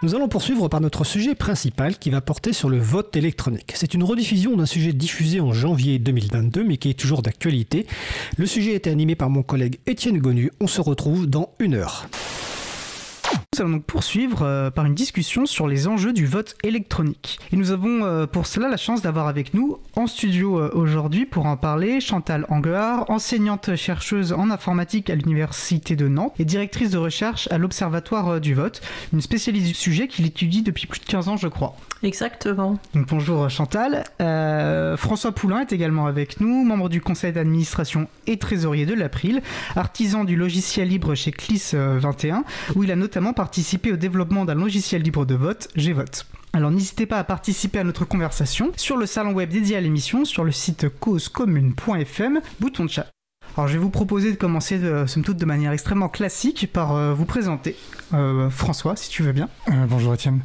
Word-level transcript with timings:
Nous 0.00 0.14
allons 0.14 0.28
poursuivre 0.28 0.68
par 0.68 0.80
notre 0.80 1.02
sujet 1.02 1.34
principal 1.34 1.98
qui 1.98 2.10
va 2.10 2.20
porter 2.20 2.52
sur 2.52 2.68
le 2.68 2.78
vote 2.78 3.16
électronique. 3.16 3.72
C'est 3.74 3.94
une 3.94 4.04
rediffusion 4.04 4.56
d'un 4.56 4.64
sujet 4.64 4.92
diffusé 4.92 5.40
en 5.40 5.52
janvier 5.52 5.98
2022 5.98 6.62
mais 6.62 6.76
qui 6.76 6.90
est 6.90 6.94
toujours 6.94 7.20
d'actualité. 7.20 7.84
Le 8.36 8.46
sujet 8.46 8.74
était 8.74 8.90
animé 8.90 9.16
par 9.16 9.28
mon 9.28 9.42
collègue 9.42 9.80
Étienne 9.88 10.18
Gonu. 10.18 10.52
On 10.60 10.68
se 10.68 10.80
retrouve 10.80 11.26
dans 11.26 11.50
une 11.58 11.74
heure. 11.74 12.06
Nous 13.54 13.62
allons 13.62 13.70
donc 13.76 13.84
poursuivre 13.84 14.42
euh, 14.42 14.70
par 14.70 14.84
une 14.84 14.94
discussion 14.94 15.46
sur 15.46 15.66
les 15.66 15.88
enjeux 15.88 16.12
du 16.12 16.26
vote 16.26 16.54
électronique. 16.62 17.40
Et 17.52 17.56
nous 17.56 17.72
avons 17.72 18.04
euh, 18.04 18.26
pour 18.26 18.46
cela 18.46 18.68
la 18.68 18.76
chance 18.76 19.02
d'avoir 19.02 19.26
avec 19.26 19.54
nous 19.54 19.78
en 19.96 20.06
studio 20.06 20.60
euh, 20.60 20.70
aujourd'hui 20.74 21.26
pour 21.26 21.46
en 21.46 21.56
parler 21.56 22.00
Chantal 22.00 22.46
Anguard, 22.50 23.10
enseignante 23.10 23.74
chercheuse 23.74 24.32
en 24.32 24.50
informatique 24.50 25.10
à 25.10 25.14
l'université 25.14 25.96
de 25.96 26.08
Nantes 26.08 26.34
et 26.38 26.44
directrice 26.44 26.90
de 26.90 26.98
recherche 26.98 27.48
à 27.50 27.58
l'Observatoire 27.58 28.40
du 28.40 28.54
vote, 28.54 28.80
une 29.12 29.20
spécialiste 29.20 29.66
du 29.66 29.74
sujet 29.74 30.08
qu'il 30.08 30.26
étudie 30.26 30.62
depuis 30.62 30.86
plus 30.86 31.00
de 31.00 31.06
15 31.06 31.28
ans 31.28 31.36
je 31.36 31.48
crois. 31.48 31.74
Exactement. 32.04 32.78
Donc 32.94 33.08
bonjour 33.08 33.50
Chantal. 33.50 34.04
François 34.96 35.32
Poulain 35.32 35.60
est 35.62 35.72
également 35.72 36.06
avec 36.06 36.40
nous, 36.40 36.64
membre 36.64 36.88
du 36.88 37.00
conseil 37.00 37.32
d'administration 37.32 38.06
et 38.28 38.36
trésorier 38.36 38.86
de 38.86 38.94
l'April, 38.94 39.42
artisan 39.74 40.22
du 40.22 40.36
logiciel 40.36 40.88
libre 40.88 41.16
chez 41.16 41.32
CLIS 41.32 41.74
21, 41.74 42.44
où 42.76 42.84
il 42.84 42.92
a 42.92 42.96
notamment 42.96 43.17
participé 43.32 43.92
au 43.92 43.96
développement 43.96 44.44
d'un 44.44 44.54
logiciel 44.54 45.02
libre 45.02 45.26
de 45.26 45.34
vote, 45.34 45.68
Gvote. 45.76 46.26
Alors 46.52 46.70
n'hésitez 46.70 47.06
pas 47.06 47.18
à 47.18 47.24
participer 47.24 47.78
à 47.78 47.84
notre 47.84 48.04
conversation 48.04 48.72
sur 48.76 48.96
le 48.96 49.06
salon 49.06 49.32
web 49.32 49.50
dédié 49.50 49.76
à 49.76 49.80
l'émission 49.80 50.24
sur 50.24 50.44
le 50.44 50.52
site 50.52 50.88
causecommune.fm, 50.88 52.40
bouton 52.60 52.84
de 52.84 52.90
chat. 52.90 53.06
Alors 53.56 53.66
je 53.66 53.72
vais 53.72 53.78
vous 53.78 53.90
proposer 53.90 54.30
de 54.30 54.36
commencer, 54.36 54.78
de, 54.78 55.04
somme 55.06 55.24
toute, 55.24 55.36
de 55.36 55.44
manière 55.44 55.72
extrêmement 55.72 56.08
classique 56.08 56.70
par 56.72 56.94
euh, 56.94 57.12
vous 57.12 57.24
présenter. 57.24 57.74
Euh, 58.14 58.48
François, 58.50 58.94
si 58.94 59.10
tu 59.10 59.24
veux 59.24 59.32
bien. 59.32 59.48
Euh, 59.68 59.86
bonjour 59.88 60.14
Étienne. 60.14 60.40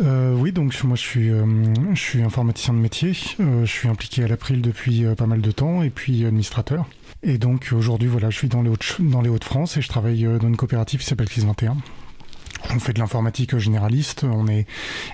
oui, 0.00 0.52
donc 0.52 0.74
moi 0.82 0.96
je 0.96 1.94
suis, 1.94 2.22
informaticien 2.22 2.74
de 2.74 2.80
métier. 2.80 3.12
je 3.12 3.64
suis 3.66 3.88
impliqué 3.88 4.24
à 4.24 4.28
l'April 4.28 4.62
depuis 4.62 5.04
pas 5.16 5.26
mal 5.26 5.40
de 5.40 5.50
temps 5.52 5.82
et 5.82 5.90
puis 5.90 6.26
administrateur. 6.26 6.86
Et 7.22 7.38
donc 7.38 7.70
aujourd'hui, 7.72 8.08
voilà, 8.08 8.30
je 8.30 8.36
suis 8.36 8.48
dans 8.48 8.62
les 8.62 9.28
Hauts-de-France 9.28 9.76
et 9.76 9.80
je 9.80 9.88
travaille 9.88 10.24
dans 10.24 10.48
une 10.48 10.56
coopérative 10.56 11.00
qui 11.00 11.06
s'appelle 11.06 11.28
CLIS 11.28 11.44
21. 11.44 11.76
On 12.74 12.78
fait 12.78 12.92
de 12.92 12.98
l'informatique 12.98 13.56
généraliste, 13.58 14.24
on 14.24 14.48
est 14.48 14.66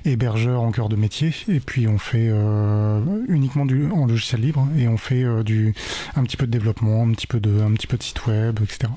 hébergeur 0.05 0.63
en 0.63 0.73
cœur 0.73 0.89
de 0.89 0.97
métier, 0.97 1.33
et 1.49 1.61
puis 1.61 1.87
on 1.87 1.99
fait 1.99 2.29
euh, 2.31 3.01
uniquement 3.29 3.67
du 3.67 3.91
en 3.91 4.07
logiciel 4.07 4.41
libre, 4.41 4.67
et 4.77 4.89
on 4.89 4.97
fait 4.97 5.23
euh, 5.23 5.43
du 5.43 5.75
un 6.17 6.23
petit 6.25 6.37
peu 6.37 6.47
de 6.47 6.51
développement, 6.51 7.05
un 7.05 7.13
petit 7.13 7.27
peu 7.27 7.41
de 7.41 7.63
petit 7.77 8.07
site 8.07 8.27
web, 8.27 8.59
etc. 8.63 8.93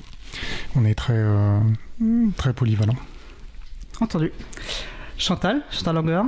On 0.74 0.84
est 0.84 0.94
très 0.94 1.14
euh, 1.16 1.60
très 2.36 2.52
polyvalent. 2.52 2.96
Entendu. 4.00 4.32
Chantal, 5.18 5.62
Chantal 5.70 5.94
Langer 5.94 6.22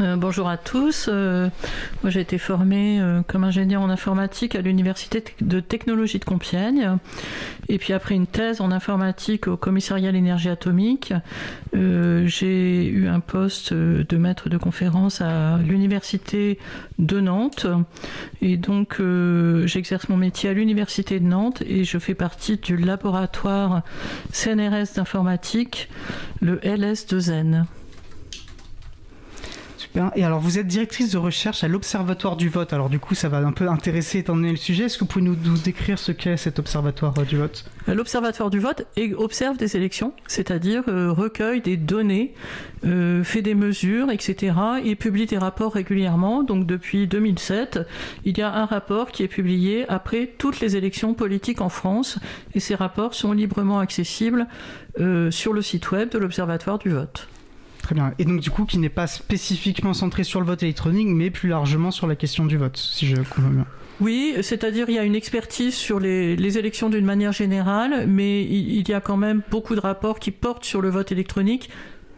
euh, 0.00 0.16
bonjour 0.16 0.48
à 0.48 0.56
tous. 0.56 1.06
Euh, 1.08 1.50
moi, 2.02 2.10
j'ai 2.10 2.20
été 2.20 2.38
formée 2.38 2.98
euh, 3.00 3.20
comme 3.26 3.44
ingénieur 3.44 3.82
en 3.82 3.90
informatique 3.90 4.54
à 4.54 4.62
l'université 4.62 5.22
de 5.42 5.60
technologie 5.60 6.18
de 6.18 6.24
Compiègne. 6.24 6.96
Et 7.68 7.78
puis 7.78 7.92
après 7.92 8.14
une 8.14 8.26
thèse 8.26 8.62
en 8.62 8.70
informatique 8.72 9.48
au 9.48 9.58
commissariat 9.58 10.08
à 10.08 10.12
l'énergie 10.12 10.48
atomique, 10.48 11.12
j'ai 11.72 12.86
eu 12.86 13.06
un 13.06 13.20
poste 13.20 13.72
de 13.72 14.16
maître 14.16 14.48
de 14.48 14.56
conférence 14.56 15.20
à 15.20 15.58
l'université 15.58 16.58
de 16.98 17.20
Nantes. 17.20 17.66
Et 18.40 18.56
donc, 18.56 19.00
j'exerce 19.64 20.08
mon 20.08 20.16
métier 20.16 20.50
à 20.50 20.52
l'université 20.52 21.20
de 21.20 21.24
Nantes 21.24 21.62
et 21.62 21.84
je 21.84 21.98
fais 21.98 22.14
partie 22.14 22.56
du 22.56 22.76
laboratoire 22.76 23.82
CNRS 24.32 24.94
d'informatique, 24.96 25.88
le 26.40 26.56
LS2N. 26.58 27.64
Et 30.16 30.24
alors, 30.24 30.40
vous 30.40 30.58
êtes 30.58 30.66
directrice 30.66 31.10
de 31.10 31.18
recherche 31.18 31.64
à 31.64 31.68
l'Observatoire 31.68 32.36
du 32.36 32.48
vote. 32.48 32.72
Alors, 32.72 32.88
du 32.88 32.98
coup, 32.98 33.14
ça 33.14 33.28
va 33.28 33.38
un 33.38 33.52
peu 33.52 33.68
intéresser 33.68 34.20
étant 34.20 34.34
donné 34.34 34.50
le 34.50 34.56
sujet. 34.56 34.84
Est-ce 34.84 34.96
que 34.96 35.04
vous 35.04 35.06
pouvez 35.06 35.24
nous, 35.24 35.36
décrire 35.58 35.98
ce 35.98 36.12
qu'est 36.12 36.38
cet 36.38 36.58
Observatoire 36.58 37.12
euh, 37.18 37.24
du 37.24 37.36
vote? 37.36 37.64
L'Observatoire 37.86 38.48
du 38.48 38.58
vote 38.58 38.86
observe 39.18 39.58
des 39.58 39.76
élections, 39.76 40.14
c'est-à-dire 40.26 40.84
euh, 40.88 41.12
recueille 41.12 41.60
des 41.60 41.76
données, 41.76 42.32
euh, 42.86 43.22
fait 43.22 43.42
des 43.42 43.54
mesures, 43.54 44.10
etc. 44.10 44.54
et 44.82 44.96
publie 44.96 45.26
des 45.26 45.38
rapports 45.38 45.74
régulièrement. 45.74 46.42
Donc, 46.42 46.66
depuis 46.66 47.06
2007, 47.06 47.80
il 48.24 48.38
y 48.38 48.42
a 48.42 48.50
un 48.50 48.64
rapport 48.64 49.10
qui 49.10 49.22
est 49.24 49.28
publié 49.28 49.86
après 49.90 50.30
toutes 50.38 50.60
les 50.60 50.76
élections 50.76 51.12
politiques 51.12 51.60
en 51.60 51.68
France. 51.68 52.18
Et 52.54 52.60
ces 52.60 52.74
rapports 52.74 53.14
sont 53.14 53.32
librement 53.32 53.78
accessibles 53.78 54.46
sur 55.30 55.52
le 55.52 55.62
site 55.62 55.90
web 55.90 56.10
de 56.10 56.18
l'Observatoire 56.18 56.78
du 56.78 56.90
vote. 56.90 57.28
Et 58.18 58.24
donc, 58.24 58.40
du 58.40 58.50
coup, 58.50 58.64
qui 58.64 58.78
n'est 58.78 58.88
pas 58.88 59.06
spécifiquement 59.06 59.94
centré 59.94 60.24
sur 60.24 60.40
le 60.40 60.46
vote 60.46 60.62
électronique, 60.62 61.08
mais 61.08 61.30
plus 61.30 61.48
largement 61.48 61.90
sur 61.90 62.06
la 62.06 62.16
question 62.16 62.44
du 62.44 62.56
vote, 62.56 62.76
si 62.76 63.06
je 63.06 63.16
comprends 63.16 63.50
bien. 63.50 63.66
Oui, 64.00 64.34
c'est-à-dire 64.42 64.88
il 64.88 64.94
y 64.94 64.98
a 64.98 65.04
une 65.04 65.14
expertise 65.14 65.74
sur 65.74 66.00
les, 66.00 66.58
élections 66.58 66.90
d'une 66.90 67.04
manière 67.04 67.32
générale, 67.32 68.06
mais 68.08 68.42
il, 68.42 68.88
y 68.88 68.94
a 68.94 69.00
quand 69.00 69.16
même 69.16 69.42
beaucoup 69.50 69.74
de 69.74 69.80
rapports 69.80 70.18
qui 70.18 70.30
portent 70.30 70.64
sur 70.64 70.80
le 70.80 70.88
vote 70.88 71.12
électronique 71.12 71.70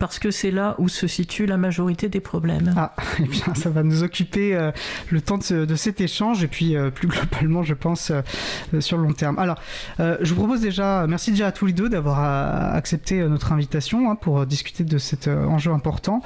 parce 0.06 0.18
que 0.18 0.30
c'est 0.30 0.50
là 0.50 0.74
où 0.78 0.88
se 0.88 1.06
situe 1.06 1.46
la 1.46 1.56
majorité 1.56 2.08
des 2.08 2.20
problèmes. 2.20 2.74
Ah, 2.76 2.94
eh 3.18 3.22
bien, 3.22 3.54
ça 3.54 3.70
va 3.70 3.82
nous 3.82 4.02
occuper 4.02 4.54
euh, 4.54 4.70
le 5.10 5.20
temps 5.20 5.38
de, 5.38 5.74
cet 5.76 6.00
échange 6.00 6.44
et 6.44 6.46
puis 6.46 6.76
euh, 6.76 6.90
plus 6.90 7.08
globalement, 7.08 7.62
je 7.62 7.74
pense, 7.74 8.10
euh, 8.10 8.80
sur 8.80 8.98
le 8.98 9.04
long 9.04 9.12
terme. 9.12 9.38
Alors, 9.38 9.56
je 9.98 10.28
vous 10.28 10.34
propose 10.36 10.60
déjà, 10.60 11.06
merci 11.06 11.30
déjà 11.30 11.46
à 11.46 11.52
tous 11.52 11.66
les 11.66 11.72
deux 11.72 11.88
d'avoir 11.88 12.74
accepté 12.74 13.26
notre 13.28 13.52
invitation 13.52 14.10
hein, 14.10 14.14
pour 14.14 14.44
discuter 14.46 14.84
de 14.84 14.98
cet 14.98 15.28
enjeu 15.28 15.72
important. 15.72 16.22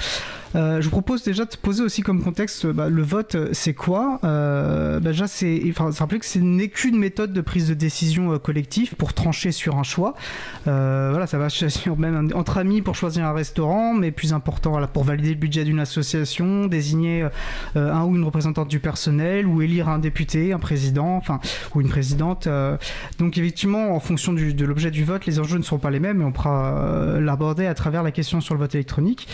je 0.54 0.82
vous 0.82 0.90
propose 0.90 1.22
déjà 1.22 1.44
de 1.44 1.56
poser 1.56 1.82
aussi 1.82 2.02
comme 2.02 2.22
contexte 2.22 2.66
bah, 2.66 2.88
le 2.88 3.02
vote, 3.02 3.36
c'est 3.52 3.74
quoi? 3.74 4.18
Bah, 4.22 5.00
Déjà, 5.00 5.26
c'est 5.26 5.62
rappeler 5.76 6.18
que 6.18 6.26
ce 6.26 6.38
n'est 6.38 6.68
qu'une 6.68 6.98
méthode 6.98 7.32
de 7.32 7.40
prise 7.40 7.68
de 7.68 7.74
décision 7.74 8.38
collective 8.38 8.94
pour 8.96 9.14
trancher 9.14 9.52
sur 9.52 9.76
un 9.76 9.82
choix. 9.82 10.14
voilà, 10.64 11.26
ça 11.26 11.38
va 11.38 11.48
sur 11.68 11.98
même 11.98 12.30
entre 12.34 12.58
amis 12.58 12.82
pour 12.82 12.94
choisir 12.94 13.26
un 13.26 13.32
restaurant 13.32 13.67
mais 13.98 14.10
plus 14.10 14.32
important 14.32 14.86
pour 14.86 15.04
valider 15.04 15.30
le 15.30 15.34
budget 15.36 15.64
d'une 15.64 15.80
association, 15.80 16.66
désigner 16.66 17.26
euh, 17.76 17.92
un 17.92 18.04
ou 18.04 18.16
une 18.16 18.24
représentante 18.24 18.68
du 18.68 18.80
personnel, 18.80 19.46
ou 19.46 19.62
élire 19.62 19.88
un 19.88 19.98
député, 19.98 20.52
un 20.52 20.58
président, 20.58 21.16
enfin, 21.16 21.40
ou 21.74 21.80
une 21.80 21.88
présidente. 21.88 22.46
Euh. 22.46 22.76
donc 23.18 23.38
effectivement, 23.38 23.94
en 23.94 24.00
fonction 24.00 24.32
de 24.32 24.64
l'objet 24.64 24.90
du 24.90 25.04
vote, 25.04 25.26
les 25.26 25.40
enjeux 25.40 25.58
ne 25.58 25.62
seront 25.62 25.78
pas 25.78 25.90
les 25.90 26.00
mêmes, 26.00 26.18
mais 26.18 26.24
on 26.24 26.32
pourra 26.32 26.78
euh, 26.78 27.20
l'aborder 27.20 27.66
à 27.66 27.74
travers 27.74 28.02
la 28.02 28.10
question 28.10 28.40
sur 28.40 28.54
le 28.54 28.60
vote 28.60 28.74
électronique. 28.74 29.28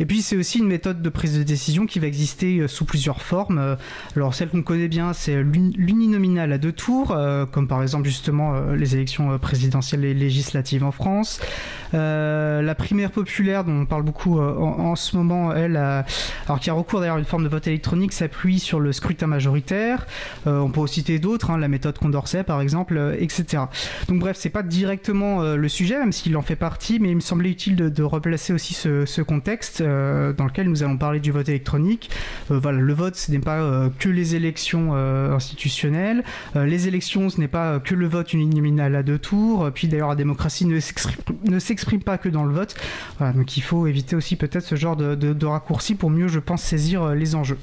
Et 0.00 0.06
puis 0.06 0.22
c'est 0.22 0.36
aussi 0.36 0.58
une 0.58 0.68
méthode 0.68 1.02
de 1.02 1.08
prise 1.08 1.38
de 1.38 1.42
décision 1.42 1.86
qui 1.86 1.98
va 1.98 2.06
exister 2.06 2.66
sous 2.68 2.84
plusieurs 2.84 3.22
formes. 3.22 3.76
Alors 4.16 4.34
celle 4.34 4.48
qu'on 4.48 4.62
connaît 4.62 4.88
bien, 4.88 5.12
c'est 5.12 5.42
l'uninominal 5.42 6.52
à 6.52 6.58
deux 6.58 6.72
tours, 6.72 7.16
comme 7.52 7.68
par 7.68 7.82
exemple 7.82 8.08
justement 8.08 8.60
les 8.70 8.94
élections 8.94 9.38
présidentielles 9.38 10.04
et 10.04 10.14
législatives 10.14 10.84
en 10.84 10.92
France. 10.92 11.40
La 11.94 12.74
primaire 12.74 13.10
populaire 13.10 13.64
dont 13.64 13.82
on 13.82 13.86
parle 13.86 14.02
beaucoup 14.02 14.40
euh, 14.40 14.56
en, 14.56 14.96
ce 14.96 15.16
moment, 15.16 15.52
elle, 15.52 15.76
alors 15.76 16.60
qui 16.60 16.70
a 16.70 16.72
recours 16.72 17.00
d'ailleurs 17.00 17.16
à 17.16 17.18
une 17.18 17.24
forme 17.24 17.44
de 17.44 17.48
vote 17.48 17.66
électronique, 17.66 18.12
s'appuie 18.12 18.58
sur 18.58 18.80
le 18.80 18.92
scrutin 18.92 19.26
majoritaire. 19.26 20.06
Euh, 20.46 20.58
on 20.58 20.70
peut 20.70 20.80
aussi 20.80 20.94
citer 20.94 21.18
d'autres, 21.18 21.50
hein, 21.50 21.58
la 21.58 21.68
méthode 21.68 21.98
Condorcet 21.98 22.44
par 22.44 22.60
exemple, 22.60 22.96
euh, 22.96 23.16
etc. 23.18 23.64
Donc 24.08 24.20
bref, 24.20 24.36
c'est 24.38 24.50
pas 24.50 24.62
directement 24.62 25.42
le 25.42 25.68
sujet, 25.68 25.98
même 25.98 26.12
s'il 26.12 26.36
en 26.36 26.42
fait 26.42 26.56
partie, 26.56 26.98
mais 27.00 27.10
il 27.10 27.16
me 27.16 27.20
semblait 27.20 27.50
utile 27.50 27.76
de, 27.76 28.02
replacer 28.02 28.52
aussi 28.52 28.74
ce, 28.74 29.22
contexte 29.22 29.82
dans 29.82 30.44
lequel 30.44 30.68
nous 30.68 30.82
allons 30.82 30.98
parler 30.98 31.20
du 31.20 31.32
vote 31.32 31.48
électronique. 31.48 32.10
voilà, 32.50 32.78
le 32.78 32.92
vote, 32.92 33.16
ce 33.16 33.30
n'est 33.30 33.38
pas 33.38 33.88
que 33.98 34.08
les 34.08 34.36
élections 34.36 34.94
institutionnelles. 34.94 36.22
les 36.54 36.88
élections, 36.88 37.30
ce 37.30 37.40
n'est 37.40 37.48
pas 37.48 37.80
que 37.80 37.94
le 37.94 38.06
vote 38.06 38.32
uninominal 38.32 38.94
à 38.94 39.02
deux 39.02 39.18
tours. 39.18 39.70
Puis 39.74 39.88
d'ailleurs, 39.88 40.10
la 40.10 40.14
démocratie 40.14 40.66
ne 40.66 40.78
s'exprime 40.78 41.83
pas 42.04 42.18
que 42.18 42.28
dans 42.28 42.44
le 42.44 42.52
vote. 42.52 42.74
Donc 43.20 43.56
il 43.56 43.62
faut 43.62 43.86
éviter 43.86 44.16
aussi 44.16 44.36
peut-être 44.36 44.64
ce 44.64 44.74
genre 44.74 44.96
de, 44.96 45.14
de, 45.14 45.46
raccourcis 45.46 45.94
pour 45.94 46.10
mieux, 46.10 46.28
je 46.28 46.38
pense, 46.38 46.62
saisir 46.62 47.02
euh, 47.02 47.14
les 47.14 47.34
enjeux. 47.34 47.58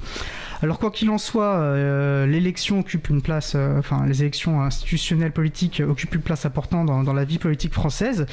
Alors 0.64 0.78
quoi 0.78 0.92
qu'il 0.92 1.10
en 1.10 1.18
soit, 1.18 1.56
euh, 1.56 2.28
l'élection 2.28 2.82
occupe 2.82 3.10
une 3.10 3.24
place, 3.24 3.54
euh, 3.56 3.80
enfin 3.80 4.06
les 4.06 4.22
élections 4.22 4.62
institutionnelles 4.62 5.32
politiques 5.32 5.82
occupent 5.86 6.16
une 6.16 6.22
place 6.22 6.46
importante 6.46 6.86
dans 6.86 7.14
la 7.14 7.26
vie 7.26 7.40
politique 7.40 7.74
française 7.74 8.28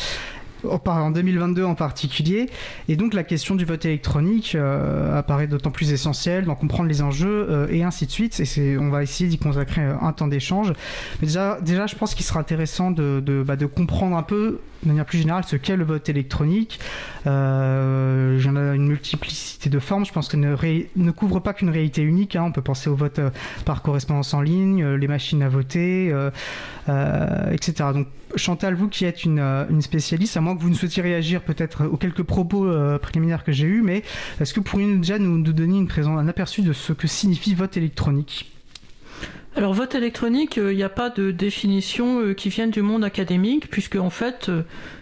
en 0.65 1.11
2022 1.11 1.65
en 1.65 1.75
particulier. 1.75 2.49
Et 2.89 2.97
donc 2.97 3.15
la 3.15 3.25
question 3.25 3.55
du 3.55 3.65
vote 3.65 3.85
électronique 3.85 4.57
apparaît 5.15 5.47
d'autant 5.47 5.71
plus 5.71 5.93
essentielle, 5.93 6.45
d'en 6.45 6.55
comprendre 6.55 6.89
les 6.89 7.03
enjeux 7.03 7.69
et 7.71 7.83
ainsi 7.83 8.07
de 8.07 8.11
suite. 8.11 8.41
Et 8.57 8.79
on 8.79 8.91
va 8.91 9.03
essayer 9.03 9.29
d'y 9.29 9.39
consacrer 9.39 9.83
un 9.83 10.13
temps 10.13 10.29
d'échange. 10.29 10.73
Déjà, 11.21 11.59
déjà, 11.63 11.87
je 11.87 11.97
pense 11.97 12.15
qu'il 12.15 12.25
sera 12.25 12.41
intéressant 12.41 12.91
de, 12.91 13.45
bah, 13.47 13.57
de 13.57 13.67
comprendre 13.67 14.17
un 14.17 14.23
peu 14.23 14.61
de 14.83 14.89
manière 14.89 15.05
plus 15.05 15.19
générale 15.19 15.43
ce 15.45 15.57
qu'est 15.57 15.77
le 15.77 15.85
vote 15.85 16.09
électronique. 16.09 16.79
Euh, 17.27 18.39
J'en 18.39 18.57
ai 18.57 18.77
une 18.77 18.87
multiplicité 18.87 19.71
de 19.71 19.79
formes. 19.79 20.07
Je 20.07 20.13
pense 20.13 20.29
qu'elle 20.29 20.41
ne, 20.41 21.11
couvre 21.11 21.41
pas 21.41 21.53
qu'une 21.53 21.71
réalité 21.71 22.03
unique. 22.03 22.37
Hein. 22.37 22.45
On 22.47 22.53
peut 22.53 22.63
penser 22.63 22.89
au 22.89 22.95
vote 22.95 23.21
par 23.65 23.83
correspondance 23.83 24.35
en 24.35 24.41
ligne, 24.41 24.85
les 24.85 25.09
machines 25.09 25.43
à 25.43 25.49
voter, 25.49 26.15
etc. 26.87 27.91
Donc 27.93 28.07
Chantal, 28.37 28.75
vous 28.75 28.89
qui 28.89 29.05
êtes 29.05 29.25
une, 29.25 29.81
spécialiste, 29.81 30.37
à 30.37 30.41
moins 30.41 30.57
que 30.57 30.63
vous 30.63 30.71
ne 30.71 30.75
souhaitiez 30.75 31.03
réagir 31.03 31.43
peut-être 31.43 31.87
aux 31.87 31.97
quelques 31.97 32.23
propos 32.23 32.71
préliminaires 33.01 33.45
que 33.45 33.53
j'ai 33.53 33.67
eus, 33.67 33.83
mais 33.83 34.03
est-ce 34.41 34.53
que 34.53 34.61
vous 34.61 34.65
pourriez 34.65 34.95
déjà 34.97 35.19
nous, 35.19 35.39
nous 35.39 35.53
donner 35.53 35.79
une 35.79 35.89
présence, 35.89 36.19
un 36.19 36.29
aperçu 36.29 36.63
de 36.63 36.73
ce 36.73 36.93
que 36.93 37.07
signifie 37.07 37.55
vote 37.55 37.77
électronique? 37.77 38.53
Alors 39.59 39.73
vote 39.73 39.97
électronique, 39.97 40.57
il 40.57 40.77
n'y 40.77 40.85
a 40.85 40.89
pas 40.89 41.11
de 41.11 41.33
définition 41.33 42.33
qui 42.35 42.49
vienne 42.49 42.71
du 42.71 42.81
monde 42.81 43.03
académique, 43.03 43.69
puisque 43.69 43.97
en 43.97 44.09
fait 44.09 44.53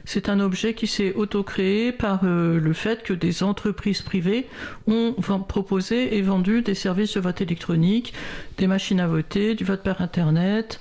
c'est 0.07 0.31
un 0.31 0.41
objet 0.41 0.73
qui 0.73 0.87
s'est 0.87 1.13
auto-créé 1.13 1.93
par 1.93 2.25
le 2.25 2.73
fait 2.73 3.03
que 3.03 3.13
des 3.13 3.43
entreprises 3.43 4.01
privées 4.01 4.47
ont 4.87 5.15
proposé 5.47 6.17
et 6.17 6.23
vendu 6.23 6.63
des 6.63 6.75
services 6.75 7.15
de 7.15 7.21
vote 7.21 7.43
électronique, 7.43 8.15
des 8.57 8.67
machines 8.67 9.01
à 9.01 9.07
voter, 9.07 9.57
du 9.57 9.65
vote 9.65 9.83
par 9.83 10.01
internet, 10.01 10.81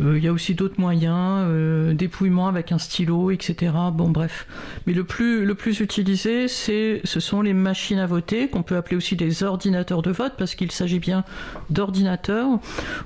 il 0.00 0.18
y 0.18 0.28
a 0.28 0.32
aussi 0.32 0.54
d'autres 0.54 0.80
moyens, 0.80 1.94
dépouillement 1.94 2.48
avec 2.48 2.72
un 2.72 2.78
stylo, 2.78 3.30
etc. 3.30 3.72
Bon 3.92 4.08
bref. 4.08 4.46
Mais 4.86 4.92
le 4.92 5.04
plus, 5.04 5.44
le 5.44 5.54
plus 5.54 5.80
utilisé, 5.80 6.48
c'est, 6.48 7.00
ce 7.04 7.20
sont 7.20 7.42
les 7.42 7.54
machines 7.54 7.98
à 7.98 8.06
voter, 8.06 8.48
qu'on 8.48 8.62
peut 8.62 8.76
appeler 8.76 8.96
aussi 8.96 9.16
des 9.16 9.42
ordinateurs 9.42 10.02
de 10.02 10.10
vote, 10.10 10.34
parce 10.36 10.54
qu'il 10.54 10.72
s'agit 10.72 10.98
bien 10.98 11.24
d'ordinateurs, 11.70 12.58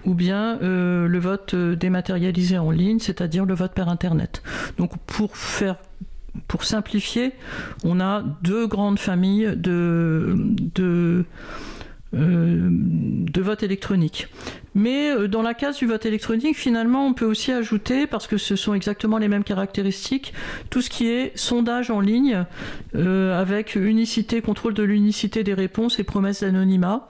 ou 0.05 0.14
bien 0.14 0.58
le 0.61 1.19
vote 1.19 1.55
dématérialisé 1.55 2.58
en 2.58 2.70
ligne, 2.70 2.99
c'est-à-dire 2.99 3.44
le 3.44 3.55
vote 3.55 3.75
par 3.75 3.88
internet. 3.88 4.43
Donc 4.79 4.96
pour 5.06 5.37
faire 5.37 5.76
pour 6.46 6.64
simplifier, 6.64 7.32
on 7.84 8.00
a 8.00 8.23
deux 8.43 8.67
grandes 8.67 8.99
familles 8.99 9.55
de, 9.56 10.37
de, 10.75 11.25
de 12.12 13.41
vote 13.41 13.62
électronique. 13.62 14.29
Mais 14.79 15.11
euh, 15.11 15.27
dans 15.27 15.43
la 15.43 15.55
case 15.55 15.79
du 15.79 15.87
vote 15.87 16.07
électronique, 16.07 16.57
finalement, 16.57 17.05
on 17.05 17.13
peut 17.13 17.25
aussi 17.25 17.51
ajouter, 17.51 18.07
parce 18.07 18.29
que 18.29 18.39
ce 18.39 18.55
sont 18.55 18.75
exactement 18.75 19.19
les 19.19 19.27
mêmes 19.27 19.43
caractéristiques, 19.43 20.33
tout 20.71 20.81
ce 20.81 20.89
qui 20.89 21.09
est 21.09 21.37
sondage 21.37 21.91
en 21.91 22.01
ligne, 22.01 22.45
euh, 22.95 23.39
avec 23.39 23.75
unicité, 23.75 24.41
contrôle 24.41 24.75
de 24.75 24.85
l'unicité 24.85 25.43
des 25.43 25.55
réponses 25.55 25.99
et 25.99 26.05
promesses 26.05 26.43
d'anonymat, 26.43 27.09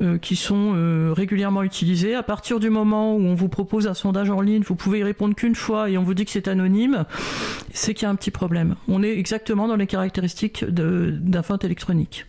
euh, 0.00 0.16
qui 0.16 0.36
sont 0.36 0.68
régulièrement 1.12 1.64
utilisées. 1.64 2.14
À 2.14 2.22
partir 2.22 2.60
du 2.60 2.70
moment 2.70 3.16
où 3.16 3.20
on 3.20 3.34
vous 3.34 3.48
propose 3.48 3.88
un 3.88 3.94
sondage 3.94 4.30
en 4.30 4.40
ligne, 4.40 4.62
vous 4.62 4.76
pouvez 4.76 5.00
y 5.00 5.02
répondre 5.02 5.34
qu'une 5.34 5.56
fois 5.56 5.90
et 5.90 5.98
on 5.98 6.04
vous 6.04 6.14
dit 6.14 6.24
que 6.24 6.30
c'est 6.30 6.46
anonyme, 6.46 7.04
c'est 7.72 7.94
qu'il 7.94 8.04
y 8.04 8.06
a 8.06 8.10
un 8.10 8.14
petit 8.14 8.30
problème. 8.30 8.76
On 8.86 9.02
est 9.02 9.18
exactement 9.18 9.66
dans 9.66 9.76
les 9.76 9.88
caractéristiques 9.88 10.64
d'un 10.64 11.40
vote 11.40 11.64
électronique. 11.64 12.26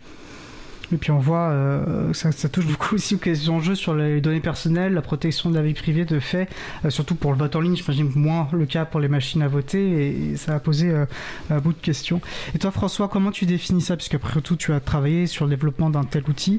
Et 0.92 0.96
puis 0.96 1.10
on 1.12 1.18
voit, 1.18 1.50
euh, 1.50 2.12
ça, 2.12 2.30
touche 2.48 2.66
beaucoup 2.66 2.96
aussi 2.96 3.16
aux 3.16 3.50
enjeux 3.50 3.74
sur 3.74 3.94
les 3.94 4.20
données 4.20 4.40
personnelles, 4.40 4.92
la 4.92 5.02
protection 5.02 5.50
de 5.50 5.54
la 5.54 5.62
vie 5.62 5.74
privée 5.74 6.04
de 6.04 6.18
fait, 6.18 6.48
euh, 6.84 6.90
surtout 6.90 7.14
pour 7.14 7.32
le 7.32 7.38
vote 7.38 7.54
en 7.54 7.60
ligne, 7.60 7.76
j'imagine 7.76 8.10
moins 8.14 8.48
le 8.52 8.66
cas 8.66 8.84
pour 8.84 8.98
les 9.00 9.08
machines 9.08 9.42
à 9.42 9.48
voter, 9.48 10.32
et, 10.32 10.36
ça 10.36 10.54
a 10.54 10.60
posé 10.60 10.90
euh, 10.90 11.06
un 11.50 11.58
bout 11.58 11.72
de 11.72 11.80
questions. 11.80 12.20
Et 12.54 12.58
toi 12.58 12.70
François, 12.70 13.08
comment 13.08 13.30
tu 13.30 13.46
définis 13.46 13.82
ça? 13.82 13.96
Puisque 13.96 14.14
après 14.14 14.40
tout, 14.40 14.56
tu 14.56 14.72
as 14.72 14.80
travaillé 14.80 15.26
sur 15.26 15.44
le 15.44 15.50
développement 15.50 15.90
d'un 15.90 16.04
tel 16.04 16.24
outil. 16.28 16.58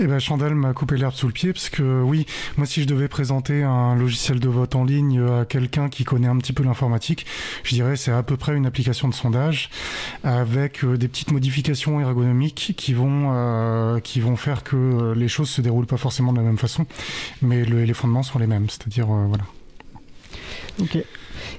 Eh 0.00 0.06
ben, 0.06 0.18
Chandel 0.18 0.56
m'a 0.56 0.72
coupé 0.72 0.96
l'herbe 0.96 1.14
sous 1.14 1.28
le 1.28 1.32
pied 1.32 1.52
parce 1.52 1.70
que 1.70 2.02
oui, 2.02 2.26
moi 2.56 2.66
si 2.66 2.82
je 2.82 2.86
devais 2.88 3.06
présenter 3.06 3.62
un 3.62 3.94
logiciel 3.94 4.40
de 4.40 4.48
vote 4.48 4.74
en 4.74 4.82
ligne 4.82 5.22
à 5.22 5.44
quelqu'un 5.44 5.88
qui 5.88 6.02
connaît 6.02 6.26
un 6.26 6.36
petit 6.38 6.52
peu 6.52 6.64
l'informatique, 6.64 7.26
je 7.62 7.74
dirais 7.74 7.94
c'est 7.94 8.10
à 8.10 8.24
peu 8.24 8.36
près 8.36 8.56
une 8.56 8.66
application 8.66 9.06
de 9.06 9.14
sondage 9.14 9.70
avec 10.24 10.82
euh, 10.82 10.96
des 10.96 11.06
petites 11.06 11.30
modifications 11.30 12.00
ergonomiques 12.00 12.74
qui 12.76 12.92
vont 12.92 13.30
euh, 13.32 14.00
qui 14.00 14.20
vont 14.20 14.34
faire 14.34 14.64
que 14.64 15.12
les 15.14 15.28
choses 15.28 15.48
se 15.48 15.60
déroulent 15.60 15.86
pas 15.86 15.96
forcément 15.96 16.32
de 16.32 16.38
la 16.38 16.44
même 16.44 16.58
façon, 16.58 16.86
mais 17.40 17.64
les 17.64 17.94
fondements 17.94 18.24
sont 18.24 18.40
les 18.40 18.48
mêmes, 18.48 18.68
c'est-à-dire 18.68 19.06
euh, 19.12 19.26
voilà. 19.28 19.44
Ok. 20.80 20.98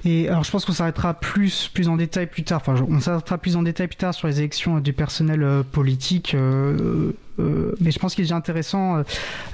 Et 0.03 0.27
alors, 0.27 0.43
je 0.43 0.51
pense 0.51 0.65
qu'on 0.65 0.73
s'arrêtera 0.73 1.13
plus, 1.15 1.69
plus 1.73 1.87
en 1.87 1.95
détail 1.95 2.27
plus 2.27 2.43
tard. 2.43 2.61
Enfin, 2.61 2.85
on 2.89 2.99
s'arrêtera 2.99 3.37
plus 3.37 3.55
en 3.55 3.63
détail 3.63 3.87
plus 3.87 3.95
tard 3.95 4.13
sur 4.13 4.27
les 4.27 4.39
élections 4.39 4.79
du 4.79 4.93
personnel 4.93 5.63
politique 5.71 6.35
euh, 6.35 7.13
mais 7.37 7.91
je 7.91 7.99
pense 7.99 8.15
qu'il 8.15 8.25
est 8.25 8.31
intéressant 8.31 8.97
euh, 8.97 9.03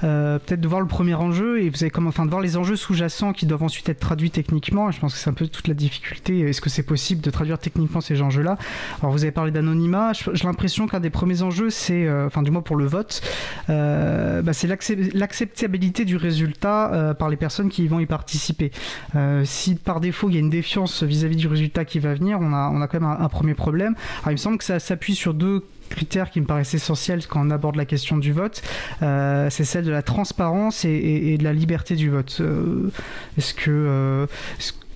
euh, 0.04 0.38
peut-être 0.38 0.60
de 0.60 0.68
voir 0.68 0.80
le 0.80 0.86
premier 0.86 1.14
enjeu 1.14 1.60
et 1.62 1.68
vous 1.68 1.82
avez 1.82 1.90
comme 1.90 2.06
enfin 2.06 2.24
de 2.24 2.30
voir 2.30 2.42
les 2.42 2.56
enjeux 2.56 2.76
sous-jacents 2.76 3.32
qui 3.32 3.46
doivent 3.46 3.62
ensuite 3.62 3.88
être 3.88 4.00
traduits 4.00 4.30
techniquement. 4.30 4.90
Je 4.90 5.00
pense 5.00 5.14
que 5.14 5.18
c'est 5.18 5.30
un 5.30 5.34
peu 5.34 5.46
toute 5.46 5.68
la 5.68 5.74
difficulté. 5.74 6.40
Est-ce 6.40 6.60
que 6.60 6.70
c'est 6.70 6.82
possible 6.82 7.20
de 7.20 7.30
traduire 7.30 7.58
techniquement 7.58 8.00
ces 8.00 8.22
enjeux-là? 8.22 8.56
Alors 9.00 9.12
vous 9.12 9.22
avez 9.22 9.32
parlé 9.32 9.50
d'anonymat. 9.50 10.12
J'ai 10.12 10.44
l'impression 10.44 10.86
qu'un 10.86 11.00
des 11.00 11.10
premiers 11.10 11.42
enjeux, 11.42 11.70
c'est, 11.70 12.10
enfin 12.10 12.42
du 12.42 12.50
moins 12.50 12.62
pour 12.62 12.76
le 12.76 12.86
vote, 12.86 13.22
bah, 13.68 14.52
c'est 14.52 14.68
l'acceptabilité 15.14 16.04
du 16.04 16.16
résultat 16.16 17.14
par 17.18 17.28
les 17.28 17.36
personnes 17.36 17.68
qui 17.68 17.86
vont 17.88 18.00
y 18.00 18.06
participer. 18.06 18.70
si 19.44 19.74
par 19.74 20.00
défaut 20.00 20.28
il 20.28 20.34
y 20.34 20.36
a 20.36 20.40
une 20.40 20.50
défiance 20.50 21.02
vis-à-vis 21.02 21.36
du 21.36 21.48
résultat 21.48 21.84
qui 21.84 21.98
va 21.98 22.14
venir, 22.14 22.38
on 22.40 22.52
a, 22.52 22.70
on 22.72 22.80
a 22.80 22.86
quand 22.86 23.00
même 23.00 23.10
un, 23.10 23.20
un 23.20 23.28
premier 23.28 23.54
problème. 23.54 23.94
Alors 24.20 24.30
il 24.30 24.34
me 24.34 24.36
semble 24.36 24.58
que 24.58 24.64
ça 24.64 24.78
s'appuie 24.78 25.14
sur 25.14 25.34
deux 25.34 25.64
critère 25.92 26.30
qui 26.30 26.40
me 26.40 26.46
paraissent 26.46 26.74
essentiels 26.74 27.26
quand 27.26 27.46
on 27.46 27.50
aborde 27.50 27.76
la 27.76 27.84
question 27.84 28.16
du 28.16 28.32
vote, 28.32 28.62
euh, 29.02 29.48
c'est 29.50 29.64
celle 29.64 29.84
de 29.84 29.90
la 29.90 30.02
transparence 30.02 30.84
et, 30.84 31.36
de 31.38 31.44
la 31.44 31.52
liberté 31.52 31.96
du 31.96 32.10
vote. 32.10 32.38
Euh, 32.40 32.90
est-ce 33.38 33.54
que, 33.54 33.70
euh, 33.70 34.26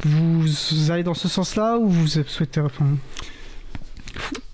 vous 0.05 0.91
allez 0.91 1.03
dans 1.03 1.15
ce 1.15 1.29
sens-là 1.29 1.79
ou 1.79 1.89
vous 1.89 2.07
souhaitez... 2.07 2.61
Enfin... 2.61 2.87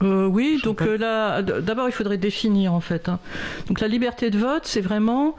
oui, 0.01 0.61
donc 0.63 0.81
là, 0.81 1.43
d'abord 1.43 1.89
il 1.89 1.93
faudrait 1.93 2.19
définir 2.19 2.75
en 2.75 2.81
fait. 2.81 3.09
Hein. 3.09 3.19
Donc 3.69 3.81
la 3.81 3.89
liberté 3.89 4.31
de 4.31 4.39
vote, 4.39 4.63
c'est 4.65 4.81
vraiment 4.81 5.37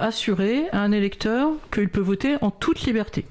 assurer 0.00 0.68
à 0.72 0.80
un 0.80 0.92
électeur 0.92 1.50
qu'il 1.72 1.88
peut 1.88 2.00
voter 2.00 2.36
en 2.40 2.50
toute 2.50 2.82
liberté. 2.82 3.24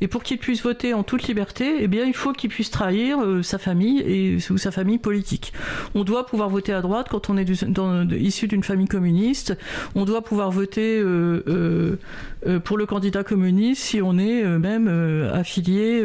Et 0.00 0.08
pour 0.08 0.22
qu'il 0.22 0.38
puisse 0.38 0.62
voter 0.62 0.94
en 0.94 1.02
toute 1.02 1.28
liberté, 1.28 1.76
eh 1.78 1.88
bien, 1.88 2.04
il 2.04 2.14
faut 2.14 2.32
qu'il 2.32 2.50
puisse 2.50 2.70
trahir 2.70 3.20
euh, 3.20 3.42
sa 3.42 3.58
famille 3.58 4.00
et, 4.00 4.38
ou 4.50 4.58
sa 4.58 4.70
famille 4.70 4.98
politique. 4.98 5.52
On 5.94 6.04
doit 6.04 6.26
pouvoir 6.26 6.48
voter 6.48 6.72
à 6.72 6.80
droite 6.80 7.06
quand 7.10 7.30
on 7.30 7.36
est 7.36 7.48
issu 7.48 8.48
d'une 8.48 8.64
famille 8.64 8.88
communiste. 8.88 9.56
On 9.94 10.04
doit 10.04 10.22
pouvoir 10.22 10.50
voter 10.50 10.98
euh, 10.98 11.98
euh, 12.46 12.58
pour 12.60 12.76
le 12.76 12.86
candidat 12.86 13.22
communiste 13.22 13.82
si 13.82 14.02
on 14.02 14.18
est 14.18 14.44
même 14.58 14.88
affilié 15.32 16.04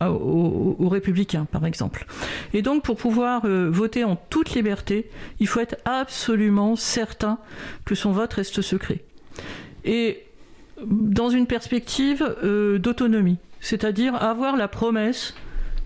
aux, 0.00 0.88
républicains, 0.88 1.46
par 1.50 1.66
exemple. 1.66 2.06
Et 2.54 2.62
donc, 2.62 2.84
pour 2.84 2.96
pouvoir 2.96 3.46
voter 3.46 4.04
en 4.04 4.16
toute 4.16 4.54
liberté, 4.54 5.10
il 5.40 5.48
faut 5.48 5.60
être 5.60 5.76
absolument 5.84 6.76
certain 6.76 7.38
que 7.84 7.94
son 7.94 8.12
vote 8.12 8.32
reste 8.34 8.62
secret. 8.62 9.00
Et 9.84 10.25
dans 10.84 11.30
une 11.30 11.46
perspective 11.46 12.36
euh, 12.44 12.78
d'autonomie, 12.78 13.38
c'est-à-dire 13.60 14.14
avoir 14.14 14.56
la 14.56 14.68
promesse 14.68 15.34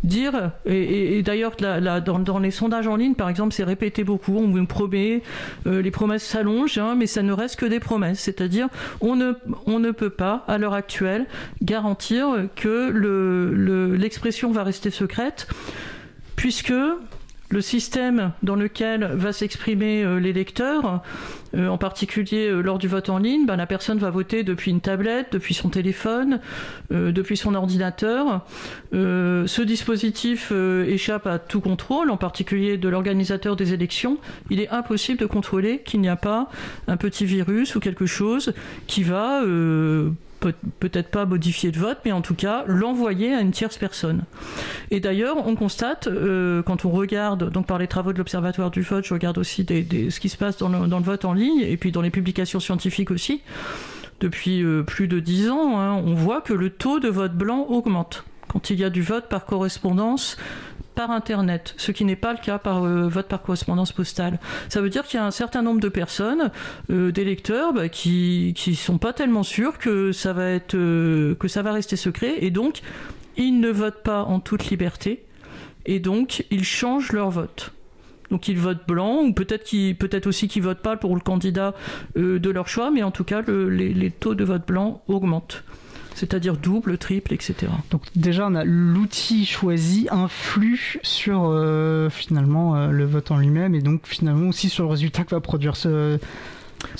dire, 0.02 0.52
et, 0.64 1.22
d'ailleurs 1.22 1.52
dans, 1.56 2.38
les 2.38 2.50
sondages 2.50 2.86
en 2.86 2.96
ligne 2.96 3.14
par 3.14 3.28
exemple 3.28 3.52
c'est 3.52 3.64
répété 3.64 4.02
beaucoup, 4.02 4.36
on 4.36 4.48
vous 4.48 4.66
promet, 4.66 5.22
euh, 5.66 5.82
les 5.82 5.90
promesses 5.90 6.24
s'allongent, 6.24 6.78
hein, 6.78 6.94
mais 6.96 7.06
ça 7.06 7.22
ne 7.22 7.32
reste 7.32 7.56
que 7.56 7.66
des 7.66 7.80
promesses, 7.80 8.20
c'est-à-dire 8.20 8.68
on 9.00 9.16
ne, 9.16 9.34
on 9.66 9.78
ne 9.78 9.90
peut 9.90 10.10
pas 10.10 10.44
à 10.48 10.58
l'heure 10.58 10.74
actuelle 10.74 11.26
garantir 11.62 12.48
que 12.56 12.90
l'expression 13.94 14.48
le, 14.48 14.54
va 14.54 14.64
rester 14.64 14.90
secrète, 14.90 15.48
puisque 16.34 16.72
le 17.50 17.60
système 17.60 18.32
dans 18.42 18.54
lequel 18.54 19.04
va 19.14 19.32
s'exprimer 19.32 20.04
euh, 20.04 20.18
l'électeur, 20.18 21.02
euh, 21.54 21.68
en 21.68 21.78
particulier 21.78 22.48
euh, 22.48 22.60
lors 22.60 22.78
du 22.78 22.86
vote 22.86 23.10
en 23.10 23.18
ligne, 23.18 23.44
ben, 23.44 23.56
la 23.56 23.66
personne 23.66 23.98
va 23.98 24.10
voter 24.10 24.44
depuis 24.44 24.70
une 24.70 24.80
tablette, 24.80 25.32
depuis 25.32 25.54
son 25.54 25.68
téléphone, 25.68 26.40
depuis 26.90 27.36
son 27.36 27.54
ordinateur. 27.54 28.44
ce 28.92 29.62
dispositif 29.62 30.52
échappe 30.86 31.26
à 31.26 31.38
tout 31.38 31.60
contrôle, 31.60 32.10
en 32.10 32.16
particulier 32.16 32.76
de 32.76 32.88
l'organisateur 32.88 33.56
des 33.56 33.72
élections. 33.74 34.18
Il 34.50 34.60
est 34.60 34.68
impossible 34.68 35.18
de 35.18 35.26
contrôler 35.26 35.82
qu'il 35.84 36.00
n'y 36.00 36.08
a 36.08 36.16
pas 36.16 36.48
un 36.86 36.96
petit 36.96 37.24
virus 37.24 37.74
ou 37.74 37.80
quelque 37.80 38.06
chose 38.06 38.52
qui 38.86 39.02
va 39.02 39.42
peut-être 40.40 41.10
pas 41.10 41.26
modifier 41.26 41.70
de 41.70 41.78
vote, 41.78 41.98
mais 42.04 42.12
en 42.12 42.22
tout 42.22 42.34
cas 42.34 42.64
l'envoyer 42.66 43.34
à 43.34 43.40
une 43.40 43.50
tierce 43.50 43.78
personne. 43.78 44.24
Et 44.90 45.00
d'ailleurs, 45.00 45.36
on 45.46 45.54
constate, 45.54 46.06
euh, 46.06 46.62
quand 46.62 46.84
on 46.84 46.90
regarde, 46.90 47.50
donc 47.50 47.66
par 47.66 47.78
les 47.78 47.86
travaux 47.86 48.12
de 48.12 48.18
l'Observatoire 48.18 48.70
du 48.70 48.82
vote, 48.82 49.04
je 49.04 49.14
regarde 49.14 49.38
aussi 49.38 49.66
ce 49.68 50.20
qui 50.20 50.28
se 50.28 50.36
passe 50.36 50.56
dans 50.58 50.68
le, 50.68 51.04
vote 51.04 51.24
en 51.24 51.32
ligne, 51.32 51.60
et 51.60 51.76
puis 51.76 51.92
dans 51.92 52.02
les 52.02 52.10
publications 52.10 52.60
scientifiques 52.60 53.10
aussi, 53.10 53.42
depuis 54.20 54.62
euh, 54.62 54.82
plus 54.82 55.08
de 55.08 55.20
dix 55.20 55.48
ans, 55.48 55.80
hein, 55.80 55.94
on 55.94 56.14
voit 56.14 56.40
que 56.40 56.52
le 56.52 56.70
taux 56.70 57.00
de 57.00 57.08
vote 57.08 57.34
blanc 57.34 57.66
augmente. 57.68 58.24
Quand 58.48 58.70
il 58.70 58.80
y 58.80 58.84
a 58.84 58.90
du 58.90 59.02
vote 59.02 59.28
par 59.28 59.46
correspondance, 59.46 60.36
Internet, 61.08 61.74
ce 61.78 61.92
qui 61.92 62.04
n'est 62.04 62.16
pas 62.16 62.32
le 62.32 62.38
cas 62.38 62.58
par 62.58 62.84
euh, 62.84 63.08
vote 63.08 63.26
par 63.26 63.40
correspondance 63.40 63.92
postale. 63.92 64.38
Ça 64.68 64.82
veut 64.82 64.90
dire 64.90 65.04
qu'il 65.04 65.18
y 65.18 65.22
a 65.22 65.24
un 65.24 65.30
certain 65.30 65.62
nombre 65.62 65.80
de 65.80 65.88
personnes, 65.88 66.50
euh, 66.90 67.10
d'électeurs, 67.10 67.72
bah, 67.72 67.88
qui 67.88 68.52
qui 68.54 68.74
sont 68.74 68.98
pas 68.98 69.14
tellement 69.14 69.42
sûrs 69.42 69.78
que 69.78 70.12
ça 70.12 70.34
va 70.34 70.50
être 70.50 70.74
euh, 70.74 71.34
que 71.36 71.48
ça 71.48 71.62
va 71.62 71.72
rester 71.72 71.96
secret, 71.96 72.34
et 72.40 72.50
donc 72.50 72.80
ils 73.36 73.58
ne 73.58 73.70
votent 73.70 74.02
pas 74.02 74.24
en 74.24 74.40
toute 74.40 74.68
liberté, 74.68 75.24
et 75.86 76.00
donc 76.00 76.44
ils 76.50 76.64
changent 76.64 77.12
leur 77.12 77.30
vote. 77.30 77.72
Donc 78.30 78.46
ils 78.46 78.58
votent 78.58 78.86
blanc, 78.86 79.22
ou 79.22 79.32
peut-être 79.32 79.64
qu'ils, 79.64 79.96
peut-être 79.96 80.26
aussi 80.26 80.46
qu'ils 80.46 80.62
votent 80.62 80.82
pas 80.82 80.96
pour 80.96 81.14
le 81.14 81.20
candidat 81.20 81.74
euh, 82.16 82.38
de 82.38 82.50
leur 82.50 82.68
choix, 82.68 82.90
mais 82.90 83.02
en 83.02 83.10
tout 83.10 83.24
cas, 83.24 83.42
les, 83.48 83.94
les 83.94 84.10
taux 84.10 84.34
de 84.34 84.44
vote 84.44 84.66
blanc 84.66 85.02
augmentent 85.08 85.64
c'est-à-dire 86.14 86.56
double, 86.56 86.98
triple, 86.98 87.32
etc. 87.32 87.72
Donc 87.90 88.02
déjà, 88.14 88.46
on 88.46 88.54
a 88.54 88.64
l'outil 88.64 89.46
choisi 89.46 90.08
influe 90.10 90.98
sur 91.02 91.44
euh, 91.44 92.10
finalement 92.10 92.76
euh, 92.76 92.88
le 92.88 93.04
vote 93.04 93.30
en 93.30 93.38
lui-même 93.38 93.74
et 93.74 93.80
donc 93.80 94.02
finalement 94.06 94.48
aussi 94.48 94.68
sur 94.68 94.84
le 94.84 94.90
résultat 94.90 95.24
que 95.24 95.30
va 95.30 95.40
produire 95.40 95.76
ce... 95.76 96.18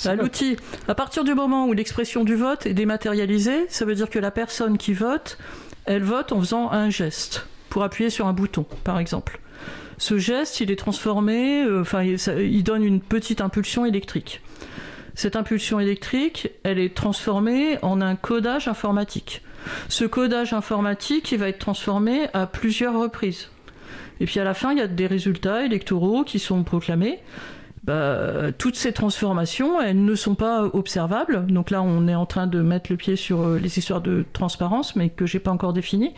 Bah, 0.05 0.15
l'outil, 0.15 0.57
à 0.87 0.95
partir 0.95 1.23
du 1.23 1.33
moment 1.33 1.65
où 1.67 1.73
l'expression 1.73 2.23
du 2.23 2.35
vote 2.35 2.65
est 2.65 2.73
dématérialisée, 2.73 3.65
ça 3.69 3.83
veut 3.83 3.95
dire 3.95 4.09
que 4.09 4.19
la 4.19 4.31
personne 4.31 4.77
qui 4.77 4.93
vote, 4.93 5.37
elle 5.85 6.03
vote 6.03 6.31
en 6.31 6.39
faisant 6.39 6.71
un 6.71 6.89
geste 6.89 7.47
pour 7.69 7.83
appuyer 7.83 8.09
sur 8.09 8.27
un 8.27 8.33
bouton, 8.33 8.65
par 8.83 8.99
exemple. 8.99 9.39
Ce 9.97 10.17
geste, 10.17 10.59
il 10.61 10.71
est 10.71 10.75
transformé, 10.75 11.63
euh, 11.63 11.81
enfin, 11.81 12.03
il 12.03 12.63
donne 12.63 12.83
une 12.83 13.01
petite 13.01 13.41
impulsion 13.41 13.85
électrique. 13.85 14.41
Cette 15.15 15.35
impulsion 15.35 15.79
électrique, 15.79 16.51
elle 16.63 16.79
est 16.79 16.95
transformée 16.95 17.77
en 17.81 18.01
un 18.01 18.15
codage 18.15 18.67
informatique. 18.67 19.41
Ce 19.89 20.05
codage 20.05 20.53
informatique, 20.53 21.31
il 21.31 21.37
va 21.37 21.49
être 21.49 21.59
transformé 21.59 22.27
à 22.33 22.47
plusieurs 22.47 22.97
reprises. 22.99 23.49
Et 24.19 24.25
puis 24.25 24.39
à 24.39 24.43
la 24.43 24.53
fin, 24.53 24.71
il 24.71 24.77
y 24.77 24.81
a 24.81 24.87
des 24.87 25.07
résultats 25.07 25.65
électoraux 25.65 26.23
qui 26.23 26.39
sont 26.39 26.63
proclamés. 26.63 27.19
Bah, 27.83 28.51
toutes 28.59 28.75
ces 28.75 28.93
transformations, 28.93 29.81
elles 29.81 30.05
ne 30.05 30.13
sont 30.13 30.35
pas 30.35 30.65
observables. 30.73 31.47
Donc 31.47 31.71
là, 31.71 31.81
on 31.81 32.07
est 32.07 32.13
en 32.13 32.27
train 32.27 32.45
de 32.45 32.61
mettre 32.61 32.91
le 32.91 32.97
pied 32.97 33.15
sur 33.15 33.41
euh, 33.41 33.57
les 33.57 33.79
histoires 33.79 34.01
de 34.01 34.23
transparence, 34.33 34.95
mais 34.95 35.09
que 35.09 35.25
j'ai 35.25 35.39
pas 35.39 35.49
encore 35.49 35.73
définies. 35.73 36.13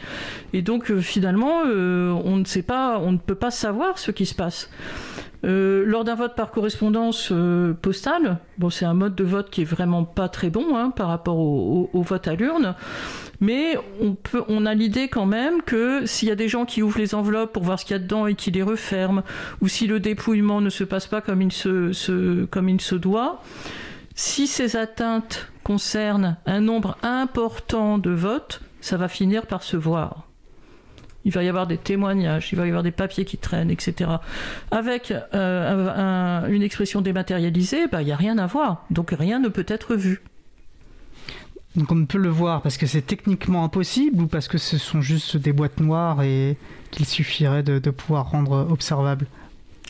Et 0.51 0.61
donc 0.61 0.91
euh, 0.91 0.99
finalement, 0.99 1.61
euh, 1.65 2.11
on 2.25 2.35
ne 2.35 2.43
sait 2.43 2.63
pas, 2.63 2.99
on 2.99 3.13
ne 3.13 3.17
peut 3.17 3.35
pas 3.35 3.51
savoir 3.51 3.97
ce 3.97 4.11
qui 4.11 4.25
se 4.25 4.35
passe. 4.35 4.69
Euh, 5.45 5.83
lors 5.85 6.05
d'un 6.05 6.15
vote 6.15 6.35
par 6.35 6.51
correspondance 6.51 7.29
euh, 7.31 7.73
postale, 7.73 8.37
bon, 8.57 8.69
c'est 8.69 8.85
un 8.85 8.93
mode 8.93 9.13
de 9.13 9.25
vote 9.25 9.49
qui 9.49 9.61
est 9.61 9.65
vraiment 9.65 10.05
pas 10.05 10.29
très 10.29 10.49
bon 10.49 10.77
hein, 10.77 10.89
par 10.89 11.09
rapport 11.09 11.37
au, 11.37 11.89
vote 12.01 12.27
à 12.27 12.35
l'urne, 12.35 12.75
mais 13.41 13.77
on, 13.99 14.13
peut, 14.15 14.43
on 14.47 14.65
a 14.65 14.73
l'idée 14.73 15.09
quand 15.09 15.25
même 15.25 15.61
que 15.61 16.05
s'il 16.05 16.29
y 16.29 16.31
a 16.31 16.35
des 16.35 16.47
gens 16.47 16.65
qui 16.65 16.81
ouvrent 16.81 16.99
les 16.99 17.13
enveloppes 17.13 17.51
pour 17.51 17.63
voir 17.63 17.77
ce 17.77 17.85
qu'il 17.85 17.93
y 17.93 17.99
a 17.99 17.99
dedans 17.99 18.25
et 18.25 18.35
qui 18.35 18.51
les 18.51 18.63
referment, 18.63 19.23
ou 19.61 19.67
si 19.67 19.85
le 19.85 19.99
dépouillement 19.99 20.61
ne 20.61 20.69
se 20.69 20.85
passe 20.85 21.07
pas 21.07 21.19
comme 21.19 21.41
il 21.41 21.51
se, 21.51 22.45
comme 22.45 22.69
il 22.69 22.79
se 22.79 22.95
doit, 22.95 23.41
si 24.15 24.47
ces 24.47 24.77
atteintes 24.77 25.51
concernent 25.63 26.37
un 26.45 26.61
nombre 26.61 26.97
important 27.03 27.97
de 27.97 28.11
votes, 28.11 28.61
ça 28.79 28.95
va 28.95 29.09
finir 29.09 29.45
par 29.45 29.63
se 29.63 29.75
voir 29.75 30.27
il 31.25 31.31
va 31.31 31.43
y 31.43 31.49
avoir 31.49 31.67
des 31.67 31.77
témoignages, 31.77 32.49
il 32.51 32.57
va 32.57 32.65
y 32.65 32.69
avoir 32.69 32.83
des 32.83 32.91
papiers 32.91 33.25
qui 33.25 33.37
traînent, 33.37 33.71
etc. 33.71 34.09
Avec 34.71 35.13
euh, 35.33 36.47
une 36.47 36.63
expression 36.63 37.01
dématérialisée, 37.01 37.87
bah, 37.87 38.01
il 38.01 38.05
n'y 38.05 38.11
a 38.11 38.17
rien 38.17 38.37
à 38.37 38.47
voir. 38.47 38.85
Donc 38.89 39.11
rien 39.17 39.39
ne 39.39 39.47
peut 39.47 39.65
être 39.67 39.95
vu. 39.95 40.21
Donc 41.75 41.91
on 41.91 41.95
ne 41.95 42.05
peut 42.05 42.19
le 42.19 42.29
voir 42.29 42.61
parce 42.61 42.77
que 42.77 42.85
c'est 42.85 43.01
techniquement 43.01 43.63
impossible 43.63 44.21
ou 44.21 44.27
parce 44.27 44.47
que 44.47 44.57
ce 44.57 44.77
sont 44.77 45.01
juste 45.01 45.37
des 45.37 45.53
boîtes 45.53 45.79
noires 45.79 46.21
et 46.21 46.57
qu'il 46.91 47.05
suffirait 47.05 47.63
de 47.63 47.89
pouvoir 47.89 48.29
rendre 48.29 48.67
observable? 48.69 49.25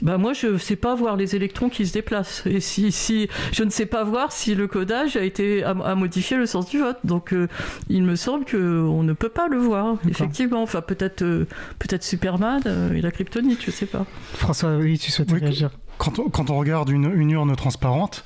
Bah 0.02 0.18
moi, 0.18 0.34
je 0.34 0.48
ne 0.48 0.58
sais 0.58 0.76
pas 0.76 0.96
voir 0.96 1.16
les 1.16 1.36
électrons 1.36 1.70
qui 1.70 1.86
se 1.86 1.94
déplacent. 1.94 2.44
Et 2.46 2.60
si, 2.60 2.92
si 2.92 3.30
je 3.52 3.64
ne 3.64 3.70
sais 3.70 3.86
pas 3.86 4.04
voir 4.04 4.32
si 4.32 4.56
le 4.56 4.68
codage 4.68 5.16
a 5.16 5.24
été 5.24 5.64
a, 5.64 5.96
modifié 5.96 6.36
le 6.38 6.46
sens 6.46 6.70
du 6.70 6.80
vote. 6.80 6.98
Donc, 7.04 7.34
euh, 7.34 7.48
il 7.90 8.04
me 8.04 8.16
semble 8.16 8.46
qu'on 8.46 9.04
ne 9.04 9.14
peut 9.14 9.30
pas 9.30 9.48
le 9.48 9.58
voir. 9.58 9.98
Effectivement, 10.10 10.64
enfin 10.64 10.82
peut-être 10.82 11.22
euh, 11.22 11.46
peut-être 11.80 12.04
Superman 12.04 12.62
euh, 12.66 12.94
et 12.94 13.02
la 13.02 13.12
kryptonite, 13.12 13.62
je 13.62 13.68
ne 13.68 13.72
sais 13.72 13.86
pas. 13.86 14.06
François, 14.34 14.76
oui, 14.78 14.98
tu 14.98 15.12
souhaites 15.12 15.32
réagir. 15.32 15.70
Quand 16.00 16.18
on, 16.18 16.28
quand 16.28 16.50
on, 16.50 16.58
regarde 16.58 16.90
une, 16.90 17.12
une 17.16 17.30
urne 17.30 17.56
transparente, 17.56 18.26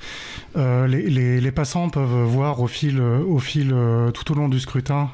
les, 0.56 0.86
les, 0.88 1.40
les, 1.40 1.52
passants 1.52 1.90
peuvent 1.90 2.24
voir 2.24 2.60
au 2.60 2.66
fil, 2.66 3.00
au 3.00 3.38
fil 3.38 3.74
tout 4.14 4.32
au 4.32 4.34
long 4.34 4.48
du 4.48 4.58
scrutin 4.58 5.10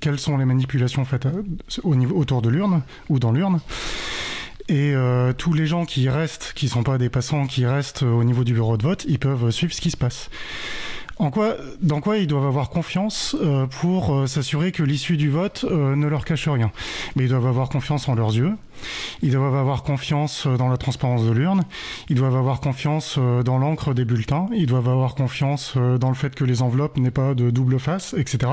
quelles 0.00 0.18
sont 0.18 0.36
les 0.36 0.44
manipulations 0.44 1.04
faites 1.04 1.28
au 1.84 1.94
niveau, 1.94 2.16
autour 2.16 2.42
de 2.42 2.50
l'urne 2.50 2.82
ou 3.08 3.20
dans 3.20 3.30
l'urne. 3.30 3.60
Et 4.68 4.94
euh, 4.94 5.32
tous 5.32 5.52
les 5.52 5.66
gens 5.66 5.84
qui 5.84 6.08
restent, 6.08 6.52
qui 6.54 6.68
sont 6.68 6.82
pas 6.82 6.96
des 6.96 7.10
passants, 7.10 7.46
qui 7.46 7.66
restent 7.66 8.02
au 8.02 8.24
niveau 8.24 8.44
du 8.44 8.54
bureau 8.54 8.76
de 8.76 8.82
vote, 8.82 9.04
ils 9.08 9.18
peuvent 9.18 9.50
suivre 9.50 9.74
ce 9.74 9.80
qui 9.80 9.90
se 9.90 9.96
passe. 9.96 10.30
En 11.18 11.30
quoi, 11.30 11.54
dans 11.80 12.00
quoi 12.00 12.18
ils 12.18 12.26
doivent 12.26 12.46
avoir 12.46 12.70
confiance 12.70 13.36
euh, 13.40 13.66
pour 13.66 14.12
euh, 14.12 14.26
s'assurer 14.26 14.72
que 14.72 14.82
l'issue 14.82 15.16
du 15.16 15.30
vote 15.30 15.64
euh, 15.70 15.94
ne 15.94 16.08
leur 16.08 16.24
cache 16.24 16.48
rien? 16.48 16.72
Mais 17.14 17.24
ils 17.24 17.28
doivent 17.28 17.46
avoir 17.46 17.68
confiance 17.68 18.08
en 18.08 18.16
leurs 18.16 18.34
yeux, 18.34 18.52
ils 19.22 19.30
doivent 19.30 19.54
avoir 19.54 19.84
confiance 19.84 20.48
dans 20.48 20.68
la 20.68 20.76
transparence 20.76 21.24
de 21.24 21.30
l'urne, 21.30 21.62
ils 22.08 22.16
doivent 22.16 22.36
avoir 22.36 22.60
confiance 22.60 23.16
dans 23.44 23.58
l'encre 23.58 23.94
des 23.94 24.04
bulletins, 24.04 24.48
ils 24.52 24.66
doivent 24.66 24.88
avoir 24.88 25.14
confiance 25.14 25.76
dans 25.76 26.08
le 26.08 26.16
fait 26.16 26.34
que 26.34 26.44
les 26.44 26.62
enveloppes 26.62 26.96
n'aient 26.96 27.12
pas 27.12 27.34
de 27.34 27.50
double 27.50 27.78
face, 27.78 28.14
etc. 28.18 28.50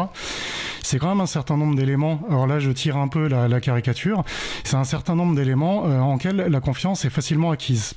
C'est 0.83 0.99
quand 0.99 1.09
même 1.09 1.21
un 1.21 1.25
certain 1.25 1.57
nombre 1.57 1.75
d'éléments. 1.75 2.21
Alors 2.29 2.45
là, 2.45 2.59
je 2.59 2.69
tire 2.69 2.97
un 2.97 3.07
peu 3.07 3.27
la, 3.27 3.59
caricature. 3.59 4.23
C'est 4.63 4.75
un 4.75 4.83
certain 4.83 5.15
nombre 5.15 5.35
d'éléments 5.35 5.83
en 5.83 6.13
lesquels 6.13 6.37
la 6.37 6.59
confiance 6.59 7.05
est 7.05 7.09
facilement 7.09 7.51
acquise. 7.51 7.95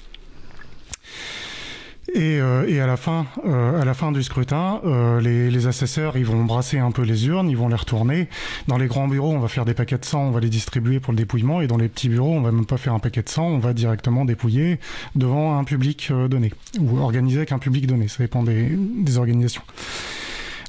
Et, 2.15 2.41
euh, 2.41 2.65
et, 2.69 2.81
à 2.81 2.87
la 2.87 2.97
fin, 2.97 3.27
euh, 3.45 3.83
à 3.83 3.85
la 3.85 3.93
fin 3.93 4.13
du 4.13 4.23
scrutin, 4.23 4.81
euh, 4.85 5.21
les, 5.21 5.51
les, 5.51 5.67
assesseurs, 5.67 6.17
ils 6.17 6.25
vont 6.25 6.45
brasser 6.45 6.79
un 6.79 6.93
peu 6.93 7.03
les 7.03 7.27
urnes, 7.27 7.51
ils 7.51 7.57
vont 7.57 7.67
les 7.67 7.75
retourner. 7.75 8.29
Dans 8.69 8.79
les 8.79 8.87
grands 8.87 9.09
bureaux, 9.09 9.33
on 9.33 9.41
va 9.41 9.49
faire 9.49 9.65
des 9.65 9.75
paquets 9.75 9.99
de 9.99 10.05
sang, 10.05 10.21
on 10.21 10.31
va 10.31 10.39
les 10.39 10.49
distribuer 10.49 11.01
pour 11.01 11.13
le 11.13 11.17
dépouillement. 11.17 11.61
Et 11.61 11.67
dans 11.67 11.77
les 11.77 11.89
petits 11.89 12.09
bureaux, 12.09 12.33
on 12.33 12.41
va 12.41 12.53
même 12.53 12.67
pas 12.67 12.77
faire 12.77 12.95
un 12.95 13.01
paquet 13.01 13.25
de 13.25 13.29
sang, 13.29 13.47
on 13.47 13.59
va 13.59 13.73
directement 13.73 14.25
dépouiller 14.25 14.79
devant 15.17 15.59
un 15.59 15.65
public 15.65 16.13
donné 16.31 16.53
ou 16.79 16.99
organiser 17.01 17.39
avec 17.39 17.51
un 17.51 17.59
public 17.59 17.89
donné. 17.89 18.07
Ça 18.07 18.23
dépend 18.23 18.45
des, 18.45 18.71
des 18.71 19.19
organisations. 19.19 19.63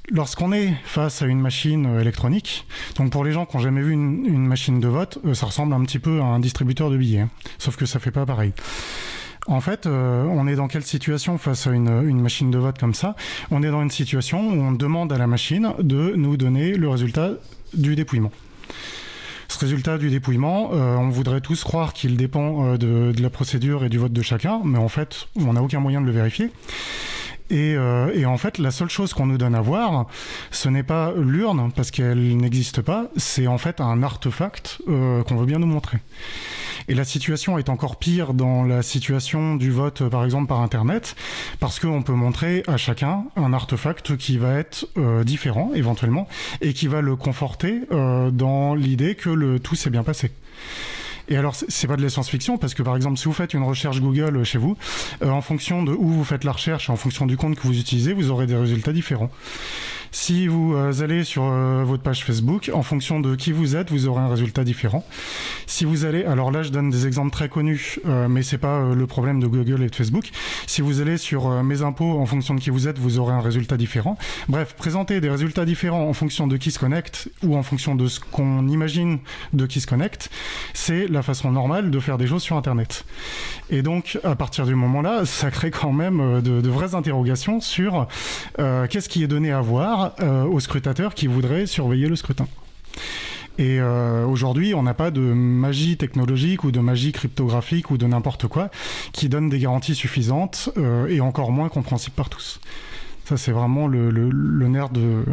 Lorsqu'on 0.10 0.52
est 0.52 0.74
face 0.84 1.22
à 1.22 1.28
une 1.28 1.40
machine 1.40 2.00
électronique, 2.00 2.66
donc 2.96 3.12
pour 3.12 3.24
les 3.24 3.32
gens 3.32 3.46
qui 3.46 3.58
n'ont 3.58 3.64
jamais 3.64 3.82
vu 3.82 3.92
une, 3.92 4.26
une, 4.26 4.48
machine 4.48 4.80
de 4.80 4.88
vote, 4.88 5.20
ça 5.34 5.46
ressemble 5.46 5.74
un 5.74 5.84
petit 5.84 6.00
peu 6.00 6.22
à 6.22 6.26
un 6.26 6.40
distributeur 6.40 6.90
de 6.90 6.98
billets, 6.98 7.22
hein. 7.22 7.30
sauf 7.60 7.76
que 7.76 7.86
ça 7.86 8.00
fait 8.00 8.12
pas 8.12 8.26
pareil. 8.26 8.54
En 9.48 9.62
fait, 9.62 9.86
euh, 9.86 10.26
on 10.26 10.48
est 10.48 10.56
dans 10.56 10.68
quelle 10.68 10.84
situation 10.84 11.38
face 11.38 11.68
à 11.68 11.72
une, 11.72 12.20
machine 12.20 12.50
de 12.50 12.58
vote 12.58 12.80
comme 12.80 12.96
ça? 12.96 13.16
On 13.52 13.62
est 13.62 13.70
dans 13.70 13.84
une 13.84 13.92
situation 13.92 14.40
où 14.40 14.54
on 14.54 14.72
demande 14.72 15.14
à 15.14 15.20
la 15.20 15.28
machine 15.28 15.74
de 15.80 16.14
nous 16.16 16.36
donner 16.36 16.74
le 16.74 16.90
résultat 16.90 17.32
du 17.74 17.96
dépouillement. 17.96 18.32
Ce 19.48 19.60
résultat 19.60 20.00
du 20.00 20.10
dépouillement, 20.10 20.72
euh, 20.74 20.96
on 20.96 21.10
voudrait 21.10 21.42
tous 21.42 21.64
croire 21.64 21.94
qu'il 21.94 22.18
dépend 22.18 22.66
euh, 22.66 22.78
de, 22.78 23.14
la 23.22 23.30
procédure 23.30 23.86
et 23.86 23.90
du 23.90 24.00
vote 24.00 24.14
de 24.14 24.22
chacun, 24.24 24.62
mais 24.64 24.80
en 24.80 24.90
fait, 24.90 25.28
on 25.36 25.54
n'a 25.54 25.62
aucun 25.62 25.80
moyen 25.80 26.02
de 26.02 26.08
le 26.08 26.12
vérifier. 26.12 26.52
Et, 27.52 27.78
en 27.78 28.38
fait, 28.38 28.58
la 28.58 28.72
seule 28.72 28.90
chose 28.90 29.14
qu'on 29.14 29.28
nous 29.28 29.38
donne 29.38 29.54
à 29.54 29.62
voir, 29.62 30.08
ce 30.50 30.68
n'est 30.68 30.82
pas 30.82 31.14
l'urne, 31.16 31.72
parce 31.76 31.92
qu'elle 31.92 32.36
n'existe 32.38 32.82
pas, 32.82 33.06
c'est 33.18 33.46
en 33.46 33.60
fait 33.60 33.82
un 33.82 34.02
artefact 34.02 34.80
qu'on 34.88 35.36
veut 35.36 35.46
bien 35.46 35.60
nous 35.60 35.68
montrer. 35.68 36.00
Et 36.88 36.94
la 36.94 37.06
situation 37.06 37.58
est 37.58 37.70
encore 37.70 37.98
pire 37.98 38.34
dans 38.34 38.64
la 38.64 38.84
situation 38.84 39.56
du 39.56 39.72
vote, 39.72 40.08
par 40.10 40.24
exemple, 40.24 40.48
par 40.48 40.62
Internet, 40.62 41.16
parce 41.60 41.80
qu'on 41.80 42.04
peut 42.04 42.14
montrer 42.14 42.64
à 42.68 42.78
chacun 42.78 43.26
un 43.36 43.54
artefact 43.54 44.18
qui 44.18 44.38
va 44.38 44.54
être 44.54 44.88
euh, 44.98 45.24
différent, 45.24 45.72
éventuellement, 45.74 46.28
et 46.62 46.74
qui 46.74 46.88
va 46.88 47.02
le 47.02 47.16
conforter 47.16 47.82
euh, 47.92 48.30
dans 48.30 48.76
l'idée 48.76 49.16
que 49.16 49.30
le 49.30 49.60
tout 49.60 49.76
s'est 49.76 49.90
bien 49.90 50.04
passé. 50.04 50.32
Et 51.28 51.38
alors, 51.38 51.56
c'est 51.56 51.88
pas 51.88 51.96
de 51.96 52.04
la 52.04 52.10
science-fiction 52.10 52.58
parce 52.58 52.76
que 52.76 52.84
par 52.84 52.96
exemple, 52.96 53.18
si 53.18 53.26
vous 53.26 53.34
faites 53.34 53.54
une 53.56 53.64
recherche 53.64 54.00
Google 54.00 54.44
chez 54.44 54.60
vous, 54.60 54.78
euh, 55.24 55.30
en 55.30 55.42
fonction 55.42 55.84
de 55.84 55.92
où 55.92 56.08
vous 56.08 56.24
faites 56.24 56.44
la 56.44 56.52
recherche, 56.52 56.90
en 56.90 56.98
fonction 56.98 57.26
du 57.26 57.36
compte 57.36 57.56
que 57.56 57.64
vous 57.64 57.80
utilisez, 57.80 58.14
vous 58.14 58.30
aurez 58.30 58.46
des 58.46 58.56
résultats 58.56 58.94
différents. 58.94 59.32
Si 60.18 60.48
vous 60.48 60.74
euh, 60.74 61.04
allez 61.04 61.26
sur 61.26 61.44
euh, 61.44 61.84
votre 61.84 62.02
page 62.02 62.24
Facebook, 62.24 62.72
en 62.74 62.84
fonction 62.84 63.20
de 63.20 63.36
qui 63.36 63.52
vous 63.52 63.76
êtes, 63.76 63.92
vous 63.92 64.08
aurez 64.08 64.22
un 64.22 64.30
résultat 64.30 64.64
différent. 64.64 65.06
Si 65.68 65.84
vous 65.84 66.06
allez, 66.06 66.24
alors 66.24 66.52
là, 66.52 66.64
je 66.64 66.70
donne 66.70 66.90
des 66.90 67.06
exemples 67.06 67.32
très 67.32 67.50
connus, 67.50 68.00
euh, 68.08 68.30
mais 68.30 68.42
c'est 68.42 68.58
pas 68.58 68.94
le 68.96 69.08
problème 69.08 69.42
de 69.42 69.48
Google 69.48 69.84
et 69.84 69.90
de 69.90 69.94
Facebook. 69.94 70.30
Si 70.68 70.82
vous 70.82 71.02
allez 71.02 71.18
sur 71.18 71.50
mes 71.64 71.82
impôts, 71.82 72.18
en 72.18 72.26
fonction 72.26 72.56
de 72.56 72.62
qui 72.62 72.70
vous 72.70 72.88
êtes, 72.88 72.98
vous 72.98 73.20
aurez 73.20 73.34
un 73.34 73.42
résultat 73.42 73.76
différent. 73.76 74.18
Bref, 74.48 74.76
présenter 74.78 75.20
des 75.20 75.30
résultats 75.30 75.66
différents 75.66 76.08
en 76.08 76.14
fonction 76.14 76.48
de 76.48 76.56
qui 76.56 76.72
se 76.72 76.80
connecte 76.80 77.28
ou 77.44 77.58
en 77.58 77.62
fonction 77.62 77.94
de 77.94 78.08
ce 78.08 78.22
qu'on 78.22 78.70
imagine 78.70 79.20
de 79.52 79.66
qui 79.66 79.82
se 79.82 79.86
connecte, 79.86 80.32
c'est 80.74 81.10
la 81.10 81.24
façon 81.24 81.52
normale 81.52 81.92
de 81.92 82.00
faire 82.00 82.18
des 82.18 82.26
choses 82.26 82.42
sur 82.42 82.56
Internet. 82.56 83.04
Et 83.70 83.82
donc, 83.82 84.18
à 84.24 84.36
partir 84.36 84.66
du 84.66 84.76
moment-là, 84.76 85.26
ça 85.26 85.52
crée 85.52 85.72
quand 85.72 85.92
même 85.92 86.42
de, 86.42 86.62
de 86.62 86.70
vraies 86.70 86.96
interrogations 86.96 87.60
sur 87.60 88.08
qu'est-ce 88.58 89.10
qui 89.10 89.22
est 89.22 89.28
donné 89.28 89.52
à 89.52 89.60
voir 89.60 90.05
euh, 90.20 90.44
aux 90.44 90.60
scrutateurs 90.60 91.14
qui 91.14 91.28
voudraient 91.28 91.66
surveiller 91.66 92.08
le 92.08 92.16
scrutin. 92.16 92.48
Et 93.58 93.80
euh, 93.80 94.26
aujourd'hui, 94.26 94.74
on 94.74 94.84
n'a 94.84 94.94
pas 94.94 95.12
de 95.12 95.22
magie 95.22 95.96
technologique 95.96 96.64
ou 96.64 96.72
de 96.72 96.80
magie 96.80 97.14
cryptographique 97.14 97.90
ou 97.90 97.98
de 97.98 98.06
n'importe 98.06 98.48
quoi 98.48 98.70
qui 99.14 99.30
donne 99.30 99.50
des 99.50 99.60
garanties 99.60 99.96
suffisantes 99.96 100.70
euh, 100.78 101.08
et 101.08 101.22
encore 101.22 101.52
moins 101.52 101.70
compréhensibles 101.70 102.16
par 102.16 102.30
tous. 102.30 102.60
Ça, 103.24 103.38
c'est 103.38 103.52
vraiment 103.52 103.88
le, 103.88 104.10
nerf 104.68 104.90
de, 104.90 105.24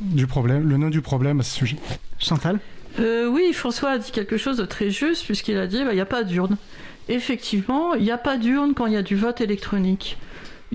du 0.00 0.26
problème, 0.26 0.68
le 0.68 0.76
nœud 0.76 0.90
du 0.90 1.00
problème 1.00 1.40
à 1.40 1.42
ce 1.42 1.54
sujet. 1.54 1.76
Chantal? 2.18 2.60
Oui, 2.98 3.52
François 3.52 3.90
a 3.90 3.98
dit 3.98 4.12
quelque 4.12 4.36
chose 4.36 4.58
de 4.58 4.64
très 4.64 4.90
juste 4.90 5.24
puisqu'il 5.24 5.58
a 5.58 5.66
dit 5.66 5.82
bah, 5.84 5.90
il 5.90 5.96
n'y 5.96 6.00
a 6.00 6.06
pas 6.06 6.22
d'urne. 6.22 6.56
effectivement, 7.08 7.94
il 7.94 8.04
n'y 8.04 8.12
a 8.12 8.18
pas 8.18 8.38
d'urne 8.38 8.72
quand 8.72 8.86
il 8.86 8.92
y 8.92 8.96
a 8.96 9.02
du 9.02 9.16
vote 9.16 9.40
électronique 9.40 10.16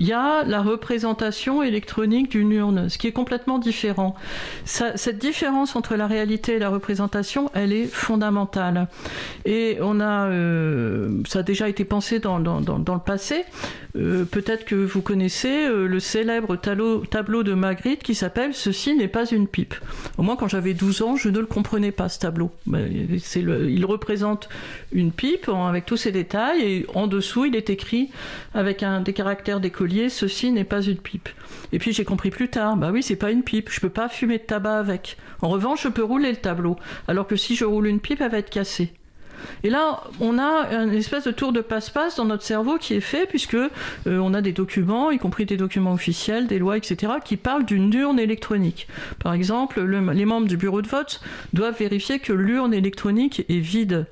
il 0.00 0.06
y 0.06 0.14
a 0.14 0.44
la 0.44 0.62
représentation 0.62 1.62
électronique 1.62 2.30
d'une 2.30 2.52
urne, 2.52 2.88
ce 2.88 2.96
qui 2.96 3.06
est 3.06 3.12
complètement 3.12 3.58
différent. 3.58 4.14
cette 4.64 5.18
différence 5.18 5.76
entre 5.76 5.94
la 5.94 6.06
réalité 6.06 6.54
et 6.54 6.58
la 6.58 6.70
représentation, 6.70 7.50
elle 7.52 7.74
est 7.74 7.84
fondamentale. 7.84 8.88
Et 9.44 9.76
on 9.82 10.00
a, 10.00 10.26
euh, 10.28 11.20
ça 11.28 11.40
a 11.40 11.42
déjà 11.42 11.68
été 11.68 11.84
pensé 11.84 12.18
dans, 12.18 12.38
le 12.38 13.04
passé. 13.04 13.44
Euh, 13.96 14.24
peut-être 14.24 14.64
que 14.64 14.74
vous 14.74 15.02
connaissez 15.02 15.66
euh, 15.66 15.86
le 15.86 16.00
célèbre 16.00 16.56
tableau, 16.56 17.42
de 17.42 17.54
Magritte 17.54 18.02
qui 18.02 18.14
s'appelle 18.14 18.54
Ceci 18.54 18.94
n'est 18.94 19.08
pas 19.08 19.26
une 19.26 19.48
pipe. 19.48 19.74
Au 20.16 20.22
moins, 20.22 20.36
quand 20.36 20.48
j'avais 20.48 20.72
12 20.72 21.02
ans, 21.02 21.16
je 21.16 21.28
ne 21.28 21.40
le 21.40 21.46
comprenais 21.46 21.92
pas, 21.92 22.08
ce 22.08 22.20
tableau. 22.20 22.50
il 22.66 23.84
représente 23.84 24.48
une 24.92 25.12
pipe 25.12 25.48
avec 25.50 25.84
tous 25.84 25.98
ses 25.98 26.12
détails 26.12 26.62
et 26.62 26.86
en 26.94 27.06
dessous, 27.06 27.44
il 27.44 27.56
est 27.56 27.68
écrit 27.68 28.10
avec 28.54 28.82
des 29.04 29.12
caractères 29.12 29.60
décollés 29.60 29.89
ceci 30.08 30.50
n'est 30.52 30.64
pas 30.64 30.82
une 30.82 30.98
pipe. 30.98 31.28
Et 31.72 31.78
puis 31.78 31.92
j'ai 31.92 32.04
compris 32.04 32.30
plus 32.30 32.48
tard, 32.48 32.76
bah 32.76 32.90
oui, 32.92 33.02
c'est 33.02 33.16
pas 33.16 33.30
une 33.30 33.42
pipe, 33.42 33.70
je 33.70 33.80
peux 33.80 33.90
pas 33.90 34.08
fumer 34.08 34.38
de 34.38 34.44
tabac 34.44 34.78
avec. 34.78 35.16
En 35.42 35.48
revanche, 35.48 35.82
je 35.84 35.88
peux 35.88 36.02
rouler 36.02 36.30
le 36.30 36.36
tableau, 36.36 36.76
alors 37.08 37.26
que 37.26 37.36
si 37.36 37.56
je 37.56 37.64
roule 37.64 37.86
une 37.86 38.00
pipe, 38.00 38.20
elle 38.20 38.30
va 38.30 38.38
être 38.38 38.50
cassée. 38.50 38.92
Et 39.62 39.70
là, 39.70 40.02
on 40.20 40.38
a 40.38 40.68
une 40.72 40.92
espèce 40.92 41.24
de 41.24 41.30
tour 41.30 41.52
de 41.52 41.60
passe-passe 41.60 42.16
dans 42.16 42.24
notre 42.24 42.42
cerveau 42.42 42.78
qui 42.78 42.94
est 42.94 43.00
fait, 43.00 43.26
puisque 43.26 43.54
euh, 43.54 43.68
on 44.06 44.34
a 44.34 44.42
des 44.42 44.52
documents, 44.52 45.10
y 45.10 45.18
compris 45.18 45.46
des 45.46 45.56
documents 45.56 45.92
officiels, 45.92 46.46
des 46.46 46.58
lois, 46.58 46.76
etc., 46.76 47.14
qui 47.24 47.36
parlent 47.36 47.64
d'une 47.64 47.92
urne 47.92 48.18
électronique. 48.18 48.88
Par 49.18 49.32
exemple, 49.32 49.80
les 49.82 50.24
membres 50.24 50.46
du 50.46 50.56
bureau 50.56 50.82
de 50.82 50.88
vote 50.88 51.20
doivent 51.52 51.78
vérifier 51.78 52.18
que 52.18 52.32
l'urne 52.32 52.74
électronique 52.74 53.44
est 53.48 53.60
vide. 53.60 54.06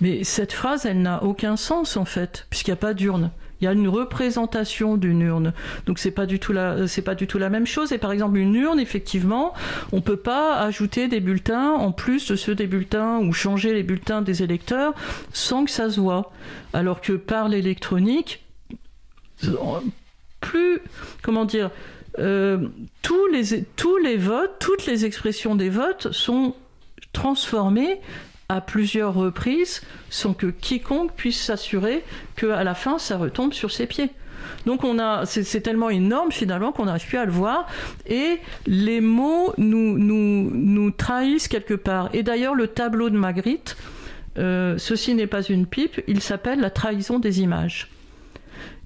Mais 0.00 0.24
cette 0.24 0.52
phrase, 0.52 0.86
elle 0.86 1.02
n'a 1.02 1.22
aucun 1.24 1.56
sens 1.56 1.96
en 1.96 2.04
fait, 2.04 2.46
puisqu'il 2.48 2.70
n'y 2.70 2.74
a 2.74 2.76
pas 2.76 2.94
d'urne 2.94 3.30
il 3.60 3.64
y 3.64 3.68
a 3.68 3.72
une 3.72 3.88
représentation 3.88 4.96
d'une 4.96 5.20
urne. 5.20 5.52
Donc 5.86 5.98
c'est 5.98 6.10
pas 6.10 6.26
du 6.26 6.38
tout 6.38 6.52
la 6.52 6.76
pas 7.04 7.14
du 7.14 7.26
tout 7.26 7.38
la 7.38 7.50
même 7.50 7.66
chose. 7.66 7.92
Et 7.92 7.98
par 7.98 8.12
exemple 8.12 8.38
une 8.38 8.54
urne, 8.54 8.80
effectivement, 8.80 9.54
on 9.92 10.00
peut 10.00 10.16
pas 10.16 10.58
ajouter 10.60 11.08
des 11.08 11.20
bulletins 11.20 11.72
en 11.72 11.92
plus 11.92 12.26
de 12.26 12.36
ceux 12.36 12.54
des 12.54 12.66
bulletins 12.66 13.18
ou 13.18 13.32
changer 13.32 13.72
les 13.72 13.82
bulletins 13.82 14.22
des 14.22 14.42
électeurs 14.42 14.94
sans 15.32 15.64
que 15.64 15.70
ça 15.70 15.90
se 15.90 16.00
voit. 16.00 16.32
Alors 16.72 17.00
que 17.00 17.12
par 17.12 17.48
l'électronique, 17.48 18.44
plus 20.40 20.80
comment 21.22 21.44
dire, 21.44 21.70
euh, 22.18 22.68
tous 23.02 23.26
les 23.28 23.64
tous 23.76 23.96
les 23.98 24.16
votes, 24.16 24.52
toutes 24.58 24.86
les 24.86 25.04
expressions 25.04 25.54
des 25.54 25.68
votes 25.68 26.12
sont 26.12 26.54
transformées 27.12 28.00
à 28.50 28.60
plusieurs 28.60 29.14
reprises 29.14 29.80
sans 30.10 30.34
que 30.34 30.48
quiconque 30.48 31.12
puisse 31.14 31.40
s'assurer 31.40 32.02
qu'à 32.34 32.64
la 32.64 32.74
fin 32.74 32.98
ça 32.98 33.16
retombe 33.16 33.52
sur 33.52 33.70
ses 33.70 33.86
pieds. 33.86 34.10
Donc 34.66 34.82
on 34.82 34.98
a, 34.98 35.24
c'est 35.24 35.60
tellement 35.60 35.88
énorme 35.88 36.32
finalement 36.32 36.72
qu'on 36.72 36.86
n'arrive 36.86 37.06
plus 37.06 37.18
à 37.18 37.24
le 37.24 37.30
voir 37.30 37.68
et 38.06 38.40
les 38.66 39.00
mots 39.00 39.54
nous, 39.56 39.96
nous, 39.96 40.50
nous 40.52 40.90
trahissent 40.90 41.46
quelque 41.46 41.74
part. 41.74 42.10
Et 42.12 42.24
d'ailleurs 42.24 42.56
le 42.56 42.66
tableau 42.66 43.08
de 43.08 43.16
Magritte, 43.16 43.76
euh, 44.36 44.76
ceci 44.78 45.14
n'est 45.14 45.28
pas 45.28 45.42
une 45.42 45.66
pipe, 45.66 46.00
il 46.08 46.20
s'appelle 46.20 46.58
la 46.58 46.70
trahison 46.70 47.20
des 47.20 47.42
images. 47.42 47.88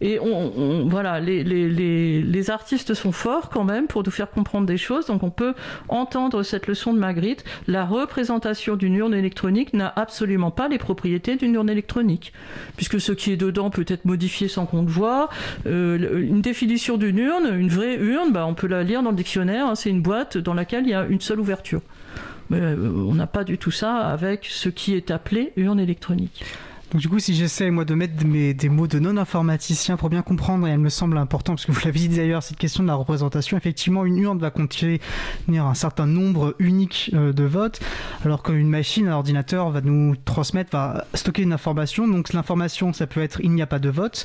Et 0.00 0.18
on, 0.20 0.86
voilà, 0.88 1.20
les, 1.20 2.50
artistes 2.50 2.94
sont 2.94 3.12
forts 3.12 3.48
quand 3.48 3.64
même 3.64 3.86
pour 3.86 4.02
nous 4.02 4.10
faire 4.10 4.30
comprendre 4.30 4.66
des 4.66 4.76
choses. 4.76 5.06
Donc 5.06 5.22
on 5.22 5.30
peut 5.30 5.54
entendre 5.88 6.42
cette 6.42 6.66
leçon 6.66 6.92
de 6.92 6.98
Magritte. 6.98 7.44
La 7.66 7.84
représentation 7.84 8.76
d'une 8.76 8.94
urne 8.94 9.14
électronique 9.14 9.72
n'a 9.72 9.92
absolument 9.96 10.50
pas 10.50 10.68
les 10.68 10.78
propriétés 10.78 11.36
d'une 11.36 11.54
urne 11.54 11.70
électronique, 11.70 12.32
puisque 12.76 13.00
ce 13.00 13.12
qui 13.12 13.32
est 13.32 13.36
dedans 13.36 13.70
peut 13.70 13.86
être 13.88 14.04
modifié 14.04 14.48
sans 14.48 14.66
qu'on 14.66 14.84
le. 14.84 15.30
Euh, 15.66 16.20
une 16.20 16.42
définition 16.42 16.96
d'une 16.96 17.18
urne, 17.18 17.58
une 17.58 17.68
vraie 17.68 17.96
urne, 17.96 18.32
bah, 18.32 18.46
on 18.46 18.54
peut 18.54 18.66
la 18.66 18.82
lire 18.82 19.02
dans 19.02 19.10
le 19.10 19.16
dictionnaire. 19.16 19.66
Hein. 19.66 19.74
c'est 19.74 19.90
une 19.90 20.02
boîte 20.02 20.36
dans 20.36 20.54
laquelle 20.54 20.84
il 20.84 20.90
y 20.90 20.94
a 20.94 21.06
une 21.06 21.20
seule 21.20 21.40
ouverture. 21.40 21.80
Mais 22.50 22.60
euh, 22.60 22.76
on 22.76 23.14
n'a 23.14 23.26
pas 23.26 23.44
du 23.44 23.58
tout 23.58 23.70
ça 23.70 23.96
avec 23.96 24.46
ce 24.46 24.68
qui 24.68 24.94
est 24.94 25.10
appelé 25.10 25.52
urne 25.56 25.80
électronique. 25.80 26.44
Donc 26.92 27.00
du 27.00 27.08
coup, 27.08 27.18
si 27.18 27.34
j'essaie 27.34 27.70
moi 27.70 27.84
de 27.84 27.94
mettre 27.94 28.14
des 28.14 28.68
mots 28.68 28.86
de 28.86 28.98
non-informaticien 28.98 29.96
pour 29.96 30.10
bien 30.10 30.22
comprendre, 30.22 30.66
et 30.66 30.70
elle 30.70 30.78
me 30.78 30.88
semble 30.88 31.18
important, 31.18 31.54
parce 31.54 31.66
que 31.66 31.72
vous 31.72 31.80
l'avez 31.84 31.98
dit 31.98 32.08
d'ailleurs, 32.08 32.42
cette 32.42 32.56
question 32.56 32.82
de 32.82 32.88
la 32.88 32.94
représentation, 32.94 33.56
effectivement, 33.56 34.04
une 34.04 34.18
urne 34.18 34.38
va 34.38 34.50
contenir 34.50 35.00
un 35.50 35.74
certain 35.74 36.06
nombre 36.06 36.54
unique 36.58 37.10
euh, 37.14 37.32
de 37.32 37.44
votes, 37.44 37.80
alors 38.24 38.42
qu'une 38.42 38.68
machine, 38.68 39.08
un 39.08 39.14
ordinateur 39.14 39.70
va 39.70 39.80
nous 39.80 40.14
transmettre, 40.24 40.70
va 40.72 41.04
stocker 41.14 41.42
une 41.42 41.52
information. 41.52 42.06
Donc 42.06 42.32
l'information, 42.32 42.92
ça 42.92 43.06
peut 43.06 43.22
être 43.22 43.40
il 43.40 43.50
n'y 43.52 43.62
a 43.62 43.66
pas 43.66 43.78
de 43.78 43.90
vote. 43.90 44.24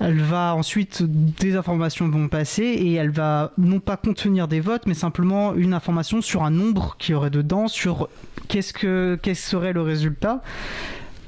Elle 0.00 0.20
va 0.20 0.54
ensuite, 0.54 1.02
des 1.02 1.56
informations 1.56 2.08
vont 2.08 2.28
passer 2.28 2.64
et 2.64 2.94
elle 2.94 3.10
va 3.10 3.52
non 3.56 3.80
pas 3.80 3.96
contenir 3.96 4.48
des 4.48 4.60
votes, 4.60 4.82
mais 4.86 4.94
simplement 4.94 5.54
une 5.54 5.74
information 5.74 6.20
sur 6.20 6.42
un 6.42 6.50
nombre 6.50 6.96
qui 6.98 7.14
aurait 7.14 7.30
dedans, 7.30 7.68
sur 7.68 8.08
qu'est-ce 8.48 8.72
que 8.72 9.18
serait 9.34 9.72
le 9.72 9.82
résultat 9.82 10.42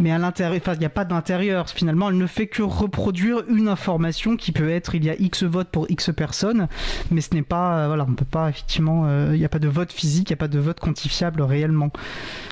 mais 0.00 0.11
à 0.11 0.18
l'intérieur, 0.18 0.61
il 0.74 0.78
n'y 0.78 0.85
a 0.85 0.90
pas 0.90 1.04
d'intérieur. 1.04 1.68
Finalement, 1.68 2.11
elle 2.11 2.18
ne 2.18 2.26
fait 2.26 2.46
que 2.46 2.62
reproduire 2.62 3.42
une 3.48 3.68
information 3.68 4.37
qui 4.37 4.52
peut 4.52 4.70
être 4.70 4.94
il 4.94 5.04
y 5.04 5.11
a 5.11 5.14
X 5.18 5.44
votes 5.44 5.68
pour 5.68 5.90
X 5.90 6.11
personnes, 6.16 6.68
mais 7.11 7.20
ce 7.20 7.35
n'est 7.35 7.42
pas, 7.42 7.78
euh, 7.78 7.87
voilà, 7.88 8.07
on 8.09 8.14
peut 8.14 8.24
pas 8.24 8.48
effectivement, 8.48 9.04
euh, 9.07 9.30
il 9.33 9.38
n'y 9.38 9.44
a 9.44 9.48
pas 9.48 9.59
de 9.59 9.68
vote 9.68 9.92
physique, 9.92 10.30
il 10.30 10.33
n'y 10.33 10.38
a 10.38 10.38
pas 10.38 10.48
de 10.48 10.59
vote 10.59 10.80
quantifiable 10.80 11.42
réellement. 11.42 11.90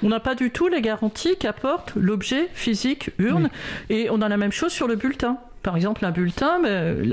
On 0.02 0.09
n'a 0.09 0.20
pas 0.20 0.35
du 0.35 0.50
tout 0.50 0.68
les 0.68 0.81
garanties 0.81 1.37
qu'apporte 1.38 1.92
l'objet 1.96 2.48
physique 2.55 3.11
urne, 3.18 3.50
et 3.90 4.09
on 4.11 4.20
a 4.22 4.28
la 4.28 4.37
même 4.37 4.52
chose 4.52 4.72
sur 4.72 4.87
le 4.87 4.96
bulletin. 4.96 5.38
Par 5.62 5.77
exemple, 5.77 6.05
un 6.05 6.11
bulletin, 6.11 6.61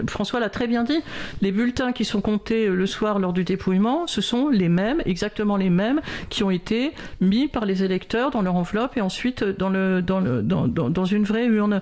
François 0.07 0.39
l'a 0.39 0.49
très 0.49 0.67
bien 0.67 0.83
dit, 0.83 1.01
les 1.41 1.51
bulletins 1.51 1.91
qui 1.91 2.05
sont 2.05 2.21
comptés 2.21 2.67
le 2.67 2.85
soir 2.85 3.19
lors 3.19 3.33
du 3.33 3.43
dépouillement, 3.43 4.07
ce 4.07 4.21
sont 4.21 4.49
les 4.49 4.69
mêmes, 4.69 5.01
exactement 5.05 5.57
les 5.57 5.69
mêmes, 5.69 6.01
qui 6.29 6.43
ont 6.43 6.51
été 6.51 6.93
mis 7.21 7.47
par 7.47 7.65
les 7.65 7.83
électeurs 7.83 8.31
dans 8.31 8.41
leur 8.41 8.55
enveloppe 8.55 8.97
et 8.97 9.01
ensuite 9.01 9.43
dans, 9.43 9.69
le, 9.69 10.01
dans, 10.01 10.19
le, 10.19 10.41
dans, 10.41 10.67
dans, 10.67 11.05
une 11.05 11.23
vraie 11.23 11.45
urne. 11.45 11.81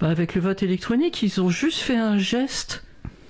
Bah, 0.00 0.08
avec 0.08 0.34
le 0.34 0.40
vote 0.40 0.62
électronique, 0.62 1.22
ils 1.22 1.40
ont 1.40 1.50
juste 1.50 1.78
fait 1.78 1.96
un 1.96 2.18
geste 2.18 2.84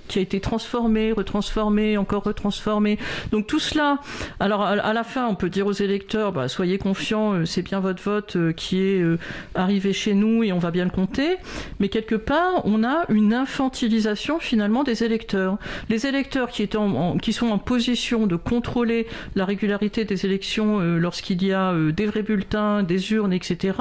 qui 0.09 0.19
a 0.19 0.23
été 0.23 0.41
transformé, 0.41 1.13
retransformé, 1.13 1.97
encore 1.97 2.25
retransformé. 2.25 2.99
Donc 3.31 3.47
tout 3.47 3.59
cela, 3.59 3.99
alors 4.41 4.63
à, 4.63 4.93
la 4.93 5.05
fin, 5.05 5.27
on 5.27 5.35
peut 5.35 5.51
dire 5.51 5.67
aux 5.67 5.73
électeurs, 5.73 6.33
bah, 6.33 6.49
soyez 6.49 6.79
confiants, 6.79 7.35
euh, 7.35 7.45
c'est 7.45 7.63
bien 7.63 7.81
votre 7.81 8.03
vote 8.03 8.37
euh, 8.37 8.53
qui 8.53 8.81
est 8.81 9.01
euh, 9.01 9.19
arrivé 9.55 9.93
chez 9.93 10.15
nous 10.15 10.43
et 10.43 10.53
on 10.53 10.59
va 10.59 10.71
bien 10.71 10.85
le 10.85 10.91
compter. 10.91 11.37
Mais 11.79 11.89
quelque 11.89 12.15
part, 12.15 12.63
on 12.65 12.83
a 12.83 13.05
une 13.09 13.35
infantilisation 13.35 14.39
finalement 14.41 14.83
des 14.83 15.05
électeurs. 15.05 15.59
Les 15.89 16.07
électeurs 16.07 16.49
qui, 16.51 16.69
sont 17.33 17.47
en 17.47 17.59
position 17.59 18.27
de 18.27 18.37
contrôler 18.37 19.07
la 19.37 19.45
régularité 19.45 20.05
des 20.05 20.25
élections 20.25 20.81
lorsqu'il 20.81 21.45
y 21.45 21.53
a 21.53 21.75
des 21.93 22.07
vrais 22.07 22.23
bulletins, 22.23 22.83
des 22.83 23.13
urnes, 23.13 23.33
etc., 23.33 23.75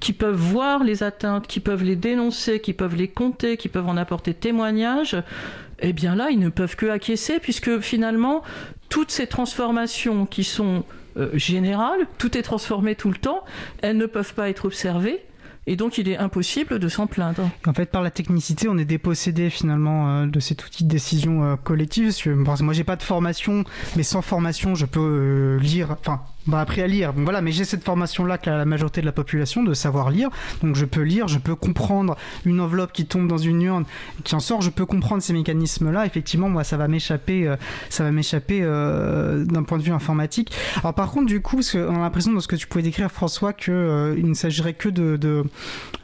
qui 0.00 0.12
peuvent 0.12 0.34
voir 0.34 0.84
les 0.84 1.02
atteintes, 1.02 1.46
qui 1.46 1.60
peuvent 1.60 1.84
les 1.84 1.96
dénoncer, 1.96 2.60
qui 2.60 2.72
peuvent 2.72 2.96
les 2.96 3.08
compter, 3.08 3.56
qui 3.56 3.68
peuvent 3.68 3.88
en 3.88 3.96
apporter 3.96 4.34
témoignage, 4.34 5.16
eh 5.82 5.92
bien 5.92 6.14
là, 6.14 6.30
ils 6.30 6.38
ne 6.38 6.48
peuvent 6.48 6.76
que 6.76 6.86
acquiescer, 6.86 7.38
puisque 7.40 7.80
finalement, 7.80 8.42
toutes 8.88 9.10
ces 9.10 9.26
transformations 9.26 10.26
qui 10.26 10.44
sont 10.44 10.84
euh, 11.16 11.30
générales, 11.34 12.06
tout 12.18 12.38
est 12.38 12.42
transformé 12.42 12.94
tout 12.94 13.10
le 13.10 13.16
temps, 13.16 13.44
elles 13.82 13.96
ne 13.96 14.06
peuvent 14.06 14.34
pas 14.34 14.48
être 14.48 14.64
observées. 14.64 15.20
Et 15.66 15.76
donc, 15.76 15.98
il 15.98 16.08
est 16.08 16.16
impossible 16.16 16.78
de 16.80 16.88
s'en 16.88 17.06
plaindre. 17.06 17.48
En 17.66 17.72
fait, 17.72 17.86
par 17.86 18.02
la 18.02 18.10
technicité, 18.10 18.68
on 18.68 18.76
est 18.78 18.84
dépossédé 18.84 19.48
finalement 19.48 20.08
euh, 20.08 20.26
de 20.26 20.40
cet 20.40 20.64
outil 20.64 20.84
de 20.84 20.88
décision 20.88 21.44
euh, 21.44 21.56
collective. 21.56 22.12
Parce 22.44 22.62
moi, 22.62 22.74
j'ai 22.74 22.84
pas 22.84 22.96
de 22.96 23.02
formation, 23.02 23.64
mais 23.96 24.02
sans 24.02 24.22
formation, 24.22 24.74
je 24.74 24.86
peux 24.86 25.58
lire. 25.60 25.96
Bah, 26.46 26.60
appris 26.60 26.82
à 26.82 26.86
lire. 26.86 27.12
voilà, 27.16 27.40
mais 27.40 27.52
j'ai 27.52 27.64
cette 27.64 27.84
formation-là 27.84 28.38
qu'a 28.38 28.56
la 28.56 28.64
majorité 28.64 29.00
de 29.00 29.06
la 29.06 29.12
population 29.12 29.62
de 29.62 29.74
savoir 29.74 30.10
lire. 30.10 30.28
Donc 30.62 30.76
je 30.76 30.84
peux 30.84 31.02
lire, 31.02 31.28
je 31.28 31.38
peux 31.38 31.54
comprendre 31.54 32.16
une 32.44 32.60
enveloppe 32.60 32.92
qui 32.92 33.06
tombe 33.06 33.28
dans 33.28 33.38
une 33.38 33.62
urne, 33.62 33.84
qui 34.24 34.34
en 34.34 34.40
sort. 34.40 34.60
Je 34.62 34.70
peux 34.70 34.86
comprendre 34.86 35.22
ces 35.22 35.32
mécanismes-là. 35.32 36.06
Effectivement, 36.06 36.48
moi, 36.48 36.64
ça 36.64 36.76
va 36.76 36.88
m'échapper, 36.88 37.46
euh, 37.46 37.56
ça 37.90 38.04
va 38.04 38.10
m'échapper 38.10 38.60
euh, 38.62 39.44
d'un 39.44 39.62
point 39.62 39.78
de 39.78 39.82
vue 39.82 39.92
informatique. 39.92 40.52
Alors 40.80 40.94
par 40.94 41.10
contre, 41.10 41.26
du 41.26 41.40
coup, 41.40 41.56
parce 41.56 41.72
qu'on 41.72 41.94
a 41.94 41.98
l'impression 41.98 42.32
dans 42.32 42.40
ce 42.40 42.48
que 42.48 42.56
tu 42.56 42.66
pouvais 42.66 42.82
décrire, 42.82 43.10
François, 43.10 43.52
que 43.52 43.70
euh, 43.70 44.14
il 44.18 44.28
ne 44.28 44.34
s'agirait 44.34 44.74
que 44.74 44.88
de, 44.88 45.16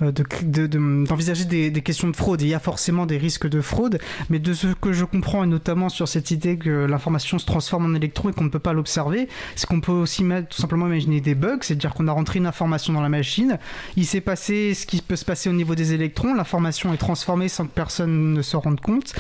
d'envisager 0.01 1.45
des, 1.45 1.83
questions 1.83 2.09
de 2.09 2.17
fraude. 2.17 2.43
il 2.43 2.49
y 2.49 2.55
a 2.55 2.61
forcément 2.61 3.07
des 3.07 3.19
risques 3.19 3.49
de 3.49 3.61
fraude, 3.61 3.99
mais 4.31 4.39
de 4.39 4.53
ce 4.53 4.69
que 4.69 4.93
je 4.93 5.05
comprends, 5.05 5.45
et 5.45 5.47
notamment 5.47 5.89
sur 5.89 6.07
cette 6.09 6.31
idée 6.31 6.59
que 6.59 6.87
l'information 6.87 7.39
se 7.39 7.47
transforme 7.47 7.87
en 7.87 7.95
électron 7.95 8.29
et 8.31 8.33
qu'on 8.33 8.45
ne 8.45 8.49
peut 8.49 8.59
pas 8.59 8.73
l'observer, 8.73 9.29
c'est 9.57 9.67
qu'on 9.67 9.81
peut 9.81 9.93
aussi 9.93 10.25
tout 10.49 10.61
simplement 10.61 10.87
imaginer 10.87 11.21
des 11.21 11.35
bugs, 11.35 11.59
c'est-à-dire 11.63 11.95
qu'on 11.95 12.09
a 12.09 12.13
rentré 12.13 12.39
une 12.39 12.47
information 12.47 12.93
dans 12.93 13.01
la 13.01 13.09
machine, 13.09 13.59
il 13.97 14.07
s'est 14.07 14.21
passé 14.21 14.75
ce 14.75 14.87
qui 14.87 15.01
peut 15.03 15.17
se 15.17 15.25
passer 15.25 15.49
au 15.49 15.53
niveau 15.53 15.75
des 15.75 15.95
électrons, 15.95 16.35
l'information 16.35 16.93
est 16.93 16.99
transformée 16.99 17.49
sans 17.49 17.67
que 17.67 17.73
personne 17.73 18.33
ne 18.35 18.43
se 18.43 18.57
rende 18.57 18.81
compte. 18.81 19.15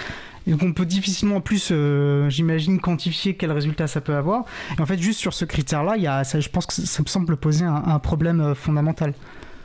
Donc 0.46 0.62
on 0.62 0.72
peut 0.72 0.86
difficilement 0.86 1.36
en 1.36 1.40
plus, 1.40 1.68
euh, 1.70 2.30
j'imagine, 2.30 2.80
quantifier 2.80 3.34
quel 3.34 3.52
résultat 3.52 3.86
ça 3.86 4.00
peut 4.00 4.14
avoir. 4.14 4.44
Et 4.78 4.80
en 4.80 4.86
fait, 4.86 4.98
juste 4.98 5.20
sur 5.20 5.34
ce 5.34 5.44
critère-là, 5.44 5.96
il 5.96 6.02
y 6.02 6.06
a, 6.06 6.22
je 6.22 6.48
pense 6.48 6.66
que 6.66 6.72
ça 6.72 7.02
me 7.02 7.08
semble 7.08 7.36
poser 7.36 7.64
un, 7.64 7.98
problème 7.98 8.40
euh, 8.40 8.54
fondamental. 8.54 9.12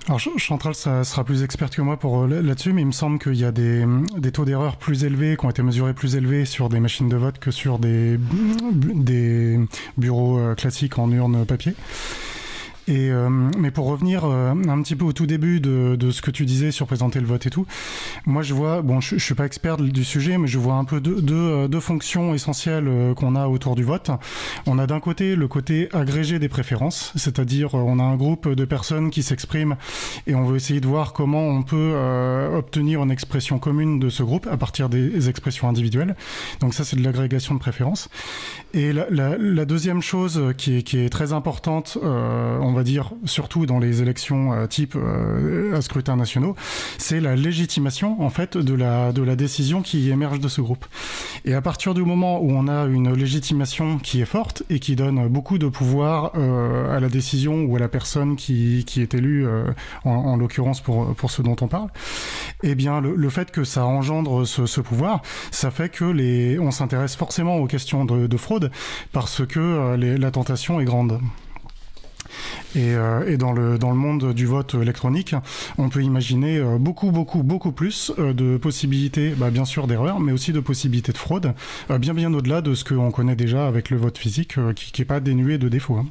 Alors 0.08 0.20
Chantal 0.20 0.76
ça 0.76 1.06
sera 1.06 1.24
plus 1.24 1.44
experte 1.44 1.76
que 1.76 1.82
moi 1.82 1.96
pour 1.98 2.28
là-dessus, 2.28 2.74
mais 2.74 2.82
il 2.82 2.88
me 2.88 2.92
semble 2.92 3.20
qu'il 3.20 3.36
y 3.36 3.46
a 3.46 3.54
des, 3.54 3.86
des 4.18 4.32
taux 4.34 4.44
d'erreur 4.44 4.76
plus 4.76 5.06
élevés, 5.06 5.38
qui 5.38 5.46
ont 5.46 5.50
été 5.50 5.63
mesurés 5.63 5.94
plus 5.94 6.18
élevés 6.18 6.44
sur 6.44 6.68
des 6.68 6.82
machines 6.82 7.08
de 7.08 7.16
vote 7.16 7.39
que 7.39 7.52
sur 7.52 7.80
des, 7.80 8.20
des 8.74 9.60
bureaux 9.98 10.56
classiques 10.56 11.00
en 11.00 11.10
urne 11.10 11.46
papier. 11.46 11.74
Et, 12.88 13.12
euh, 13.12 13.30
mais 13.30 13.72
pour 13.72 13.86
revenir 13.88 14.26
euh, 14.26 14.52
un 14.52 14.82
petit 14.82 14.96
peu 14.96 15.06
au 15.06 15.13
tout 15.13 15.26
début 15.26 15.62
de, 15.62 15.96
de, 15.96 16.12
ce 16.12 16.22
que 16.22 16.32
tu 16.32 16.46
disais 16.46 16.72
sur 16.72 16.86
présenter 16.86 17.19
le 17.22 17.26
vote 17.26 17.46
et 17.46 17.50
tout, 17.50 17.65
moi 18.26 18.41
je 18.41 18.54
vois, 18.54 18.82
bon 18.82 19.00
je, 19.00 19.17
je 19.17 19.24
suis 19.24 19.36
pas 19.36 19.46
expert 19.46 19.78
du 19.78 20.04
sujet, 20.04 20.38
mais 20.38 20.48
je 20.48 20.58
vois 20.58 20.76
un 20.76 20.84
peu 20.84 21.00
deux, 21.00 21.22
deux, 21.22 21.36
euh, 21.36 21.67
deux 21.69 21.80
fonctions 21.80 22.34
essentielles 22.34 22.89
qu'on 23.15 23.36
a 23.36 23.48
autour 23.48 23.76
du 23.76 23.84
vote. 23.84 24.12
On 24.65 24.80
a 24.80 24.88
d'un 24.88 25.00
côté 25.00 25.36
le 25.36 25.48
côté 25.48 25.88
agrégé 25.93 26.39
des 26.39 26.50
préférences, 26.50 27.13
c'est-à-dire 27.15 27.74
on 27.74 28.00
a 28.00 28.04
un 28.04 28.15
groupe 28.15 28.50
de 28.50 28.65
personnes 28.65 29.12
qui 29.12 29.24
s'expriment 29.24 29.78
et 30.28 30.36
on 30.36 30.43
veut 30.43 30.58
essayer 30.58 30.82
de 30.82 30.88
voir 30.88 31.13
comment 31.13 31.48
on 31.48 31.63
peut 31.63 31.96
obtenir 32.54 33.02
une 33.02 33.12
expression 33.12 33.60
commune 33.60 34.00
de 34.00 34.10
ce 34.10 34.24
groupe 34.24 34.48
à 34.52 34.58
partir 34.58 34.89
des 34.89 35.30
expressions 35.30 35.69
individuelles. 35.69 36.15
Donc 36.60 36.74
ça 36.74 36.84
c'est 36.84 36.98
de 36.98 37.04
l'agrégation 37.04 37.56
de 37.56 37.60
préférences. 37.60 38.10
Et 38.74 38.91
la, 38.91 39.06
la, 39.10 39.38
la, 39.38 39.65
deuxième 39.65 40.02
chose 40.02 40.41
qui 40.58 40.78
est, 40.78 40.84
qui 40.84 40.98
est 41.00 41.10
très 41.10 41.32
importante, 41.32 41.98
on 42.02 42.72
on 42.73 42.75
va 42.75 42.83
dire, 42.83 43.12
surtout 43.25 43.67
dans 43.67 43.77
les 43.77 44.01
élections 44.01 44.51
euh, 44.51 44.65
type 44.65 44.95
euh, 44.95 45.77
à 45.77 45.81
scrutin 45.83 46.15
nationaux, 46.15 46.55
c'est 46.97 47.19
la 47.19 47.36
légitimation 47.36 48.23
en 48.23 48.31
fait 48.31 48.57
de 48.57 48.73
la, 48.73 49.12
décision 49.36 49.83
qui 49.83 50.09
émerge 50.09 50.39
de 50.39 50.47
ce 50.47 50.59
groupe. 50.59 50.86
Et 51.45 51.53
à 51.53 51.62
partir 51.62 51.93
du 51.93 52.01
moment 52.01 52.41
où 52.41 52.49
on 52.51 52.67
a 52.67 52.86
une 52.86 53.13
légitimation 53.13 53.99
qui 53.99 54.21
est 54.21 54.25
forte 54.25 54.63
et 54.71 54.79
qui 54.79 54.95
donne 54.95 55.27
beaucoup 55.27 55.59
de 55.59 55.67
pouvoir 55.67 56.31
euh, 56.36 56.95
à 56.95 56.99
la 56.99 57.09
décision 57.09 57.63
ou 57.65 57.75
à 57.75 57.79
la 57.79 57.89
personne 57.89 58.36
qui, 58.36 58.83
est 58.97 59.13
élue, 59.13 59.47
en, 60.03 60.36
l'occurrence 60.36 60.81
pour, 60.81 61.15
ce 61.29 61.41
dont 61.43 61.55
on 61.62 61.67
parle, 61.67 61.89
eh 62.63 62.73
bien 62.73 63.01
le, 63.01 63.29
fait 63.29 63.51
que 63.51 63.63
ça 63.63 63.86
engendre 63.86 64.45
ce, 64.47 64.81
pouvoir, 64.81 65.21
ça 65.51 65.69
fait 65.69 65.89
que 65.89 66.59
on 66.59 66.71
s'intéresse 66.71 67.15
forcément 67.15 67.57
aux 67.57 67.67
questions 67.67 68.05
de, 68.05 68.38
fraude 68.38 68.71
parce 69.12 69.45
que 69.45 69.95
la 69.95 70.31
tentation 70.31 70.79
est 70.79 70.86
grande. 70.86 71.19
Euh, 72.76 73.28
et, 73.28 73.38
dans, 73.38 73.54
le, 73.54 73.78
dans 73.78 73.91
le 73.91 73.98
monde 73.98 74.34
du 74.34 74.46
vote 74.46 74.76
électronique, 74.76 75.36
on 75.78 75.89
peut 75.89 76.02
imaginer 76.02 76.58
euh, 76.58 76.78
beaucoup, 76.78 77.12
beaucoup, 77.12 77.43
beaucoup 77.43 77.72
plus 77.72 78.12
euh, 78.19 78.34
de 78.34 78.58
possibilités, 78.58 79.34
bah, 79.36 79.52
bien 79.52 79.65
sûr 79.65 79.88
d'erreurs, 79.88 80.19
mais 80.19 80.32
aussi 80.32 80.54
de 80.54 80.60
possibilités 80.60 81.12
de 81.12 81.17
fraude, 81.17 81.54
bien, 82.00 82.13
bien 82.13 82.34
au-delà 82.34 82.62
de 82.62 82.74
ce 82.74 82.84
qu'on 82.84 83.12
connaît 83.12 83.36
déjà 83.36 83.67
avec 83.67 83.89
le 83.89 83.98
vote 83.98 84.17
physique, 84.17 84.56
qui 84.76 85.02
n'est 85.02 85.06
pas 85.06 85.19
dénué 85.19 85.58
de 85.58 85.69
défauts. 85.69 85.98
Hein. 85.98 86.06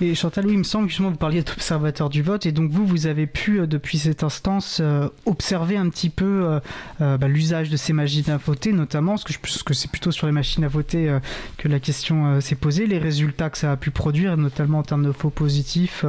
Et 0.00 0.14
Chantal, 0.14 0.46
oui, 0.46 0.52
il 0.52 0.58
me 0.58 0.64
semble 0.64 0.88
justement 0.88 1.10
vous 1.10 1.16
parliez 1.16 1.42
d'observateur 1.42 2.08
du 2.08 2.22
vote, 2.22 2.46
et 2.46 2.52
donc 2.52 2.70
vous, 2.70 2.86
vous 2.86 3.08
avez 3.08 3.26
pu, 3.26 3.58
euh, 3.58 3.66
depuis 3.66 3.98
cette 3.98 4.22
instance, 4.22 4.78
euh, 4.80 5.08
observer 5.26 5.76
un 5.76 5.88
petit 5.88 6.08
peu 6.08 6.60
euh, 7.00 7.16
bah, 7.16 7.26
l'usage 7.26 7.68
de 7.68 7.76
ces 7.76 7.92
machines 7.92 8.30
à 8.30 8.36
voter, 8.36 8.70
notamment, 8.70 9.12
parce 9.12 9.24
que, 9.24 9.32
je, 9.32 9.40
pense 9.40 9.64
que 9.64 9.74
c'est 9.74 9.90
plutôt 9.90 10.12
sur 10.12 10.28
les 10.28 10.32
machines 10.32 10.62
à 10.62 10.68
voter 10.68 11.18
que 11.56 11.66
la 11.68 11.80
question 11.80 12.40
s'est 12.40 12.54
posée, 12.54 12.86
les 12.86 12.98
résultats 12.98 13.50
que 13.50 13.58
ça 13.58 13.72
a 13.72 13.76
pu 13.76 13.90
produire, 13.90 14.36
notamment 14.36 14.78
en 14.78 14.82
termes 14.82 15.04
de 15.04 15.12
faux 15.12 15.30
positifs. 15.30 16.04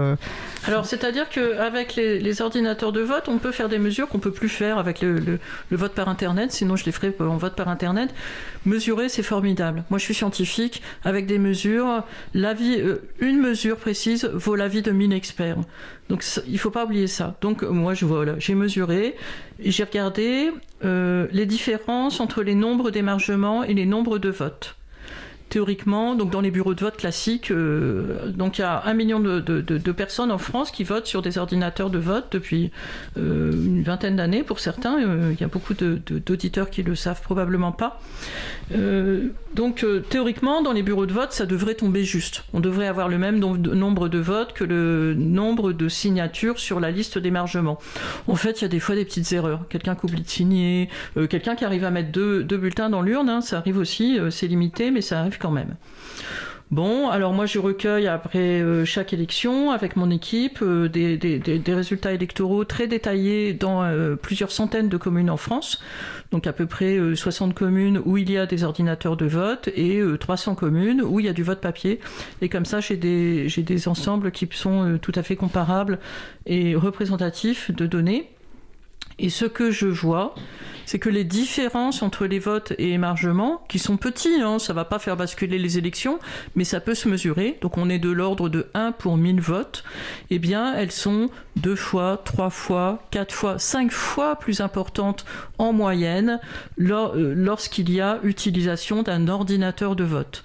Alors, 0.67 0.85
c'est-à-dire 0.85 1.29
qu'avec 1.29 1.95
les, 1.95 2.19
les, 2.19 2.41
ordinateurs 2.41 2.91
de 2.91 3.01
vote, 3.01 3.27
on 3.27 3.37
peut 3.37 3.51
faire 3.51 3.69
des 3.69 3.79
mesures 3.79 4.07
qu'on 4.07 4.19
peut 4.19 4.31
plus 4.31 4.49
faire 4.49 4.77
avec 4.77 5.01
le, 5.01 5.39
vote 5.71 5.93
par 5.93 6.09
Internet, 6.09 6.51
sinon 6.51 6.75
je 6.75 6.85
les 6.85 6.91
ferai 6.91 7.13
en 7.19 7.37
vote 7.37 7.55
par 7.55 7.69
Internet. 7.69 8.13
Mesurer, 8.65 9.09
c'est 9.09 9.23
formidable. 9.23 9.83
Moi, 9.89 9.99
je 9.99 10.03
suis 10.03 10.13
scientifique, 10.13 10.81
avec 11.03 11.25
des 11.25 11.39
mesures, 11.39 12.03
une 12.33 13.39
mesure 13.39 13.78
précise 13.79 14.25
vaut 14.25 14.55
l'avis 14.55 14.81
de 14.81 14.91
1000 14.91 15.13
experts. 15.13 15.57
Donc 16.09 16.23
il 16.45 16.53
ne 16.53 16.57
faut 16.57 16.71
pas 16.71 16.85
oublier 16.85 17.07
ça. 17.07 17.35
Donc 17.41 17.63
moi 17.63 17.93
je 17.93 18.05
vois 18.05 18.25
j'ai 18.39 18.55
mesuré, 18.55 19.15
j'ai 19.59 19.83
regardé 19.83 20.51
euh, 20.83 21.27
les 21.31 21.45
différences 21.45 22.19
entre 22.19 22.43
les 22.43 22.55
nombres 22.55 22.91
d'émargements 22.91 23.63
et 23.63 23.73
les 23.73 23.85
nombres 23.85 24.19
de 24.19 24.29
votes 24.29 24.75
théoriquement, 25.49 26.15
donc 26.15 26.29
dans 26.29 26.41
les 26.41 26.51
bureaux 26.51 26.75
de 26.75 26.79
vote 26.79 26.95
classiques, 26.95 27.51
euh, 27.51 28.29
donc 28.29 28.59
il 28.59 28.61
y 28.61 28.63
a 28.63 28.83
un 28.85 28.93
million 28.93 29.19
de, 29.19 29.91
personnes 29.91 30.31
en 30.31 30.37
France 30.37 30.71
qui 30.71 30.83
votent 30.83 31.07
sur 31.07 31.21
des 31.21 31.37
ordinateurs 31.37 31.89
de 31.89 31.97
vote 31.97 32.27
depuis 32.31 32.71
euh, 33.17 33.51
une 33.51 33.83
vingtaine 33.83 34.15
d'années 34.15 34.43
pour 34.43 34.59
certains. 34.59 35.01
Euh, 35.01 35.31
il 35.33 35.41
y 35.41 35.43
a 35.43 35.47
beaucoup 35.47 35.73
d'auditeurs 35.73 36.69
qui 36.69 36.83
le 36.83 36.95
savent 36.95 37.21
probablement 37.21 37.71
pas. 37.71 37.99
donc 39.55 39.85
théoriquement, 40.09 40.61
dans 40.61 40.71
les 40.71 40.83
bureaux 40.83 41.07
de 41.07 41.13
vote, 41.13 41.33
ça 41.33 41.45
devrait 41.45 41.73
tomber 41.73 42.03
juste. 42.03 42.43
On 42.53 42.59
devrait 42.59 42.87
avoir 42.87 43.09
le 43.09 43.17
même 43.17 43.39
nombre 43.39 44.07
de 44.07 44.19
votes 44.19 44.53
que 44.53 44.63
le 44.63 45.15
nombre 45.15 45.73
de 45.73 45.89
signatures 45.89 46.59
sur 46.59 46.79
la 46.79 46.91
liste 46.91 47.17
d'émargement. 47.17 47.79
En 48.27 48.35
fait, 48.35 48.61
il 48.61 48.63
y 48.63 48.65
a 48.65 48.69
des 48.69 48.79
fois 48.79 48.95
des 48.95 49.05
petites 49.05 49.31
erreurs. 49.31 49.61
Quelqu'un 49.69 49.95
qui 49.95 50.05
oublie 50.05 50.21
de 50.21 50.29
signer, 50.29 50.89
quelqu'un 51.29 51.55
qui 51.55 51.65
arrive 51.65 51.83
à 51.83 51.89
mettre 51.89 52.11
deux, 52.11 52.43
bulletins 52.43 52.89
dans 52.91 53.01
l'urne, 53.01 53.29
hein, 53.29 53.41
ça 53.41 53.57
arrive 53.57 53.77
aussi, 53.77 54.19
c'est 54.29 54.47
limité, 54.47 54.91
mais 54.91 55.01
ça 55.01 55.19
arrive 55.19 55.38
quand 55.39 55.51
même. 55.51 55.75
Bon, 56.71 57.09
alors 57.09 57.33
moi 57.33 57.47
je 57.47 57.57
recueille 57.57 58.07
après 58.07 58.61
euh, 58.61 58.85
chaque 58.85 59.11
élection 59.11 59.71
avec 59.71 59.95
mon 59.95 60.11
équipe 60.11 60.59
euh, 60.61 60.87
des, 60.87 61.63
résultats 61.65 62.13
électoraux 62.13 62.63
très 62.63 62.85
détaillés 62.85 63.53
dans 63.53 63.81
euh, 63.81 64.15
plusieurs 64.15 64.51
centaines 64.51 64.87
de 64.87 64.97
communes 64.97 65.31
en 65.31 65.37
France, 65.37 65.81
donc 66.31 66.45
à 66.45 66.53
peu 66.53 66.67
près 66.67 66.99
60 67.15 67.55
communes 67.55 67.99
où 68.05 68.17
il 68.17 68.29
y 68.29 68.37
a 68.37 68.45
des 68.45 68.63
ordinateurs 68.63 69.17
de 69.17 69.25
vote 69.25 69.67
et 69.75 69.99
300 70.19 70.53
communes 70.53 71.01
où 71.01 71.19
il 71.19 71.25
y 71.25 71.29
a 71.29 71.33
du 71.33 71.41
vote 71.41 71.59
papier. 71.59 71.99
Et 72.43 72.49
comme 72.49 72.65
ça 72.65 72.81
j'ai 72.81 72.97
des, 72.97 73.47
des 73.47 73.87
ensembles 73.87 74.29
qui 74.29 74.47
sont 74.51 74.99
tout 75.01 75.13
à 75.15 75.23
fait 75.23 75.35
comparables 75.35 75.97
et 76.45 76.75
représentatifs 76.75 77.71
de 77.71 77.87
données. 77.87 78.29
Et 79.19 79.29
ce 79.29 79.45
que 79.45 79.69
je 79.69 79.87
vois, 79.87 80.33
c'est 80.89 80.97
que 80.97 81.09
les 81.09 81.23
différences 81.23 82.01
entre 82.01 82.25
les 82.25 82.39
votes 82.39 82.73
et 82.79 82.93
émargements, 82.93 83.63
qui 83.69 83.77
sont 83.77 83.97
petits, 83.97 84.41
hein, 84.41 84.57
ça 84.57 84.73
va 84.73 84.85
pas 84.85 84.97
faire 84.97 85.15
basculer 85.15 85.59
les 85.59 85.77
élections, 85.77 86.17
mais 86.55 86.63
ça 86.63 86.79
peut 86.79 86.95
se 86.95 87.07
mesurer, 87.07 87.59
donc 87.61 87.77
on 87.77 87.91
est 87.91 87.99
de 87.99 88.09
l'ordre 88.09 88.49
de 88.49 88.65
1 88.73 88.93
pour 88.93 89.15
1000 89.15 89.39
votes, 89.39 89.83
eh 90.31 90.39
bien 90.39 90.73
elles 90.73 90.91
sont 90.91 91.29
deux 91.57 91.75
fois, 91.75 92.19
trois 92.25 92.49
fois, 92.49 93.03
quatre 93.11 93.35
fois, 93.35 93.59
cinq 93.59 93.91
fois 93.91 94.35
plus 94.37 94.61
importantes 94.61 95.25
en 95.59 95.73
moyenne 95.73 96.39
euh, 96.79 97.33
lorsqu'il 97.35 97.91
y 97.91 98.01
a 98.01 98.17
utilisation 98.23 99.03
d'un 99.03 99.27
ordinateur 99.27 99.95
de 99.95 100.05
vote. 100.05 100.43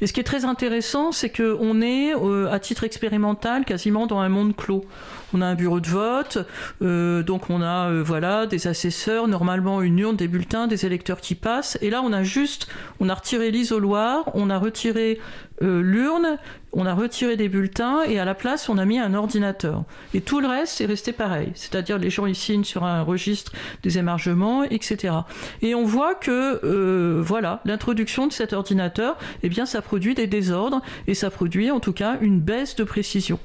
Et 0.00 0.08
ce 0.08 0.12
qui 0.12 0.18
est 0.18 0.24
très 0.24 0.44
intéressant, 0.44 1.12
c'est 1.12 1.30
qu'on 1.30 1.80
est, 1.80 2.12
euh, 2.12 2.50
à 2.50 2.58
titre 2.58 2.82
expérimental, 2.82 3.64
quasiment 3.64 4.08
dans 4.08 4.18
un 4.18 4.28
monde 4.28 4.56
clos 4.56 4.84
on 5.34 5.40
a 5.40 5.46
un 5.46 5.54
bureau 5.54 5.80
de 5.80 5.88
vote, 5.88 6.38
euh, 6.82 7.22
donc 7.22 7.50
on 7.50 7.62
a 7.62 7.90
euh, 7.90 8.02
voilà 8.04 8.46
des 8.46 8.66
assesseurs, 8.66 9.28
normalement 9.28 9.82
une 9.82 9.98
urne, 9.98 10.16
des 10.16 10.28
bulletins, 10.28 10.66
des 10.66 10.86
électeurs 10.86 11.20
qui 11.20 11.34
passent. 11.34 11.78
Et 11.80 11.90
là, 11.90 12.02
on 12.02 12.12
a 12.12 12.22
juste, 12.22 12.68
on 13.00 13.08
a 13.08 13.14
retiré 13.14 13.50
l'isoloir, 13.50 14.30
on 14.34 14.50
a 14.50 14.58
retiré 14.58 15.18
euh, 15.62 15.82
l'urne, 15.82 16.38
on 16.72 16.86
a 16.86 16.94
retiré 16.94 17.36
des 17.36 17.48
bulletins 17.48 18.02
et 18.02 18.18
à 18.18 18.24
la 18.24 18.34
place 18.34 18.68
on 18.68 18.78
a 18.78 18.84
mis 18.84 18.98
un 18.98 19.14
ordinateur. 19.14 19.84
Et 20.14 20.20
tout 20.20 20.40
le 20.40 20.46
reste 20.46 20.80
est 20.80 20.86
resté 20.86 21.12
pareil, 21.12 21.50
c'est-à-dire 21.54 21.98
les 21.98 22.10
gens 22.10 22.26
ils 22.26 22.36
signent 22.36 22.64
sur 22.64 22.84
un 22.84 23.02
registre 23.02 23.52
des 23.82 23.98
émargements, 23.98 24.62
etc. 24.64 25.14
Et 25.62 25.74
on 25.74 25.84
voit 25.84 26.14
que 26.14 27.20
voilà, 27.22 27.62
l'introduction 27.64 28.26
de 28.26 28.32
cet 28.32 28.52
ordinateur, 28.52 29.16
eh 29.42 29.48
bien 29.48 29.64
ça 29.64 29.80
produit 29.80 30.14
des 30.14 30.26
désordres 30.26 30.82
et 31.06 31.14
ça 31.14 31.30
produit 31.30 31.70
en 31.70 31.80
tout 31.80 31.94
cas 31.94 32.18
une 32.20 32.40
baisse 32.40 32.76
de 32.76 32.84
précision. 32.84 33.38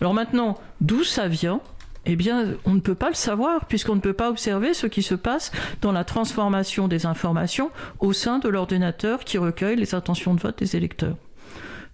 Alors 0.00 0.14
maintenant, 0.14 0.58
d'où 0.80 1.04
ça 1.04 1.28
vient 1.28 1.60
eh 2.04 2.16
bien, 2.16 2.46
on 2.64 2.74
ne 2.74 2.80
peut 2.80 2.96
pas 2.96 3.08
le 3.08 3.14
savoir 3.14 3.66
puisqu'on 3.66 3.94
ne 3.94 4.00
peut 4.00 4.12
pas 4.12 4.28
observer 4.28 4.74
ce 4.74 4.88
qui 4.88 5.02
se 5.02 5.14
passe 5.14 5.52
dans 5.80 5.92
la 5.92 6.02
transformation 6.02 6.88
des 6.88 7.06
informations 7.06 7.70
au 8.00 8.12
sein 8.12 8.40
de 8.40 8.48
l'ordinateur 8.48 9.20
qui 9.20 9.38
recueille 9.38 9.76
les 9.76 9.94
intentions 9.94 10.34
de 10.34 10.40
vote 10.40 10.58
des 10.58 10.74
électeurs. 10.74 11.16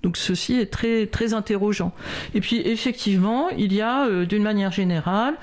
Donc 0.02 0.16
ceci 0.16 0.54
est 0.54 0.66
très, 0.66 1.06
très 1.06 1.34
interrogeant. 1.34 1.92
Et 2.34 2.40
puis 2.40 2.60
effectivement, 2.64 3.48
il 3.50 3.72
y 3.72 3.80
a 3.80 4.06
euh, 4.06 4.26
d'une 4.26 4.42
manière 4.42 4.70
générale 4.70 5.34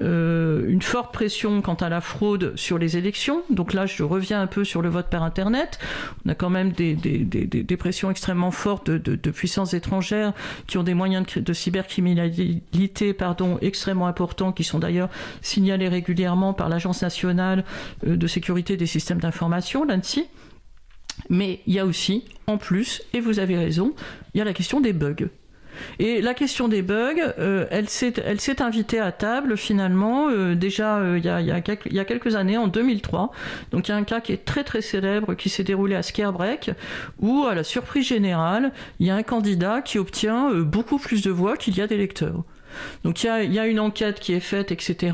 euh, 0.00 0.68
une 0.68 0.82
forte 0.82 1.12
pression 1.12 1.60
quant 1.60 1.74
à 1.74 1.88
la 1.88 2.00
fraude 2.00 2.52
sur 2.56 2.78
les 2.78 2.96
élections. 2.96 3.42
Donc 3.50 3.72
là, 3.72 3.86
je 3.86 4.02
reviens 4.02 4.40
un 4.40 4.46
peu 4.46 4.64
sur 4.64 4.82
le 4.82 4.88
vote 4.88 5.08
par 5.08 5.22
Internet. 5.22 5.78
On 6.24 6.30
a 6.30 6.34
quand 6.34 6.50
même 6.50 6.72
des, 6.72 6.94
des, 6.94 7.76
pressions 7.76 8.10
extrêmement 8.10 8.50
fortes 8.50 8.90
de, 8.90 9.30
puissances 9.30 9.74
étrangères 9.74 10.32
qui 10.66 10.78
ont 10.78 10.82
des 10.82 10.94
moyens 10.94 11.26
de, 11.36 11.52
cybercriminalité 11.52 13.12
pardon, 13.14 13.58
extrêmement 13.60 14.06
importants, 14.06 14.52
qui 14.52 14.64
sont 14.64 14.78
d'ailleurs 14.78 15.08
signalés 15.40 15.88
régulièrement 15.88 16.52
par 16.52 16.68
l'Agence 16.68 17.02
nationale 17.02 17.64
euh, 18.06 18.16
de 18.16 18.26
sécurité 18.26 18.76
des 18.76 18.86
systèmes 18.86 19.20
d'information, 19.20 19.84
l'ANSI. 19.84 20.26
Mais 21.30 21.60
il 21.66 21.74
y 21.74 21.78
a 21.78 21.86
aussi, 21.86 22.24
en 22.46 22.58
plus, 22.58 23.02
et 23.12 23.20
vous 23.20 23.38
avez 23.38 23.56
raison, 23.56 23.94
il 24.34 24.38
y 24.38 24.40
a 24.40 24.44
la 24.44 24.52
question 24.52 24.80
des 24.80 24.92
bugs. 24.92 25.28
Et 25.98 26.20
la 26.20 26.34
question 26.34 26.68
des 26.68 26.82
bugs, 26.82 27.32
euh, 27.38 27.66
elle 27.70 27.88
s'est 27.88 28.62
invitée 28.62 28.98
à 28.98 29.12
table 29.12 29.56
finalement 29.56 30.28
euh, 30.28 30.54
déjà 30.54 30.98
euh, 30.98 31.18
il, 31.18 31.24
y 31.24 31.98
a, 31.98 32.04
quelques, 32.04 32.34
années, 32.34 32.56
en 32.56 32.68
2003. 32.68 33.32
Donc 33.70 33.88
il 33.88 33.90
y 33.90 33.94
a 33.94 33.96
un 33.96 34.04
cas 34.04 34.20
qui 34.20 34.32
est 34.32 34.44
très 34.44 34.64
très 34.64 34.80
célèbre 34.80 35.34
qui 35.34 35.48
s'est 35.48 35.64
déroulé 35.64 35.94
à 35.94 36.02
Scarebreak, 36.02 36.70
où 37.20 37.44
à 37.44 37.54
la 37.54 37.64
surprise 37.64 38.06
générale, 38.06 38.72
il 39.00 39.06
y 39.06 39.10
a 39.10 39.16
un 39.16 39.22
candidat 39.22 39.82
qui 39.82 39.98
obtient 39.98 40.50
beaucoup 40.52 40.98
plus 40.98 41.22
de 41.22 41.30
voix 41.30 41.56
qu'il 41.56 41.76
y 41.76 41.80
a 41.80 41.86
d'électeurs. 41.86 42.44
Donc 43.04 43.22
il 43.22 43.52
y 43.52 43.58
a, 43.58 43.66
une 43.66 43.80
enquête 43.80 44.20
qui 44.20 44.32
est 44.34 44.40
faite, 44.40 44.72
etc. 44.72 45.12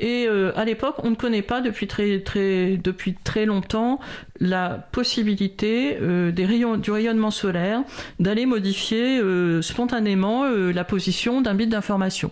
Et 0.00 0.26
euh, 0.26 0.52
à 0.56 0.64
l'époque, 0.64 0.96
on 1.04 1.10
ne 1.10 1.14
connaît 1.14 1.42
pas 1.42 1.60
depuis 1.60 1.86
très, 1.86 2.20
très, 2.20 2.78
depuis 2.82 3.14
très 3.14 3.44
longtemps 3.44 4.00
la 4.40 4.70
possibilité 4.92 5.98
euh, 6.00 6.32
du 6.32 6.90
rayonnement 6.90 7.30
solaire 7.30 7.82
d'aller 8.18 8.46
modifier 8.46 9.20
euh, 9.20 9.60
spontanément 9.60 10.44
la 10.46 10.84
position 10.84 11.42
d'un 11.42 11.54
bit 11.54 11.68
d'information. 11.68 12.30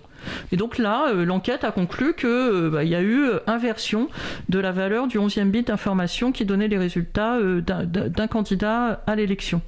Et 0.50 0.56
donc 0.56 0.78
là, 0.78 1.12
l'enquête 1.12 1.62
a 1.62 1.70
conclu 1.70 2.14
qu'il 2.14 2.70
bah, 2.72 2.84
y 2.84 2.94
a 2.94 3.02
eu 3.02 3.28
inversion 3.46 4.08
de 4.48 4.58
la 4.58 4.72
valeur 4.72 5.06
du 5.06 5.18
11e 5.18 5.50
bit 5.50 5.66
d'information 5.68 6.32
qui 6.32 6.44
donnait 6.44 6.68
les 6.68 6.78
résultats 6.78 7.38
d'un 7.40 8.26
candidat 8.26 9.02
à 9.06 9.14
l'élection. 9.14 9.60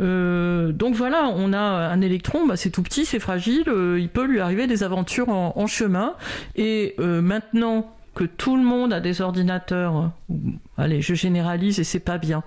Euh, 0.00 0.72
donc 0.72 0.94
voilà, 0.94 1.30
on 1.34 1.52
a 1.52 1.58
un 1.58 2.00
électron, 2.00 2.46
bah, 2.46 2.56
c'est 2.56 2.70
tout 2.70 2.82
petit, 2.82 3.04
c'est 3.04 3.20
fragile, 3.20 3.64
euh, 3.68 3.98
il 4.00 4.08
peut 4.08 4.26
lui 4.26 4.40
arriver 4.40 4.66
des 4.66 4.82
aventures 4.82 5.28
en, 5.28 5.66
chemin. 5.66 6.14
Et 6.56 6.94
euh, 6.98 7.20
maintenant 7.20 7.90
que 8.14 8.24
tout 8.24 8.56
le 8.56 8.62
monde 8.62 8.92
a 8.92 9.00
des 9.00 9.20
ordinateurs, 9.20 10.12
allez, 10.78 11.00
je 11.00 11.14
généralise 11.14 11.80
et 11.80 11.84
c'est 11.84 11.98
pas 11.98 12.18
bien. 12.18 12.44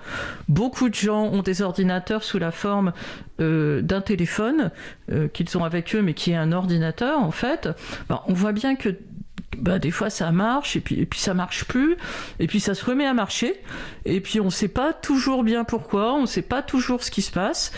Beaucoup 0.47 0.87
de 0.87 0.95
gens 0.95 1.25
ont 1.25 1.41
des 1.41 1.61
ordinateurs 1.61 2.23
sous 2.23 2.39
la 2.39 2.51
forme 2.51 2.93
d'un 3.37 4.01
téléphone 4.01 4.71
qu'ils 5.33 5.57
ont 5.57 5.65
avec 5.65 5.93
eux, 5.93 6.01
mais 6.01 6.13
qui 6.13 6.31
est 6.31 6.37
un 6.37 6.53
ordinateur 6.53 7.19
en 7.19 7.31
fait. 7.31 7.67
Bah, 8.07 8.23
on 8.27 8.33
voit 8.33 8.53
bien 8.53 8.77
que 8.77 8.95
bah, 9.57 9.79
des 9.79 9.91
fois 9.91 10.09
ça 10.09 10.31
marche 10.31 10.75
et 10.75 10.79
puis, 10.79 10.99
et 10.99 11.05
puis 11.05 11.19
ça 11.19 11.33
marche 11.33 11.65
plus 11.65 11.97
et 12.39 12.47
puis 12.47 12.59
ça 12.59 12.75
se 12.75 12.83
remet 12.83 13.05
à 13.05 13.13
marcher 13.13 13.61
et 14.05 14.19
puis 14.21 14.39
on 14.39 14.49
sait 14.49 14.67
pas 14.67 14.93
toujours 14.93 15.43
bien 15.43 15.63
pourquoi, 15.63 16.13
on 16.13 16.25
sait 16.25 16.41
pas 16.41 16.61
toujours 16.61 17.03
ce 17.03 17.11
qui 17.11 17.21
se 17.21 17.31
passe. 17.31 17.71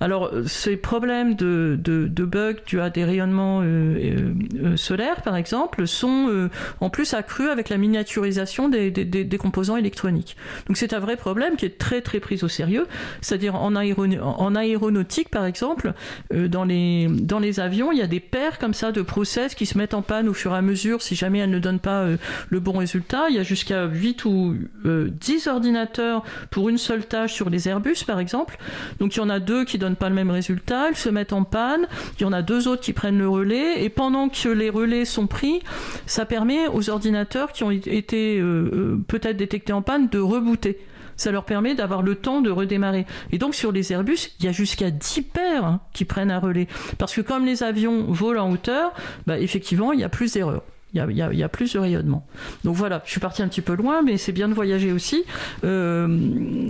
Alors, 0.00 0.30
ces 0.46 0.76
problèmes 0.76 1.36
de, 1.36 1.78
de, 1.80 2.24
bugs 2.24 2.56
dus 2.66 2.80
à 2.80 2.90
des 2.90 3.04
rayonnements 3.04 3.60
euh, 3.62 3.64
euh, 3.64 4.34
euh, 4.62 4.76
solaires, 4.76 5.22
par 5.22 5.36
exemple, 5.36 5.86
sont 5.86 6.48
en 6.80 6.90
plus 6.90 7.14
accrus 7.14 7.48
avec 7.48 7.68
la 7.68 7.78
miniaturisation 7.78 8.68
des, 8.68 8.90
des, 8.90 9.38
composants 9.38 9.76
électroniques. 9.76 10.36
Donc, 10.66 10.76
c'est 10.76 10.92
un 10.92 10.98
vrai 10.98 11.16
problème 11.16 11.56
qui 11.56 11.64
est 11.64 11.78
très 11.78 12.00
très 12.00 12.20
pris 12.20 12.40
au 12.42 12.48
sérieux. 12.48 12.86
C'est-à-dire 13.20 13.54
en, 13.54 13.74
en, 13.74 14.54
aéronautique, 14.54 15.30
par 15.30 15.46
exemple, 15.46 15.94
dans, 16.32 16.64
les, 16.64 17.06
dans 17.08 17.38
les 17.38 17.60
avions, 17.60 17.92
il 17.92 17.98
y 17.98 18.02
a 18.02 18.06
des 18.06 18.20
paires 18.20 18.58
comme 18.58 18.74
ça 18.74 18.92
de 18.92 19.02
process 19.02 19.54
qui 19.54 19.66
se 19.66 19.78
mettent 19.78 19.94
en 19.94 20.02
panne 20.02 20.28
au 20.28 20.34
fur 20.34 20.52
et 20.52 20.56
à 20.56 20.62
mesure 20.62 21.00
si 21.02 21.14
jamais 21.14 21.38
elles 21.38 21.50
ne 21.50 21.58
donnent 21.58 21.80
pas 21.80 22.06
le 22.48 22.60
bon 22.60 22.78
résultat. 22.78 23.26
Il 23.30 23.36
y 23.36 23.38
a 23.38 23.42
jusqu'à 23.42 23.86
8 23.86 24.24
ou 24.24 24.56
10 24.84 25.46
ordinateurs 25.46 26.22
pour 26.50 26.68
une 26.68 26.78
seule 26.78 27.06
tâche 27.06 27.32
sur 27.32 27.48
les 27.48 27.68
Airbus, 27.68 28.04
par 28.06 28.20
exemple. 28.20 28.58
Donc, 29.00 29.16
il 29.16 29.18
y 29.18 29.22
en 29.22 29.30
a 29.30 29.40
deux 29.40 29.64
qui 29.64 29.78
donnent 29.78 29.85
pas 29.94 30.08
le 30.08 30.14
même 30.14 30.30
résultat, 30.30 30.90
ils 30.90 30.96
se 30.96 31.08
mettent 31.08 31.32
en 31.32 31.44
panne, 31.44 31.86
il 32.18 32.22
y 32.22 32.24
en 32.26 32.32
a 32.32 32.42
deux 32.42 32.66
autres 32.66 32.82
qui 32.82 32.92
prennent 32.92 33.18
le 33.18 33.28
relais, 33.28 33.84
et 33.84 33.88
pendant 33.88 34.28
que 34.28 34.48
les 34.48 34.70
relais 34.70 35.04
sont 35.04 35.26
pris, 35.26 35.60
ça 36.06 36.26
permet 36.26 36.66
aux 36.68 36.90
ordinateurs 36.90 37.52
qui 37.52 37.62
ont 37.64 37.70
été 37.70 38.38
euh, 38.38 38.70
euh, 38.72 39.04
peut-être 39.06 39.36
détectés 39.36 39.72
en 39.72 39.82
panne 39.82 40.08
de 40.08 40.18
rebooter 40.18 40.78
ça 41.16 41.32
leur 41.32 41.44
permet 41.44 41.74
d'avoir 41.74 42.02
le 42.02 42.14
temps 42.14 42.42
de 42.42 42.50
redémarrer. 42.50 43.06
Et 43.32 43.38
donc 43.38 43.54
sur 43.54 43.72
les 43.72 43.92
Airbus, 43.92 44.18
il 44.38 44.44
y 44.44 44.48
a 44.48 44.52
jusqu'à 44.52 44.90
10 44.90 45.22
paires 45.22 45.64
hein, 45.64 45.80
qui 45.92 46.04
prennent 46.04 46.30
un 46.30 46.38
relais. 46.38 46.68
Parce 46.98 47.14
que 47.14 47.22
comme 47.22 47.46
les 47.46 47.62
avions 47.62 48.04
volent 48.12 48.44
en 48.44 48.52
hauteur, 48.52 48.92
bah, 49.26 49.38
effectivement, 49.38 49.92
il 49.92 50.00
y 50.00 50.04
a 50.04 50.08
plus 50.10 50.34
d'erreurs. 50.34 50.62
Il 50.96 51.16
y, 51.16 51.42
a, 51.42 51.48
plus 51.48 51.74
de 51.74 51.78
rayonnement. 51.78 52.26
Donc 52.64 52.74
voilà, 52.74 53.02
je 53.04 53.10
suis 53.10 53.20
parti 53.20 53.42
un 53.42 53.48
petit 53.48 53.60
peu 53.60 53.74
loin, 53.74 54.02
mais 54.02 54.16
c'est 54.16 54.32
bien 54.32 54.48
de 54.48 54.54
voyager 54.54 54.92
aussi. 54.92 55.24
Euh, 55.64 56.68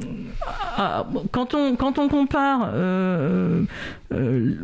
quand, 1.30 1.54
on, 1.54 1.76
quand 1.76 1.98
on 1.98 2.08
compare 2.08 2.70
euh, 2.74 3.62
euh, 4.12 4.54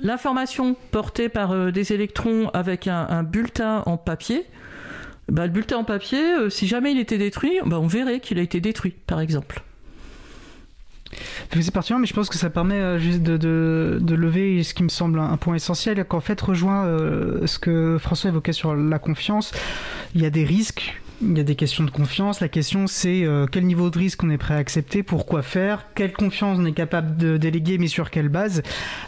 l'information 0.00 0.76
portée 0.90 1.28
par 1.28 1.72
des 1.72 1.92
électrons 1.92 2.50
avec 2.54 2.86
un, 2.86 3.22
bulletin 3.22 3.82
en 3.86 3.96
papier, 3.96 4.44
bah, 5.28 5.46
le 5.46 5.52
bulletin 5.52 5.78
en 5.78 5.84
papier, 5.84 6.22
si 6.50 6.66
jamais 6.66 6.92
il 6.92 6.98
était 6.98 7.18
détruit, 7.18 7.58
bah, 7.64 7.78
on 7.80 7.86
verrait 7.86 8.20
qu'il 8.20 8.38
a 8.38 8.42
été 8.42 8.60
détruit, 8.60 8.94
par 9.06 9.20
exemple. 9.20 9.62
C'est 11.52 11.70
pertinent, 11.72 11.98
mais 11.98 12.06
je 12.06 12.14
pense 12.14 12.28
que 12.28 12.36
ça 12.36 12.50
permet 12.50 12.76
euh, 12.76 12.98
juste 12.98 13.22
de, 13.22 13.98
de, 14.00 14.14
lever 14.14 14.62
ce 14.62 14.74
qui 14.74 14.82
me 14.82 14.88
semble 14.88 15.18
un, 15.18 15.36
point 15.36 15.54
essentiel, 15.54 16.04
qu'en 16.04 16.20
fait 16.20 16.40
rejoint 16.40 16.84
euh, 16.86 17.46
ce 17.46 17.58
que 17.58 17.98
François 17.98 18.30
évoquait 18.30 18.52
sur 18.52 18.74
la 18.74 18.98
confiance. 18.98 19.52
Il 20.14 20.22
y 20.22 20.26
a 20.26 20.30
des 20.30 20.44
risques 20.44 21.00
il 21.20 21.36
y 21.36 21.40
a 21.40 21.44
des 21.44 21.56
questions 21.56 21.84
de 21.84 21.90
confiance. 21.90 22.40
La 22.40 22.48
question, 22.48 22.86
c'est 22.86 23.24
euh, 23.24 23.46
quel 23.50 23.64
niveau 23.64 23.90
de 23.90 23.98
risque 23.98 24.22
on 24.22 24.30
est 24.30 24.38
prêt 24.38 24.54
à 24.54 24.58
accepter, 24.58 25.02
pourquoi 25.02 25.42
faire, 25.42 25.86
quelle 25.94 26.12
confiance 26.12 26.58
on 26.60 26.64
est 26.64 26.72
capable 26.72 27.16
de 27.16 27.36
déléguer, 27.36 27.78
mais 27.78 27.88
sur 27.88 28.10
quelle 28.10 28.28
base. 28.28 28.62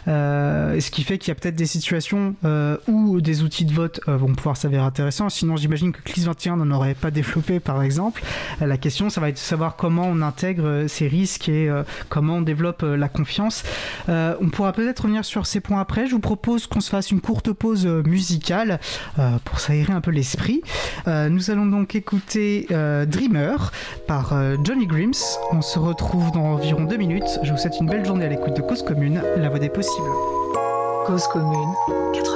Euh, 0.07 0.79
ce 0.79 0.91
qui 0.91 1.03
fait 1.03 1.17
qu'il 1.17 1.29
y 1.29 1.31
a 1.31 1.35
peut-être 1.35 1.55
des 1.55 1.65
situations 1.65 2.35
euh, 2.43 2.77
où 2.87 3.21
des 3.21 3.43
outils 3.43 3.65
de 3.65 3.73
vote 3.73 4.01
vont 4.07 4.33
pouvoir 4.33 4.57
s'avérer 4.57 4.83
intéressants. 4.83 5.29
Sinon, 5.29 5.55
j'imagine 5.55 5.91
que 5.91 6.01
CLIS 6.01 6.25
21 6.25 6.57
n'en 6.57 6.75
aurait 6.75 6.95
pas 6.95 7.11
développé, 7.11 7.59
par 7.59 7.81
exemple. 7.81 8.21
la 8.59 8.77
question, 8.77 9.09
ça 9.09 9.21
va 9.21 9.29
être 9.29 9.35
de 9.35 9.39
savoir 9.39 9.75
comment 9.75 10.07
on 10.07 10.21
intègre 10.21 10.85
ces 10.87 11.07
risques 11.07 11.47
et 11.49 11.69
comment 12.09 12.37
on 12.37 12.41
développe 12.41 12.81
la 12.83 13.07
confiance. 13.07 13.63
on 14.07 14.49
pourra 14.51 14.73
peut-être 14.73 15.01
revenir 15.01 15.23
sur 15.25 15.45
ces 15.45 15.59
points 15.59 15.79
après. 15.79 16.07
Je 16.07 16.11
vous 16.11 16.19
propose 16.19 16.67
qu'on 16.67 16.81
se 16.81 16.89
fasse 16.89 17.11
une 17.11 17.21
courte 17.21 17.51
pause 17.53 17.85
musicale 17.85 18.79
pour 19.45 19.59
s'aérer 19.59 19.93
un 19.93 20.01
peu 20.01 20.11
l'esprit. 20.11 20.61
nous 21.07 21.51
allons 21.51 21.65
donc 21.65 22.00
écouter 22.01 22.65
euh, 22.71 23.05
Dreamer 23.05 23.71
par 24.07 24.33
euh, 24.33 24.55
Johnny 24.63 24.87
Grims. 24.87 25.37
On 25.51 25.61
se 25.61 25.77
retrouve 25.77 26.31
dans 26.31 26.53
environ 26.53 26.85
deux 26.85 26.97
minutes. 26.97 27.39
Je 27.43 27.51
vous 27.51 27.57
souhaite 27.57 27.79
une 27.79 27.85
belle 27.85 28.03
journée 28.03 28.25
à 28.25 28.27
l'écoute 28.27 28.55
de 28.55 28.61
Cause 28.63 28.81
Commune, 28.81 29.21
la 29.37 29.49
voix 29.49 29.59
des 29.59 29.69
possibles. 29.69 30.09
Cause 31.05 31.27
Commune 31.27 31.69
93.1 32.13 32.30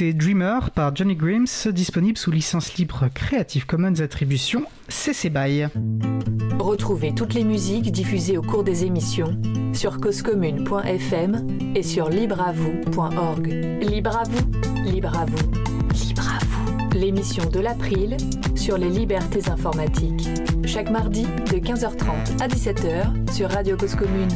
Dreamer 0.00 0.70
par 0.70 0.96
Johnny 0.96 1.14
Grimes, 1.14 1.46
disponible 1.66 2.16
sous 2.16 2.30
licence 2.30 2.74
libre 2.76 3.08
Creative 3.14 3.66
Commons 3.66 4.00
Attribution 4.00 4.64
CC 4.88 5.28
BY. 5.28 5.66
Retrouvez 6.58 7.14
toutes 7.14 7.34
les 7.34 7.44
musiques 7.44 7.92
diffusées 7.92 8.38
au 8.38 8.42
cours 8.42 8.64
des 8.64 8.84
émissions 8.84 9.40
sur 9.74 9.98
causecommune.fm 10.00 11.46
et 11.74 11.82
sur 11.82 12.08
libreavoue.org. 12.08 13.46
Libre 13.82 14.16
à 14.16 14.22
vous, 14.24 14.90
libre 14.90 15.18
à 15.18 15.26
vous, 15.26 15.50
libre 15.92 16.28
à 16.28 16.44
vous. 16.44 16.98
L'émission 16.98 17.44
de 17.50 17.60
l'April 17.60 18.16
sur 18.56 18.78
les 18.78 18.88
libertés 18.88 19.48
informatiques. 19.50 20.28
Chaque 20.64 20.90
mardi 20.90 21.24
de 21.24 21.58
15h30 21.58 22.42
à 22.42 22.48
17h 22.48 23.32
sur 23.32 23.50
Radio 23.50 23.76
Cause 23.76 23.94
Commune. 23.94 24.28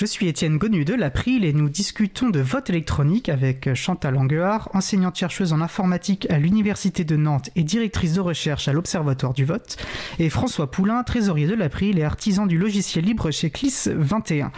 Je 0.00 0.06
suis 0.06 0.28
Étienne 0.28 0.56
Gonu 0.56 0.86
de 0.86 0.94
l'April 0.94 1.44
et 1.44 1.52
nous 1.52 1.68
discutons 1.68 2.30
de 2.30 2.40
vote 2.40 2.70
électronique 2.70 3.28
avec 3.28 3.74
Chantal 3.74 4.16
Anguard, 4.16 4.70
enseignante 4.72 5.16
chercheuse 5.16 5.52
en 5.52 5.60
informatique 5.60 6.26
à 6.30 6.38
l'Université 6.38 7.04
de 7.04 7.16
Nantes 7.16 7.50
et 7.54 7.64
directrice 7.64 8.14
de 8.14 8.20
recherche 8.20 8.66
à 8.66 8.72
l'Observatoire 8.72 9.34
du 9.34 9.44
vote, 9.44 9.76
et 10.18 10.30
François 10.30 10.70
Poulain, 10.70 11.02
trésorier 11.02 11.46
de 11.46 11.54
l'April 11.54 11.98
et 11.98 12.02
artisan 12.02 12.46
du 12.46 12.56
logiciel 12.56 13.04
libre 13.04 13.30
chez 13.30 13.50
CLIS 13.50 13.90
21. 13.94 14.52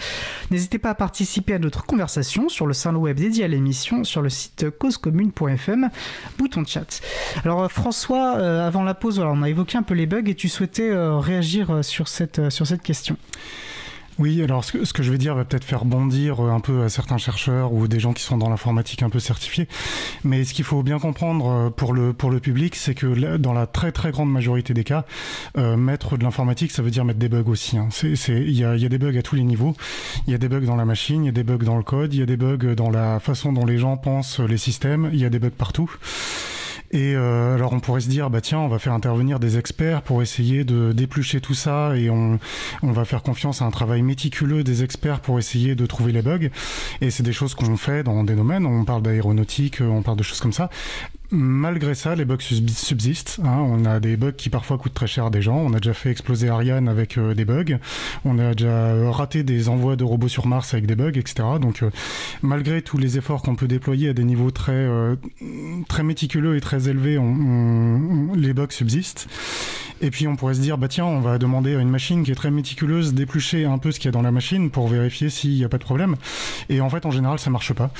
N'hésitez 0.52 0.78
pas 0.78 0.90
à 0.90 0.94
participer 0.94 1.54
à 1.54 1.58
notre 1.58 1.86
conversation 1.86 2.48
sur 2.48 2.68
le 2.68 2.72
salon 2.72 3.00
web 3.00 3.16
dédié 3.16 3.42
à 3.42 3.48
l'émission 3.48 4.04
sur 4.04 4.22
le 4.22 4.28
site 4.28 4.70
causecommune.fm, 4.70 5.90
bouton 6.38 6.64
chat. 6.64 7.00
Alors 7.44 7.68
François, 7.68 8.36
euh, 8.36 8.64
avant 8.64 8.84
la 8.84 8.94
pause, 8.94 9.18
on 9.18 9.42
a 9.42 9.50
évoqué 9.50 9.76
un 9.76 9.82
peu 9.82 9.94
les 9.94 10.06
bugs 10.06 10.22
et 10.24 10.36
tu 10.36 10.48
souhaitais 10.48 10.90
euh, 10.92 11.18
réagir 11.18 11.84
sur 11.84 12.06
cette, 12.06 12.38
euh, 12.38 12.50
sur 12.50 12.64
cette 12.64 12.82
question. 12.82 13.16
Oui, 14.18 14.42
alors 14.42 14.64
ce 14.64 14.72
que, 14.72 14.84
ce 14.84 14.92
que, 14.92 15.02
je 15.02 15.10
vais 15.10 15.18
dire 15.18 15.34
va 15.34 15.44
peut-être 15.44 15.64
faire 15.64 15.84
bondir 15.84 16.40
un 16.40 16.60
peu 16.60 16.82
à 16.82 16.88
certains 16.88 17.18
chercheurs 17.18 17.72
ou 17.72 17.88
des 17.88 17.98
gens 17.98 18.12
qui 18.12 18.22
sont 18.22 18.36
dans 18.36 18.50
l'informatique 18.50 19.02
un 19.02 19.10
peu 19.10 19.20
certifiés. 19.20 19.68
Mais 20.24 20.44
ce 20.44 20.52
qu'il 20.54 20.64
faut 20.64 20.82
bien 20.82 20.98
comprendre 20.98 21.70
pour 21.70 21.94
le, 21.94 22.12
pour 22.12 22.30
le 22.30 22.38
public, 22.38 22.76
c'est 22.76 22.94
que 22.94 23.36
dans 23.36 23.52
la 23.52 23.66
très 23.66 23.90
très 23.90 24.10
grande 24.10 24.30
majorité 24.30 24.74
des 24.74 24.84
cas, 24.84 25.06
euh, 25.56 25.76
mettre 25.76 26.16
de 26.16 26.24
l'informatique, 26.24 26.70
ça 26.72 26.82
veut 26.82 26.90
dire 26.90 27.04
mettre 27.04 27.18
des 27.18 27.28
bugs 27.28 27.48
aussi. 27.48 27.78
Hein. 27.78 27.88
Il 28.02 28.50
y, 28.50 28.64
a, 28.64 28.76
y 28.76 28.84
a 28.84 28.88
des 28.88 28.98
bugs 28.98 29.16
à 29.16 29.22
tous 29.22 29.36
les 29.36 29.44
niveaux. 29.44 29.74
Il 30.26 30.32
y 30.32 30.34
a 30.34 30.38
des 30.38 30.48
bugs 30.48 30.60
dans 30.60 30.76
la 30.76 30.84
machine, 30.84 31.24
il 31.24 31.26
y 31.26 31.30
a 31.30 31.32
des 31.32 31.44
bugs 31.44 31.64
dans 31.64 31.76
le 31.76 31.82
code, 31.82 32.12
il 32.12 32.20
y 32.20 32.22
a 32.22 32.26
des 32.26 32.36
bugs 32.36 32.74
dans 32.74 32.90
la 32.90 33.18
façon 33.20 33.52
dont 33.52 33.64
les 33.64 33.78
gens 33.78 33.96
pensent 33.96 34.40
les 34.40 34.58
systèmes, 34.58 35.10
il 35.12 35.20
y 35.20 35.24
a 35.24 35.30
des 35.30 35.38
bugs 35.38 35.50
partout. 35.50 35.90
Et 36.92 37.14
euh, 37.16 37.54
alors 37.54 37.72
on 37.72 37.80
pourrait 37.80 38.02
se 38.02 38.08
dire, 38.08 38.28
bah 38.28 38.42
tiens, 38.42 38.58
on 38.58 38.68
va 38.68 38.78
faire 38.78 38.92
intervenir 38.92 39.40
des 39.40 39.56
experts 39.56 40.02
pour 40.02 40.20
essayer 40.20 40.64
de 40.64 40.92
déplucher 40.92 41.40
tout 41.40 41.54
ça 41.54 41.96
et 41.96 42.10
on, 42.10 42.38
on 42.82 42.92
va 42.92 43.04
faire 43.06 43.22
confiance 43.22 43.62
à 43.62 43.64
un 43.64 43.70
travail 43.70 44.02
méticuleux 44.02 44.62
des 44.62 44.84
experts 44.84 45.20
pour 45.20 45.38
essayer 45.38 45.74
de 45.74 45.86
trouver 45.86 46.12
les 46.12 46.22
bugs. 46.22 46.50
Et 47.00 47.10
c'est 47.10 47.22
des 47.22 47.32
choses 47.32 47.54
qu'on 47.54 47.76
fait 47.78 48.02
dans 48.02 48.24
des 48.24 48.34
domaines, 48.34 48.66
on 48.66 48.84
parle 48.84 49.02
d'aéronautique, 49.02 49.78
on 49.80 50.02
parle 50.02 50.18
de 50.18 50.22
choses 50.22 50.40
comme 50.40 50.52
ça. 50.52 50.68
Malgré 51.34 51.94
ça, 51.94 52.14
les 52.14 52.26
bugs 52.26 52.36
subsistent. 52.40 53.40
Hein. 53.42 53.56
On 53.56 53.86
a 53.86 54.00
des 54.00 54.18
bugs 54.18 54.32
qui 54.32 54.50
parfois 54.50 54.76
coûtent 54.76 54.92
très 54.92 55.06
cher 55.06 55.26
à 55.26 55.30
des 55.30 55.40
gens. 55.40 55.56
On 55.56 55.72
a 55.72 55.80
déjà 55.80 55.94
fait 55.94 56.10
exploser 56.10 56.50
Ariane 56.50 56.88
avec 56.88 57.16
euh, 57.16 57.32
des 57.32 57.46
bugs. 57.46 57.78
On 58.26 58.38
a 58.38 58.54
déjà 58.54 59.10
raté 59.10 59.42
des 59.42 59.70
envois 59.70 59.96
de 59.96 60.04
robots 60.04 60.28
sur 60.28 60.46
Mars 60.46 60.74
avec 60.74 60.84
des 60.84 60.94
bugs, 60.94 61.16
etc. 61.16 61.48
Donc, 61.58 61.82
euh, 61.82 61.90
malgré 62.42 62.82
tous 62.82 62.98
les 62.98 63.16
efforts 63.16 63.40
qu'on 63.40 63.54
peut 63.54 63.66
déployer 63.66 64.10
à 64.10 64.12
des 64.12 64.24
niveaux 64.24 64.50
très, 64.50 64.72
euh, 64.72 65.16
très 65.88 66.02
méticuleux 66.02 66.54
et 66.56 66.60
très 66.60 66.90
élevés, 66.90 67.18
les 68.36 68.52
bugs 68.52 68.66
subsistent. 68.68 69.26
Et 70.02 70.10
puis 70.10 70.26
on 70.26 70.34
pourrait 70.34 70.54
se 70.54 70.60
dire, 70.60 70.78
bah 70.78 70.88
tiens, 70.88 71.04
on 71.04 71.20
va 71.20 71.38
demander 71.38 71.76
à 71.76 71.80
une 71.80 71.88
machine 71.88 72.24
qui 72.24 72.32
est 72.32 72.34
très 72.34 72.50
méticuleuse 72.50 73.14
d'éplucher 73.14 73.64
un 73.64 73.78
peu 73.78 73.92
ce 73.92 74.00
qu'il 74.00 74.06
y 74.06 74.08
a 74.08 74.12
dans 74.12 74.22
la 74.22 74.32
machine 74.32 74.68
pour 74.68 74.88
vérifier 74.88 75.30
s'il 75.30 75.54
n'y 75.54 75.64
a 75.64 75.68
pas 75.68 75.78
de 75.78 75.84
problème. 75.84 76.16
Et 76.68 76.80
en 76.80 76.90
fait, 76.90 77.06
en 77.06 77.12
général, 77.12 77.38
ça 77.38 77.50
marche 77.50 77.72
pas. 77.72 77.92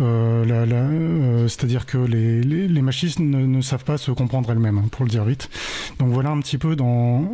Euh, 0.00 0.44
euh, 0.48 1.48
C'est-à-dire 1.48 1.84
que 1.84 1.98
les, 1.98 2.40
les, 2.40 2.68
les 2.68 2.82
machines 2.82 3.10
ne, 3.18 3.44
ne, 3.44 3.60
savent 3.60 3.84
pas 3.84 3.98
se 3.98 4.10
comprendre 4.10 4.50
elles-mêmes, 4.50 4.78
hein, 4.78 4.88
pour 4.90 5.04
le 5.04 5.10
dire 5.10 5.24
vite. 5.24 5.50
Donc 5.98 6.08
voilà 6.08 6.30
un 6.30 6.40
petit 6.40 6.56
peu 6.56 6.74
dans 6.74 7.30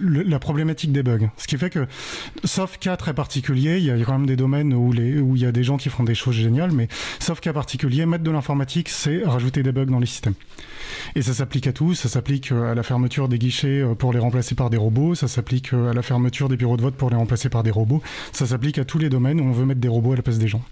la 0.00 0.38
problématique 0.40 0.90
des 0.90 1.04
bugs. 1.04 1.30
Ce 1.36 1.46
qui 1.46 1.56
fait 1.58 1.70
que, 1.70 1.86
sauf 2.42 2.78
cas 2.78 2.96
très 2.96 3.14
particuliers, 3.14 3.78
il 3.78 3.84
y 3.84 3.90
a 3.92 4.04
quand 4.04 4.18
même 4.18 4.26
des 4.26 4.36
domaines 4.36 4.74
où, 4.74 4.92
les, 4.92 5.20
où 5.20 5.36
il 5.36 5.42
y 5.42 5.46
a 5.46 5.52
des 5.52 5.62
gens 5.62 5.76
qui 5.76 5.90
font 5.90 6.02
des 6.02 6.16
choses 6.16 6.34
géniales, 6.34 6.72
mais 6.72 6.88
sauf 7.20 7.38
cas 7.38 7.52
particulier, 7.52 8.04
mettre 8.04 8.24
de 8.24 8.32
l'informatique, 8.32 8.88
c'est 8.88 9.22
rajouter 9.24 9.62
des 9.62 9.70
bugs 9.70 9.86
dans 9.86 10.00
les 10.00 10.06
systèmes. 10.06 10.34
Et 11.14 11.22
ça 11.22 11.34
s'applique 11.34 11.66
à 11.66 11.72
tout, 11.72 11.94
ça 11.94 12.08
s'applique 12.08 12.52
à 12.52 12.74
la 12.74 12.82
fermeture 12.82 13.28
des 13.28 13.38
guichets 13.38 13.84
pour 13.98 14.12
les 14.12 14.18
remplacer 14.18 14.54
par 14.54 14.70
des 14.70 14.76
robots, 14.76 15.14
ça 15.14 15.28
s'applique 15.28 15.72
à 15.72 15.92
la 15.92 16.02
fermeture 16.02 16.48
des 16.48 16.56
bureaux 16.56 16.76
de 16.76 16.82
vote 16.82 16.94
pour 16.94 17.10
les 17.10 17.16
remplacer 17.16 17.48
par 17.48 17.62
des 17.62 17.70
robots, 17.70 18.02
ça 18.32 18.46
s'applique 18.46 18.78
à 18.78 18.84
tous 18.84 18.98
les 18.98 19.08
domaines 19.08 19.40
où 19.40 19.44
on 19.44 19.52
veut 19.52 19.66
mettre 19.66 19.80
des 19.80 19.88
robots 19.88 20.12
à 20.12 20.16
la 20.16 20.22
place 20.22 20.38
des 20.38 20.48
gens. 20.48 20.62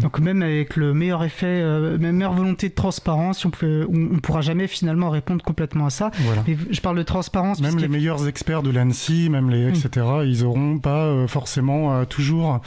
Donc 0.00 0.18
même 0.20 0.42
avec 0.42 0.76
le 0.76 0.94
meilleur 0.94 1.24
effet, 1.24 1.46
euh, 1.46 1.98
même 1.98 2.16
meilleure 2.16 2.34
volonté 2.34 2.68
de 2.68 2.74
transparence, 2.74 3.44
on 3.44 3.50
ne 3.62 3.86
on 4.14 4.18
pourra 4.20 4.40
jamais 4.40 4.66
finalement 4.66 5.10
répondre 5.10 5.44
complètement 5.44 5.86
à 5.86 5.90
ça. 5.90 6.10
Voilà. 6.20 6.44
Je 6.70 6.80
parle 6.80 6.96
de 6.96 7.02
transparence. 7.02 7.60
Même 7.60 7.78
les 7.78 7.88
meilleurs 7.88 8.28
experts 8.28 8.62
de 8.62 8.70
l'ANSI, 8.70 9.28
même 9.30 9.50
les 9.50 9.68
etc., 9.68 10.06
mmh. 10.06 10.24
ils 10.26 10.42
n'auront 10.42 10.78
pas 10.78 11.04
euh, 11.04 11.26
forcément 11.26 11.94
euh, 11.94 12.04
toujours 12.04 12.60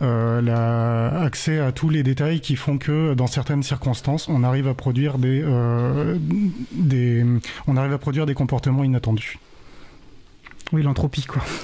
la, 0.00 1.22
accès 1.22 1.58
à 1.58 1.72
tous 1.72 1.88
les 1.88 2.02
détails 2.02 2.40
qui 2.40 2.56
font 2.56 2.78
que 2.78 3.14
dans 3.14 3.26
certaines 3.26 3.62
circonstances, 3.62 4.28
on 4.28 4.42
arrive 4.42 4.68
à 4.68 4.74
produire 4.74 5.18
des, 5.18 5.44
des 6.72 7.24
on 7.66 7.76
arrive 7.76 7.92
à 7.92 7.98
produire 7.98 8.26
des 8.26 8.34
comportements 8.34 8.84
inattendus. 8.84 9.38
Oui, 10.72 10.82
l'entropie, 10.82 11.24
quoi. 11.24 11.42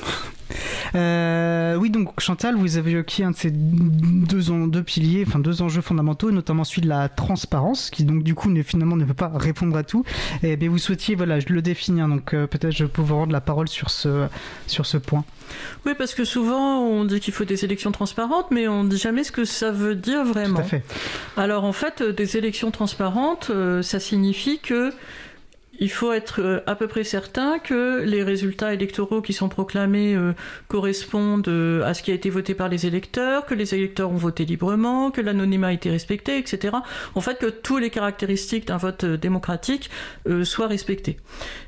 Euh, 0.95 1.77
oui, 1.77 1.91
donc 1.91 2.21
Chantal, 2.21 2.55
vous 2.55 2.77
avez 2.77 2.93
évoqué 2.93 3.25
un 3.25 3.31
de 3.31 3.37
ces 3.37 3.51
deux, 3.51 4.51
en, 4.51 4.67
deux 4.67 4.83
piliers, 4.83 5.25
enfin 5.27 5.38
deux 5.38 5.62
enjeux 5.62 5.81
fondamentaux, 5.81 6.31
notamment 6.31 6.65
celui 6.65 6.83
de 6.83 6.88
la 6.88 7.09
transparence, 7.09 7.91
qui 7.91 8.05
donc 8.05 8.23
du 8.23 8.35
coup 8.35 8.51
ne, 8.51 8.62
finalement 8.62 8.97
ne 8.97 9.05
peut 9.05 9.15
pas 9.15 9.33
répondre 9.35 9.77
à 9.77 9.85
tout. 9.85 10.05
Et 10.43 10.57
bien 10.57 10.69
vous 10.69 10.79
souhaitiez, 10.79 11.15
voilà, 11.15 11.41
je 11.41 11.47
le 11.49 11.62
définir, 11.62 12.09
donc 12.09 12.35
euh, 12.35 12.47
peut-être 12.47 12.73
je 12.73 12.85
peux 12.85 13.03
vous 13.03 13.17
rendre 13.17 13.33
la 13.33 13.41
parole 13.41 13.69
sur 13.69 13.91
ce, 13.91 14.27
sur 14.67 14.85
ce 14.85 14.99
point. 14.99 15.25
Oui, 15.87 15.93
parce 15.97 16.15
que 16.15 16.25
souvent 16.25 16.81
on 16.81 17.05
dit 17.05 17.21
qu'il 17.21 17.33
faut 17.33 17.45
des 17.45 17.65
élections 17.65 17.93
transparentes, 17.93 18.51
mais 18.51 18.69
on 18.69 18.85
ne 18.85 18.91
dit 18.91 18.99
jamais 18.99 19.25
ce 19.25 19.33
que 19.33 19.45
ça 19.45 19.71
veut 19.71 19.95
dire 19.95 20.25
vraiment. 20.25 20.57
Tout 20.57 20.61
à 20.61 20.65
fait. 20.65 20.85
Alors 21.37 21.65
en 21.65 21.73
fait, 21.73 22.03
des 22.03 22.37
élections 22.37 22.71
transparentes, 22.71 23.49
euh, 23.51 23.83
ça 23.83 23.99
signifie 23.99 24.59
que 24.59 24.93
il 25.79 25.91
faut 25.91 26.13
être 26.13 26.63
à 26.67 26.75
peu 26.75 26.87
près 26.87 27.05
certain 27.05 27.59
que 27.59 28.03
les 28.03 28.23
résultats 28.23 28.75
électoraux 28.75 29.23
qui 29.23 29.33
sont 29.33 29.49
proclamés 29.49 30.15
euh, 30.15 30.33
correspondent 30.69 31.49
euh, 31.49 31.83
à 31.85 31.95
ce 31.95 32.03
qui 32.03 32.11
a 32.11 32.15
été 32.15 32.31
voté 32.31 32.55
par 32.55 32.69
les 32.69 32.87
électeurs, 32.87 33.47
que 33.47 33.55
les 33.55 33.75
électeurs 33.75 34.11
ont 34.11 34.17
voté 34.17 34.45
librement, 34.45 35.11
que 35.11 35.21
l'anonymat 35.21 35.69
a 35.69 35.73
été 35.73 35.91
respecté, 35.91 36.37
etc. 36.39 36.77
En 37.15 37.21
fait, 37.21 37.39
que 37.39 37.47
toutes 37.47 37.81
les 37.81 37.91
caractéristiques 37.91 38.67
d'un 38.67 38.77
vote 38.77 39.05
démocratique 39.05 39.91
euh, 40.29 40.45
soient 40.45 40.69
respectées. 40.69 41.17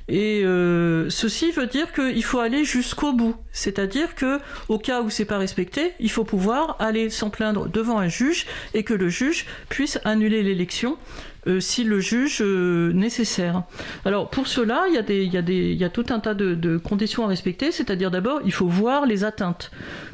Et 0.09 0.43
euh, 0.45 1.09
ceci 1.09 1.51
veut 1.51 1.67
dire 1.67 1.93
qu'il 1.93 2.25
faut 2.25 2.41
aller 2.41 2.65
jusqu'au 2.65 3.15
bout, 3.15 3.37
c'est-à-dire 3.53 4.15
que 4.15 4.39
au 4.69 4.79
cas 4.79 5.01
où 5.01 5.09
c'est 5.09 5.25
pas 5.25 5.39
respecté, 5.39 5.93
il 5.99 6.11
faut 6.11 6.25
pouvoir 6.25 6.77
aller 6.79 7.09
s'en 7.09 7.31
plaindre 7.31 7.69
devant 7.69 7.99
un 7.99 8.09
juge 8.09 8.47
et 8.75 8.83
que 8.83 8.93
le 8.93 9.09
juge 9.09 9.47
puisse 9.71 9.99
annuler 10.05 10.43
l'élection 10.43 10.99
euh, 11.47 11.61
si 11.61 11.85
le 11.85 12.01
juge 12.01 12.39
euh, 12.41 12.93
nécessaire. 12.93 13.63
Alors 14.05 14.31
pour 14.31 14.47
cela, 14.47 14.85
il 14.89 14.95
y, 14.95 14.99
a 14.99 15.43
y 15.43 15.75
y 15.75 15.85
a 15.85 15.89
tout 15.91 16.07
un 16.11 16.21
tas 16.21 16.35
de, 16.35 16.55
de 16.55 16.77
conditions 16.77 17.25
à 17.25 17.29
respecter, 17.29 17.73
c'est-à-dire 17.73 18.11
d'abord, 18.11 18.41
il 18.45 18.53
faut 18.53 18.67
voir 18.67 19.07
les 19.07 19.25
atteintes, 19.25 19.71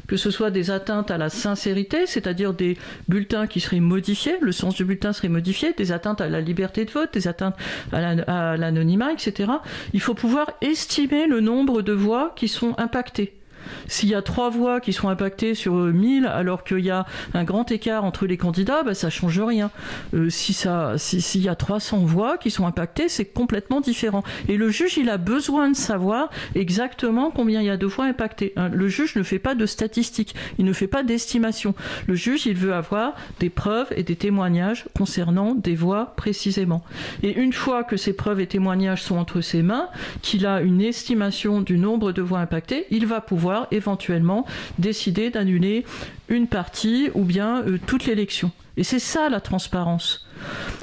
que 0.07 0.17
ce 0.17 0.31
soit 0.31 0.51
des 0.51 0.71
atteintes 0.71 1.11
à 1.11 1.17
la 1.17 1.29
sincérité, 1.29 2.05
c'est-à-dire 2.05 2.53
des 2.53 2.77
bulletins 3.07 3.47
qui 3.47 3.59
seraient 3.59 3.79
modifiés, 3.79 4.35
le 4.41 4.51
sens 4.51 4.75
du 4.75 4.85
bulletin 4.85 5.13
serait 5.13 5.29
modifié, 5.29 5.73
des 5.73 5.91
atteintes 5.91 6.21
à 6.21 6.29
la 6.29 6.41
liberté 6.41 6.85
de 6.85 6.91
vote, 6.91 7.13
des 7.13 7.27
atteintes 7.27 7.55
à 7.91 8.57
l'anonymat, 8.57 9.07
la, 9.07 9.13
etc. 9.13 9.51
Il 9.93 10.01
faut 10.01 10.13
pouvoir 10.13 10.51
estimer 10.61 11.27
le 11.27 11.39
nombre 11.39 11.81
de 11.81 11.93
voix 11.93 12.33
qui 12.35 12.47
sont 12.47 12.75
impactées. 12.77 13.40
S'il 13.87 14.09
y 14.09 14.15
a 14.15 14.21
trois 14.21 14.49
voix 14.49 14.79
qui 14.79 14.93
sont 14.93 15.09
impactées 15.09 15.55
sur 15.55 15.73
1000 15.73 16.25
alors 16.25 16.63
qu'il 16.63 16.79
y 16.79 16.91
a 16.91 17.05
un 17.33 17.43
grand 17.43 17.71
écart 17.71 18.03
entre 18.03 18.25
les 18.25 18.37
candidats, 18.37 18.83
bah, 18.83 18.93
ça 18.93 19.09
change 19.09 19.39
rien. 19.39 19.71
Euh, 20.13 20.29
si 20.29 20.53
s'il 20.53 21.21
si 21.21 21.39
y 21.39 21.49
a 21.49 21.55
300 21.55 21.99
voix 21.99 22.37
qui 22.37 22.51
sont 22.51 22.65
impactées, 22.65 23.09
c'est 23.09 23.25
complètement 23.25 23.81
différent. 23.81 24.23
Et 24.47 24.57
le 24.57 24.69
juge, 24.69 24.97
il 24.97 25.09
a 25.09 25.17
besoin 25.17 25.69
de 25.69 25.75
savoir 25.75 26.29
exactement 26.55 27.31
combien 27.31 27.61
il 27.61 27.67
y 27.67 27.69
a 27.69 27.77
de 27.77 27.85
voix 27.85 28.05
impactées. 28.05 28.53
Le 28.71 28.87
juge 28.87 29.15
ne 29.15 29.23
fait 29.23 29.39
pas 29.39 29.55
de 29.55 29.65
statistiques, 29.65 30.35
il 30.57 30.65
ne 30.65 30.73
fait 30.73 30.87
pas 30.87 31.03
d'estimation. 31.03 31.73
Le 32.07 32.15
juge, 32.15 32.45
il 32.45 32.55
veut 32.55 32.73
avoir 32.73 33.13
des 33.39 33.49
preuves 33.49 33.87
et 33.95 34.03
des 34.03 34.15
témoignages 34.15 34.85
concernant 34.95 35.55
des 35.55 35.75
voix 35.75 36.13
précisément. 36.15 36.83
Et 37.23 37.33
une 37.37 37.53
fois 37.53 37.83
que 37.83 37.97
ces 37.97 38.13
preuves 38.13 38.39
et 38.39 38.47
témoignages 38.47 39.01
sont 39.03 39.17
entre 39.17 39.41
ses 39.41 39.61
mains, 39.61 39.89
qu'il 40.21 40.45
a 40.45 40.61
une 40.61 40.81
estimation 40.81 41.61
du 41.61 41.77
nombre 41.77 42.11
de 42.11 42.21
voix 42.21 42.39
impactées, 42.39 42.85
il 42.91 43.05
va 43.05 43.21
pouvoir 43.21 43.50
éventuellement 43.71 44.45
décider 44.79 45.29
d'annuler 45.29 45.85
une 46.29 46.47
partie 46.47 47.09
ou 47.13 47.23
bien 47.23 47.61
euh, 47.63 47.79
toute 47.85 48.05
l'élection. 48.05 48.51
Et 48.77 48.83
c'est 48.83 48.99
ça 48.99 49.29
la 49.29 49.41
transparence. 49.41 50.25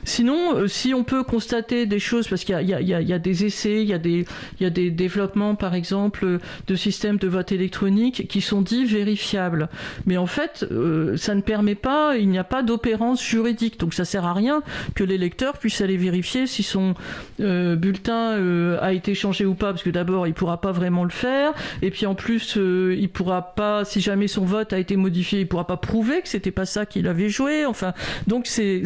Sinon, 0.05 0.55
euh, 0.55 0.69
si 0.69 0.95
on 0.95 1.05
peut 1.05 1.23
constater 1.23 1.87
des 1.87 1.99
choses, 1.99 2.29
parce 2.29 2.45
qu'il 2.45 2.61
y, 2.61 3.13
a, 3.13 3.19
des 3.19 3.45
essais, 3.45 3.83
il 3.83 3.89
y, 3.89 3.95
a 3.95 4.71
des, 4.71 4.91
développements, 4.91 5.55
par 5.55 5.75
exemple, 5.75 6.39
de 6.67 6.75
systèmes 6.75 7.19
de 7.19 7.29
vote 7.29 7.53
électronique 7.53 8.27
qui 8.29 8.41
sont 8.41 8.63
dits 8.63 8.85
vérifiables. 8.85 9.69
Mais 10.07 10.17
en 10.17 10.27
fait, 10.27 10.67
euh, 10.71 11.17
ça 11.17 11.35
ne 11.35 11.41
permet 11.41 11.75
pas, 11.75 12.17
il 12.17 12.29
n'y 12.29 12.39
a 12.39 12.45
pas 12.45 12.63
d'opérance 12.63 13.23
juridique. 13.23 13.79
Donc 13.79 13.95
ça 13.95 14.05
sert 14.05 14.25
à 14.25 14.33
rien 14.33 14.63
que 14.95 15.05
l'électeur 15.05 15.59
puisse 15.59 15.81
aller 15.81 15.97
vérifier 15.97 16.47
si 16.47 16.63
son 16.63 16.95
euh, 17.41 17.77
bulletin 17.77 18.79
a 18.81 18.93
été 18.93 19.15
changé 19.15 19.45
ou 19.45 19.55
pas, 19.55 19.73
parce 19.73 19.83
que 19.83 19.91
d'abord, 19.91 20.27
il 20.27 20.35
pourra 20.35 20.61
pas 20.61 20.73
vraiment 20.73 21.05
le 21.05 21.11
faire. 21.11 21.53
Et 21.83 21.91
puis 21.91 22.07
en 22.07 22.15
plus, 22.15 22.57
il 22.57 23.09
pourra 23.09 23.55
pas, 23.55 23.85
si 23.85 24.01
jamais 24.01 24.29
son 24.29 24.45
vote 24.45 24.73
a 24.73 24.79
été 24.79 24.97
modifié, 24.97 25.41
il 25.41 25.49
pourra 25.49 25.67
pas 25.67 25.77
prouver 25.77 26.23
que 26.23 26.29
c'était 26.29 26.51
pas 26.51 26.67
ça 26.67 26.87
qu'il 26.87 27.07
avait 27.07 27.29
joué. 27.29 27.67
Enfin, 27.67 27.93
donc 28.27 28.47
c'est, 28.47 28.83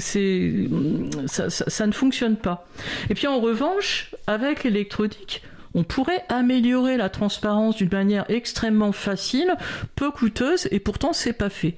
ça, 1.26 1.50
ça, 1.50 1.86
ne 1.86 1.92
fonctionne 1.92 2.36
pas. 2.36 2.66
Et 3.10 3.14
puis 3.14 3.26
en 3.26 3.40
revanche, 3.40 4.14
avec 4.26 4.64
l'électronique, 4.64 5.42
on 5.74 5.84
pourrait 5.84 6.24
améliorer 6.28 6.96
la 6.96 7.08
transparence 7.08 7.76
d'une 7.76 7.90
manière 7.90 8.24
extrêmement 8.28 8.92
facile, 8.92 9.54
peu 9.96 10.10
coûteuse, 10.10 10.68
et 10.70 10.80
pourtant 10.80 11.12
c'est 11.12 11.32
pas 11.32 11.48
fait. 11.48 11.74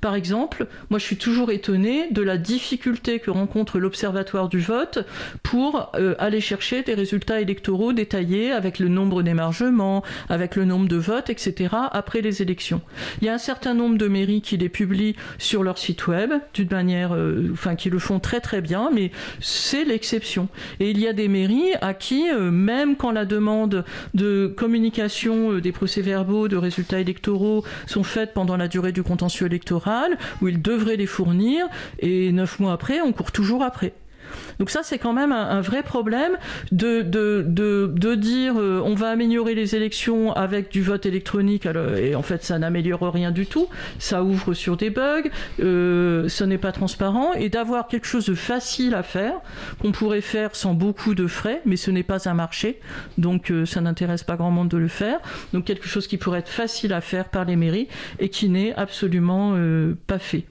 Par 0.00 0.14
exemple, 0.14 0.66
moi 0.90 0.98
je 0.98 1.04
suis 1.04 1.16
toujours 1.16 1.50
étonné 1.50 2.08
de 2.10 2.22
la 2.22 2.36
difficulté 2.36 3.18
que 3.18 3.30
rencontre 3.30 3.78
l'Observatoire 3.78 4.48
du 4.48 4.60
vote 4.60 5.06
pour 5.42 5.90
euh, 5.94 6.14
aller 6.18 6.40
chercher 6.40 6.82
des 6.82 6.94
résultats 6.94 7.40
électoraux 7.40 7.92
détaillés 7.92 8.52
avec 8.52 8.78
le 8.78 8.88
nombre 8.88 9.22
d'émargements, 9.22 10.02
avec 10.28 10.56
le 10.56 10.64
nombre 10.64 10.88
de 10.88 10.96
votes, 10.96 11.30
etc. 11.30 11.74
après 11.92 12.20
les 12.20 12.42
élections. 12.42 12.80
Il 13.20 13.26
y 13.26 13.28
a 13.28 13.34
un 13.34 13.38
certain 13.38 13.74
nombre 13.74 13.98
de 13.98 14.08
mairies 14.08 14.42
qui 14.42 14.56
les 14.56 14.68
publient 14.68 15.16
sur 15.38 15.62
leur 15.62 15.78
site 15.78 16.06
web 16.06 16.32
d'une 16.54 16.70
manière, 16.70 17.14
euh, 17.14 17.50
enfin 17.52 17.74
qui 17.76 17.90
le 17.90 17.98
font 17.98 18.20
très 18.20 18.40
très 18.40 18.60
bien, 18.60 18.90
mais 18.92 19.10
c'est 19.40 19.84
l'exception. 19.84 20.48
Et 20.80 20.90
il 20.90 21.00
y 21.00 21.08
a 21.08 21.12
des 21.12 21.28
mairies 21.28 21.72
à 21.80 21.94
qui, 21.94 22.28
euh, 22.30 22.50
même 22.50 22.96
quand 22.96 23.10
la 23.10 23.24
demande 23.24 23.84
de 24.14 24.52
communication 24.56 25.58
des 25.58 25.72
procès-verbaux, 25.72 26.48
de 26.48 26.56
résultats 26.56 27.00
électoraux 27.00 27.64
sont 27.86 28.02
faites 28.02 28.32
pendant 28.32 28.56
la 28.56 28.68
durée 28.68 28.92
du 28.92 29.02
contentieux 29.02 29.46
électoral, 29.46 29.63
où 30.40 30.48
ils 30.48 30.60
devraient 30.60 30.96
les 30.96 31.06
fournir, 31.06 31.66
et 31.98 32.32
neuf 32.32 32.58
mois 32.58 32.72
après, 32.72 33.00
on 33.00 33.12
court 33.12 33.32
toujours 33.32 33.62
après. 33.62 33.92
Donc 34.58 34.70
ça, 34.70 34.80
c'est 34.82 34.98
quand 34.98 35.12
même 35.12 35.32
un, 35.32 35.60
vrai 35.60 35.82
problème 35.82 36.36
de, 36.72 37.02
dire 38.14 38.54
euh, 38.58 38.80
on 38.84 38.94
va 38.94 39.10
améliorer 39.10 39.54
les 39.54 39.74
élections 39.74 40.32
avec 40.32 40.70
du 40.70 40.82
vote 40.82 41.06
électronique, 41.06 41.66
et 41.66 42.14
en 42.14 42.22
fait, 42.22 42.44
ça 42.44 42.58
n'améliore 42.58 43.12
rien 43.12 43.30
du 43.30 43.46
tout. 43.46 43.68
Ça 43.98 44.22
ouvre 44.22 44.54
sur 44.54 44.76
des 44.76 44.90
bugs, 44.90 45.30
euh, 45.60 46.28
ce 46.28 46.44
n'est 46.44 46.58
pas 46.58 46.72
transparent, 46.72 47.32
et 47.34 47.48
d'avoir 47.48 47.88
quelque 47.88 48.06
chose 48.06 48.26
de 48.26 48.34
facile 48.34 48.94
à 48.94 49.02
faire, 49.02 49.40
qu'on 49.80 49.92
pourrait 49.92 50.20
faire 50.20 50.54
sans 50.54 50.74
beaucoup 50.74 51.14
de 51.14 51.26
frais, 51.26 51.60
mais 51.64 51.76
ce 51.76 51.90
n'est 51.90 52.02
pas 52.02 52.28
un 52.28 52.34
marché, 52.34 52.80
donc 53.18 53.50
euh, 53.50 53.66
ça 53.66 53.80
n'intéresse 53.80 54.22
pas 54.22 54.36
grand 54.36 54.50
monde 54.50 54.68
de 54.68 54.78
le 54.78 54.88
faire. 54.88 55.20
Donc 55.52 55.64
quelque 55.64 55.88
chose 55.88 56.06
qui 56.06 56.16
pourrait 56.16 56.40
être 56.40 56.48
facile 56.48 56.92
à 56.92 57.00
faire 57.00 57.28
par 57.28 57.44
les 57.44 57.56
mairies 57.56 57.88
et 58.18 58.28
qui 58.28 58.48
n'est 58.48 58.74
absolument 58.74 59.56
pas 60.06 60.18
fait. 60.18 60.44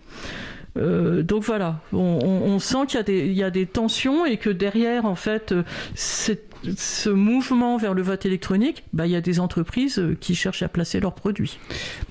Euh, 0.78 1.22
donc 1.22 1.44
voilà, 1.44 1.80
on, 1.92 2.58
sent 2.60 2.88
qu'il 2.88 3.34
y, 3.34 3.44
a 3.44 3.52
des 3.52 3.66
tensions 3.66 4.26
et 4.26 4.38
que 4.38 4.50
derrière, 4.50 5.06
en 5.06 5.16
fait, 5.16 5.52
euh, 5.52 5.64
ce 5.86 7.10
mouvement 7.10 7.78
vers 7.78 7.94
le 7.94 8.02
vote 8.02 8.26
électronique, 8.26 8.84
bah, 8.92 9.06
il 9.06 9.12
y 9.12 9.16
a 9.16 9.22
des 9.22 9.40
entreprises 9.40 10.00
euh, 10.00 10.18
qui 10.20 10.34
cherchent 10.34 10.64
à 10.64 10.70
placer 10.70 11.00
leurs 11.00 11.14
produits. 11.14 11.60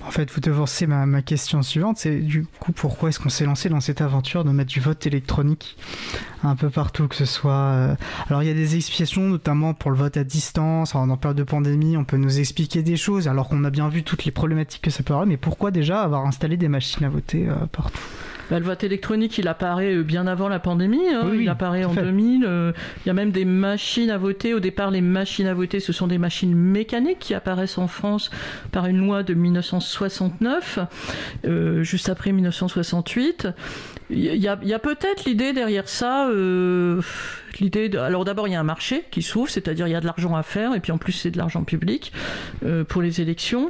En 0.05 0.11
fait, 0.11 0.31
vous 0.31 0.39
devancez 0.39 0.87
ma, 0.87 1.05
ma 1.05 1.21
question 1.21 1.61
suivante, 1.61 1.97
c'est 1.97 2.19
du 2.19 2.45
coup 2.59 2.71
pourquoi 2.71 3.09
est-ce 3.09 3.19
qu'on 3.19 3.29
s'est 3.29 3.45
lancé 3.45 3.67
dans 3.67 3.81
cette 3.81 4.01
aventure 4.01 4.45
de 4.45 4.51
mettre 4.51 4.71
du 4.71 4.79
vote 4.79 5.05
électronique 5.05 5.77
un 6.43 6.55
peu 6.55 6.69
partout, 6.69 7.07
que 7.07 7.15
ce 7.15 7.25
soit... 7.25 7.95
Alors 8.27 8.43
il 8.43 8.47
y 8.47 8.51
a 8.51 8.53
des 8.53 8.75
explications, 8.75 9.21
notamment 9.21 9.73
pour 9.73 9.91
le 9.91 9.97
vote 9.97 10.17
à 10.17 10.25
distance, 10.25 10.93
en 10.93 11.15
période 11.15 11.37
de 11.37 11.43
pandémie, 11.43 11.95
on 11.95 12.03
peut 12.03 12.17
nous 12.17 12.39
expliquer 12.39 12.83
des 12.83 12.97
choses, 12.97 13.29
alors 13.29 13.47
qu'on 13.47 13.63
a 13.63 13.69
bien 13.69 13.87
vu 13.87 14.03
toutes 14.03 14.25
les 14.25 14.31
problématiques 14.31 14.81
que 14.81 14.91
ça 14.91 15.03
peut 15.03 15.13
avoir, 15.13 15.25
mais 15.25 15.37
pourquoi 15.37 15.71
déjà 15.71 16.01
avoir 16.01 16.25
installé 16.25 16.57
des 16.57 16.67
machines 16.67 17.05
à 17.05 17.09
voter 17.09 17.47
partout? 17.71 18.01
Bah, 18.49 18.59
le 18.59 18.65
vote 18.65 18.83
électronique, 18.83 19.37
il 19.37 19.47
apparaît 19.47 19.95
euh, 19.95 20.03
bien 20.03 20.27
avant 20.27 20.49
la 20.49 20.59
pandémie. 20.59 21.07
Hein. 21.09 21.31
il 21.33 21.49
apparaît 21.49 21.83
en 21.85 21.93
2000. 21.93 22.45
Euh, 22.45 22.71
il 23.03 23.07
y 23.07 23.09
a 23.09 23.13
même 23.13 23.31
des 23.31 23.45
machines 23.45 24.09
à 24.09 24.17
voter. 24.17 24.53
Au 24.53 24.59
départ, 24.59 24.91
les 24.91 25.01
machines 25.01 25.47
à 25.47 25.53
voter, 25.53 25.79
ce 25.79 25.93
sont 25.93 26.07
des 26.07 26.17
machines 26.17 26.55
mécaniques 26.55 27.19
qui 27.19 27.33
apparaissent 27.33 27.77
en 27.77 27.87
France 27.87 28.31
par 28.71 28.85
une 28.87 28.97
loi 28.97 29.23
de 29.23 29.33
1969, 29.33 30.79
euh, 31.45 31.83
juste 31.83 32.09
après 32.09 32.31
1968. 32.31 33.47
Il 34.09 34.35
y 34.35 34.47
a, 34.47 34.53
a 34.53 34.79
peut-être 34.79 35.25
l'idée 35.25 35.53
derrière 35.53 35.87
ça 35.87 36.29
l'idée 37.59 37.89
de... 37.89 37.97
Alors 37.97 38.25
d'abord, 38.25 38.47
il 38.47 38.51
y 38.51 38.55
a 38.55 38.59
un 38.59 38.63
marché 38.63 39.03
qui 39.11 39.21
s'ouvre, 39.21 39.49
c'est-à-dire 39.49 39.87
il 39.87 39.91
y 39.91 39.95
a 39.95 40.01
de 40.01 40.05
l'argent 40.05 40.35
à 40.35 40.43
faire, 40.43 40.73
et 40.75 40.79
puis 40.79 40.91
en 40.91 40.97
plus 40.97 41.13
c'est 41.13 41.31
de 41.31 41.37
l'argent 41.37 41.63
public 41.63 42.11
euh, 42.65 42.83
pour 42.83 43.01
les 43.01 43.21
élections. 43.21 43.69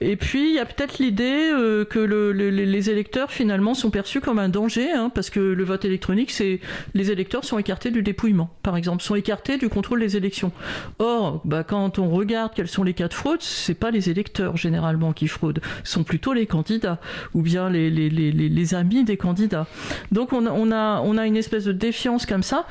Et 0.00 0.16
puis 0.16 0.50
il 0.50 0.54
y 0.54 0.58
a 0.58 0.64
peut-être 0.64 0.98
l'idée 0.98 1.50
euh, 1.52 1.84
que 1.84 1.98
le, 1.98 2.32
les 2.32 2.90
électeurs 2.90 3.30
finalement 3.30 3.74
sont 3.74 3.90
perçus 3.90 4.20
comme 4.20 4.38
un 4.38 4.48
danger, 4.48 4.90
hein, 4.92 5.10
parce 5.14 5.30
que 5.30 5.40
le 5.40 5.64
vote 5.64 5.84
électronique, 5.84 6.30
c'est 6.30 6.60
les 6.94 7.10
électeurs 7.10 7.44
sont 7.44 7.58
écartés 7.58 7.90
du 7.90 8.02
dépouillement, 8.02 8.50
par 8.62 8.76
exemple, 8.76 9.02
sont 9.02 9.14
écartés 9.14 9.58
du 9.58 9.68
contrôle 9.68 10.00
des 10.00 10.16
élections. 10.16 10.52
Or, 10.98 11.40
bah, 11.44 11.64
quand 11.64 11.98
on 11.98 12.10
regarde 12.10 12.52
quels 12.54 12.68
sont 12.68 12.82
les 12.82 12.94
cas 12.94 13.08
de 13.08 13.14
fraude, 13.14 13.42
c'est 13.42 13.74
pas 13.74 13.90
les 13.90 14.10
électeurs 14.10 14.56
généralement 14.56 15.12
qui 15.12 15.28
fraudent, 15.28 15.60
ce 15.84 15.92
sont 15.92 16.04
plutôt 16.04 16.32
les 16.32 16.46
candidats 16.46 17.00
ou 17.34 17.42
bien 17.42 17.70
les, 17.70 18.74
amis 18.74 19.04
des 19.04 19.16
candidats. 19.16 19.66
Donc 20.12 20.32
on, 20.32 20.46
a, 20.72 21.00
on 21.00 21.18
a 21.18 21.26
une 21.26 21.36
espèce 21.36 21.64
de 21.64 21.72
défiance 21.72 22.26
comme 22.26 22.42
ça. 22.42 22.66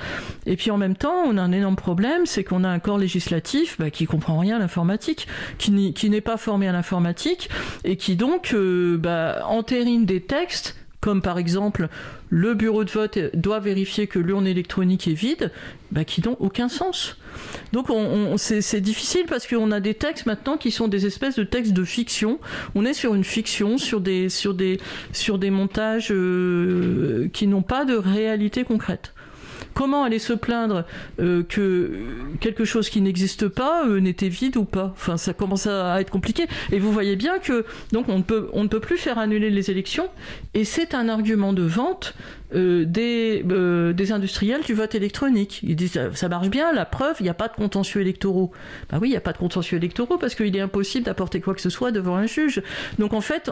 Puis 0.55 0.71
en 0.71 0.77
même 0.77 0.95
temps, 0.95 1.23
on 1.25 1.37
a 1.37 1.41
un 1.41 1.51
énorme 1.51 1.75
problème, 1.75 2.25
c'est 2.25 2.43
qu'on 2.43 2.63
a 2.63 2.69
un 2.69 2.79
corps 2.79 2.97
législatif 2.97 3.77
bah, 3.79 3.89
qui 3.89 4.05
comprend 4.05 4.39
rien 4.39 4.57
à 4.57 4.59
l'informatique, 4.59 5.27
qui 5.57 5.71
n'est 5.71 6.21
pas 6.21 6.37
formé 6.37 6.67
à 6.67 6.71
l'informatique 6.71 7.49
et 7.83 7.95
qui 7.95 8.15
donc 8.15 8.53
euh, 8.53 8.97
bah, 8.97 9.45
entérine 9.47 10.05
des 10.05 10.21
textes 10.21 10.75
comme 11.01 11.21
par 11.23 11.39
exemple 11.39 11.89
le 12.29 12.53
bureau 12.53 12.83
de 12.85 12.91
vote 12.91 13.17
doit 13.33 13.59
vérifier 13.59 14.07
que 14.07 14.19
l'urne 14.19 14.47
électronique 14.47 15.07
est 15.07 15.13
vide, 15.13 15.51
bah, 15.91 16.05
qui 16.05 16.21
n'ont 16.21 16.37
aucun 16.39 16.69
sens. 16.69 17.17
Donc 17.73 17.89
on, 17.89 18.37
c'est 18.37 18.79
difficile 18.79 19.23
parce 19.27 19.47
qu'on 19.47 19.71
a 19.71 19.79
des 19.79 19.95
textes 19.95 20.27
maintenant 20.27 20.57
qui 20.57 20.71
sont 20.71 20.87
des 20.87 21.05
espèces 21.05 21.35
de 21.35 21.43
textes 21.43 21.73
de 21.73 21.83
fiction. 21.83 22.39
On 22.75 22.85
est 22.85 22.93
sur 22.93 23.15
une 23.15 23.23
fiction, 23.23 23.77
sur 23.77 23.99
des 23.99 24.29
montages 25.49 26.11
euh, 26.11 27.27
qui 27.33 27.47
n'ont 27.47 27.63
pas 27.63 27.83
de 27.83 27.95
réalité 27.95 28.63
concrète. 28.63 29.13
Comment 29.81 30.03
aller 30.03 30.19
se 30.19 30.33
plaindre 30.33 30.85
euh, 31.19 31.41
que 31.41 31.89
quelque 32.39 32.65
chose 32.65 32.87
qui 32.87 33.01
n'existe 33.01 33.47
pas 33.47 33.83
euh, 33.87 33.99
n'était 33.99 34.29
vide 34.29 34.55
ou 34.57 34.63
pas? 34.63 34.93
Enfin, 34.93 35.17
ça 35.17 35.33
commence 35.33 35.65
à, 35.65 35.99
être 35.99 36.11
compliqué. 36.11 36.45
Et 36.71 36.77
vous 36.77 36.91
voyez 36.91 37.15
bien 37.15 37.39
que 37.39 37.65
donc 37.91 38.07
on 38.07 38.19
ne 38.19 38.21
peut 38.21 38.47
on 38.53 38.61
ne 38.61 38.67
peut 38.67 38.79
plus 38.79 38.99
faire 38.99 39.17
annuler 39.17 39.49
les 39.49 39.71
élections. 39.71 40.07
Et 40.53 40.65
c'est 40.65 40.93
un 40.93 41.09
argument 41.09 41.51
de 41.51 41.63
vente 41.63 42.13
euh, 42.53 42.85
des, 42.85 43.43
euh, 43.49 43.93
des 43.93 44.11
industriels 44.11 44.61
du 44.61 44.73
vote 44.73 44.95
électronique. 44.95 45.61
Ils 45.63 45.75
disent 45.75 45.99
ça, 46.13 46.29
marche 46.29 46.49
bien, 46.49 46.73
la 46.73 46.85
preuve, 46.85 47.15
il 47.19 47.23
n'y 47.23 47.29
a 47.29 47.33
pas 47.33 47.47
de 47.47 47.53
contentieux 47.53 48.01
électoraux. 48.01 48.51
Bah 48.89 48.97
oui, 49.01 49.09
il 49.09 49.11
n'y 49.11 49.17
a 49.17 49.21
pas 49.21 49.33
de 49.33 49.37
contentieux 49.37 49.77
électoraux 49.77 50.17
parce 50.17 50.35
qu'il 50.35 50.55
est 50.55 50.61
impossible 50.61 51.05
d'apporter 51.05 51.41
quoi 51.41 51.53
que 51.53 51.61
ce 51.61 51.69
soit 51.69 51.91
devant 51.91 52.15
un 52.15 52.25
juge. 52.25 52.61
Donc 52.99 53.13
en 53.13 53.21
fait, 53.21 53.51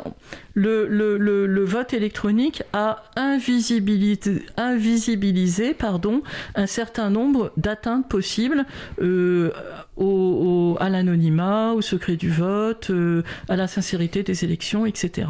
le, 0.53 0.87
le, 0.87 1.17
le, 1.17 1.63
vote 1.65 1.93
électronique 1.93 2.63
a 2.73 3.03
invisibilisé, 3.15 4.43
invisibilisé 4.57 5.73
pardon, 5.73 6.21
un 6.55 6.65
certain 6.65 7.09
nombre 7.09 7.51
d'atteintes 7.57 8.07
possibles 8.09 8.65
euh, 9.01 9.51
au, 9.97 10.77
à 10.79 10.89
l'anonymat, 10.89 11.73
au 11.73 11.81
secret 11.81 12.15
du 12.15 12.29
vote, 12.29 12.89
euh, 12.89 13.23
à 13.47 13.55
la 13.55 13.67
sincérité 13.67 14.23
des 14.23 14.43
élections, 14.43 14.85
etc. 14.85 15.27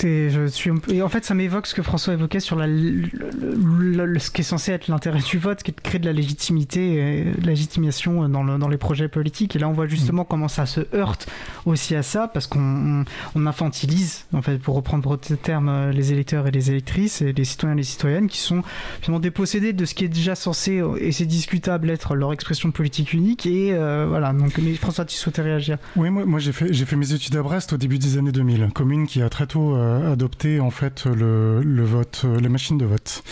Je 0.00 0.46
suis 0.46 0.70
Et 0.88 1.02
en 1.02 1.08
fait, 1.08 1.24
ça 1.24 1.34
m'évoque 1.34 1.66
ce 1.66 1.74
que 1.74 1.82
François 1.82 2.14
évoquait 2.14 2.40
sur 2.40 2.56
la, 2.56 2.66
ce 2.66 4.30
qui 4.30 4.40
est 4.40 4.44
censé 4.44 4.72
être 4.72 4.88
l'intérêt 4.88 5.20
du 5.20 5.38
vote, 5.38 5.62
qui 5.62 5.70
est 5.70 5.76
de 5.76 5.80
créer 5.80 5.98
de 5.98 6.06
la 6.06 6.12
légitimité, 6.12 7.20
et 7.20 7.24
de 7.24 7.46
légitimation 7.46 8.28
dans, 8.28 8.44
dans, 8.44 8.68
les 8.68 8.78
projets 8.78 9.08
politiques. 9.08 9.56
Et 9.56 9.58
là, 9.58 9.68
on 9.68 9.72
voit 9.72 9.86
justement 9.86 10.22
mm. 10.22 10.26
comment 10.28 10.48
ça 10.48 10.66
se 10.66 10.80
heurte 10.94 11.28
aussi 11.66 11.94
à 11.94 12.02
ça, 12.02 12.28
parce 12.28 12.46
qu'on 12.46 13.04
on 13.34 13.46
infantilise, 13.46 14.24
en 14.32 14.42
fait, 14.42 14.58
pour 14.58 14.74
reprendre 14.74 15.08
votre 15.08 15.34
terme, 15.36 15.90
les 15.90 16.12
électeurs 16.12 16.46
et 16.46 16.50
les 16.50 16.70
électrices, 16.70 17.22
et 17.22 17.32
les 17.32 17.44
citoyens 17.44 17.74
et 17.74 17.78
les 17.78 17.84
citoyennes, 17.84 18.28
qui 18.28 18.38
sont 18.38 18.62
finalement 19.00 19.20
dépossédés 19.20 19.72
de 19.72 19.84
ce 19.84 19.94
qui 19.94 20.04
est 20.04 20.08
déjà 20.08 20.34
censé, 20.34 20.82
et 20.98 21.12
c'est 21.12 21.26
discutable, 21.26 21.90
être 21.90 22.14
leur 22.14 22.32
expression 22.32 22.70
politique 22.70 23.12
unique. 23.12 23.46
Et 23.46 23.72
euh, 23.72 24.06
voilà. 24.08 24.32
Donc, 24.32 24.58
mais 24.58 24.74
François, 24.74 25.04
tu 25.04 25.16
souhaitais 25.16 25.42
réagir 25.42 25.78
Oui, 25.96 26.10
moi, 26.10 26.24
moi 26.24 26.38
j'ai 26.38 26.52
fait, 26.52 26.72
fait 26.72 26.96
mes 26.96 27.12
études 27.12 27.36
à 27.36 27.42
Brest 27.42 27.72
au 27.72 27.76
début 27.76 27.98
des 27.98 28.18
années 28.18 28.32
2000, 28.32 28.70
commune 28.74 29.06
qui 29.06 29.22
a 29.22 29.28
très 29.28 29.46
tôt 29.46 29.76
adopter 30.12 30.60
en 30.60 30.70
fait 30.70 31.04
le, 31.06 31.84
vote, 31.84 32.24
les 32.40 32.48
machines 32.48 32.78
de 32.78 32.84
vote. 32.84 33.22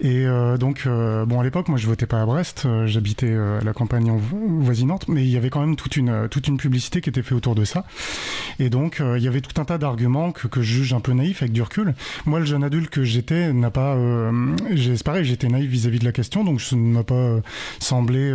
Et 0.00 0.26
donc, 0.58 0.86
bon, 0.86 1.40
à 1.40 1.44
l'époque, 1.44 1.68
moi, 1.68 1.78
je 1.78 1.86
votais 1.86 2.06
pas 2.06 2.20
à 2.20 2.26
Brest, 2.26 2.66
j'habitais 2.86 3.34
la 3.62 3.72
campagne 3.72 4.12
voisinante, 4.60 5.08
mais 5.08 5.22
il 5.22 5.30
y 5.30 5.36
avait 5.36 5.50
quand 5.50 5.60
même 5.60 5.76
toute 5.76 5.96
une, 5.96 6.28
toute 6.28 6.48
une 6.48 6.56
publicité 6.56 7.00
qui 7.00 7.10
était 7.10 7.22
faite 7.22 7.32
autour 7.32 7.54
de 7.54 7.64
ça. 7.64 7.84
Et 8.58 8.70
donc, 8.70 9.00
il 9.00 9.22
y 9.22 9.28
avait 9.28 9.40
tout 9.40 9.60
un 9.60 9.64
tas 9.64 9.78
d'arguments 9.78 10.32
que, 10.32 10.48
que, 10.48 10.62
je 10.62 10.74
juge 10.74 10.92
un 10.92 11.00
peu 11.00 11.12
naïf 11.12 11.42
avec 11.42 11.52
du 11.52 11.62
recul. 11.62 11.94
Moi, 12.26 12.40
le 12.40 12.46
jeune 12.46 12.64
adulte 12.64 12.90
que 12.90 13.04
j'étais 13.04 13.52
n'a 13.52 13.70
pas. 13.70 13.96
c'est 14.76 15.02
pareil, 15.02 15.24
j'étais 15.24 15.48
naïf 15.48 15.70
vis-à-vis 15.70 15.98
de 15.98 16.04
la 16.04 16.12
question, 16.12 16.44
donc 16.44 16.60
ça 16.60 16.76
ne 16.76 16.92
m'a 16.92 17.04
pas 17.04 17.40
semblé 17.80 18.34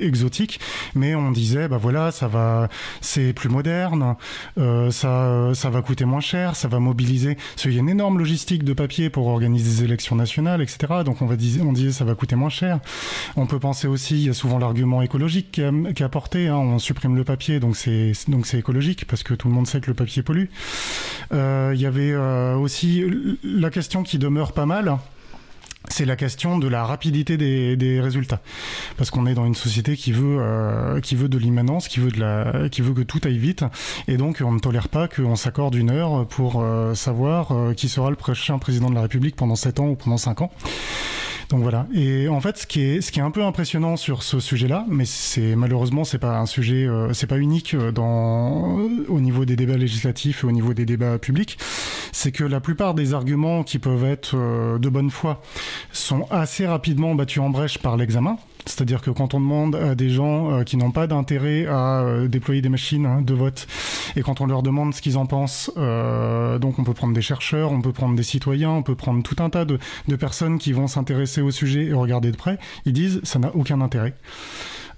exotique. 0.00 0.60
Mais 0.94 1.14
on 1.14 1.30
disait, 1.30 1.68
bah 1.68 1.78
voilà, 1.80 2.10
ça 2.10 2.28
va, 2.28 2.68
c'est 3.00 3.32
plus 3.32 3.48
moderne, 3.48 4.16
euh, 4.58 4.90
ça, 4.90 5.50
ça 5.54 5.70
va 5.70 5.82
coûter 5.82 6.04
moins 6.04 6.20
cher, 6.20 6.56
ça 6.56 6.68
va 6.68 6.75
mobiliser. 6.80 7.34
Parce 7.34 7.62
qu'il 7.62 7.74
y 7.74 7.76
a 7.76 7.80
une 7.80 7.88
énorme 7.88 8.18
logistique 8.18 8.64
de 8.64 8.72
papier 8.72 9.10
pour 9.10 9.26
organiser 9.26 9.82
des 9.82 9.84
élections 9.84 10.16
nationales, 10.16 10.62
etc. 10.62 10.78
Donc 11.04 11.22
on 11.22 11.26
va 11.26 11.36
dire, 11.36 11.66
on 11.66 11.72
disait, 11.72 11.92
ça 11.92 12.04
va 12.04 12.14
coûter 12.14 12.36
moins 12.36 12.48
cher. 12.48 12.80
On 13.36 13.46
peut 13.46 13.58
penser 13.58 13.86
aussi, 13.86 14.14
il 14.14 14.26
y 14.26 14.30
a 14.30 14.34
souvent 14.34 14.58
l'argument 14.58 15.02
écologique 15.02 15.52
qui 15.52 15.60
est 15.62 16.02
apporté. 16.02 16.48
Hein, 16.48 16.56
on 16.56 16.78
supprime 16.78 17.16
le 17.16 17.24
papier, 17.24 17.60
donc 17.60 17.76
c'est 17.76 18.12
donc 18.28 18.46
c'est 18.46 18.58
écologique 18.58 19.06
parce 19.06 19.22
que 19.22 19.34
tout 19.34 19.48
le 19.48 19.54
monde 19.54 19.66
sait 19.66 19.80
que 19.80 19.88
le 19.88 19.94
papier 19.94 20.22
pollue. 20.22 20.46
Euh, 21.32 21.72
il 21.74 21.80
y 21.80 21.86
avait 21.86 22.12
euh, 22.12 22.56
aussi 22.56 23.04
la 23.42 23.70
question 23.70 24.02
qui 24.02 24.18
demeure 24.18 24.52
pas 24.52 24.66
mal 24.66 24.98
c'est 25.88 26.04
la 26.04 26.16
question 26.16 26.58
de 26.58 26.68
la 26.68 26.84
rapidité 26.84 27.36
des, 27.36 28.00
résultats, 28.00 28.40
parce 28.96 29.10
qu'on 29.10 29.26
est 29.26 29.34
dans 29.34 29.46
une 29.46 29.54
société 29.54 29.96
qui 29.96 30.12
veut 30.12 30.38
euh, 30.40 31.00
qui 31.00 31.14
veut 31.14 31.28
de 31.28 31.38
l'immanence, 31.38 31.88
qui 31.88 32.00
veut 32.00 32.10
qui 32.70 32.82
veut 32.82 32.92
que 32.92 33.02
tout 33.02 33.20
aille 33.24 33.38
vite, 33.38 33.64
et 34.08 34.16
donc 34.16 34.42
on 34.44 34.52
ne 34.52 34.58
tolère 34.58 34.88
pas 34.88 35.08
qu'on 35.08 35.36
s'accorde 35.36 35.74
une 35.74 35.90
heure 35.90 36.26
pour 36.26 36.60
euh, 36.60 36.94
savoir 36.94 37.52
euh, 37.52 37.74
qui 37.74 37.88
sera 37.88 38.10
le 38.10 38.16
prochain 38.16 38.58
président 38.58 38.90
de 38.90 38.94
la 38.94 39.02
République 39.02 39.36
pendant 39.36 39.56
7 39.56 39.80
ans 39.80 39.88
ou 39.88 39.96
pendant 39.96 40.18
5 40.18 40.42
ans. 40.42 40.50
Donc 41.48 41.62
voilà. 41.62 41.86
Et 41.94 42.28
en 42.28 42.40
fait, 42.40 42.58
ce 42.58 42.66
qui 42.66 42.80
est, 42.82 43.00
ce 43.00 43.12
qui 43.12 43.20
est 43.20 43.22
un 43.22 43.30
peu 43.30 43.44
impressionnant 43.44 43.96
sur 43.96 44.22
ce 44.22 44.40
sujet-là, 44.40 44.84
mais 44.88 45.04
c'est 45.04 45.54
malheureusement 45.54 46.04
c'est 46.04 46.18
pas 46.18 46.38
un 46.38 46.46
sujet, 46.46 46.86
euh, 46.86 47.12
c'est 47.12 47.28
pas 47.28 47.38
unique 47.38 47.74
euh, 47.74 47.92
dans 47.92 48.78
au 49.08 49.20
niveau 49.20 49.44
des 49.44 49.54
débats 49.54 49.76
législatifs 49.76 50.42
et 50.42 50.46
au 50.46 50.52
niveau 50.52 50.74
des 50.74 50.84
débats 50.84 51.18
publics, 51.18 51.58
c'est 52.16 52.32
que 52.32 52.44
la 52.44 52.60
plupart 52.60 52.94
des 52.94 53.12
arguments 53.12 53.62
qui 53.62 53.78
peuvent 53.78 54.06
être 54.06 54.36
euh, 54.36 54.78
de 54.78 54.88
bonne 54.88 55.10
foi 55.10 55.42
sont 55.92 56.26
assez 56.30 56.66
rapidement 56.66 57.14
battus 57.14 57.42
en 57.42 57.50
brèche 57.50 57.76
par 57.76 57.98
l'examen. 57.98 58.38
C'est-à-dire 58.64 59.02
que 59.02 59.10
quand 59.10 59.34
on 59.34 59.40
demande 59.40 59.76
à 59.76 59.94
des 59.94 60.08
gens 60.08 60.50
euh, 60.50 60.62
qui 60.64 60.78
n'ont 60.78 60.92
pas 60.92 61.06
d'intérêt 61.06 61.66
à 61.66 62.00
euh, 62.00 62.26
déployer 62.26 62.62
des 62.62 62.70
machines 62.70 63.04
hein, 63.04 63.20
de 63.20 63.34
vote, 63.34 63.66
et 64.16 64.22
quand 64.22 64.40
on 64.40 64.46
leur 64.46 64.62
demande 64.62 64.94
ce 64.94 65.02
qu'ils 65.02 65.18
en 65.18 65.26
pensent, 65.26 65.70
donc 65.76 66.78
on 66.78 66.84
peut 66.84 66.94
prendre 66.94 67.12
des 67.12 67.20
chercheurs, 67.20 67.70
on 67.70 67.82
peut 67.82 67.92
prendre 67.92 68.16
des 68.16 68.22
citoyens, 68.22 68.70
on 68.70 68.82
peut 68.82 68.94
prendre 68.94 69.22
tout 69.22 69.36
un 69.42 69.50
tas 69.50 69.66
de, 69.66 69.78
de 70.08 70.16
personnes 70.16 70.58
qui 70.58 70.72
vont 70.72 70.86
s'intéresser 70.86 71.42
au 71.42 71.50
sujet 71.50 71.84
et 71.84 71.92
regarder 71.92 72.30
de 72.30 72.36
près, 72.36 72.58
ils 72.86 72.94
disent 72.94 73.20
ça 73.24 73.38
n'a 73.38 73.54
aucun 73.54 73.82
intérêt. 73.82 74.14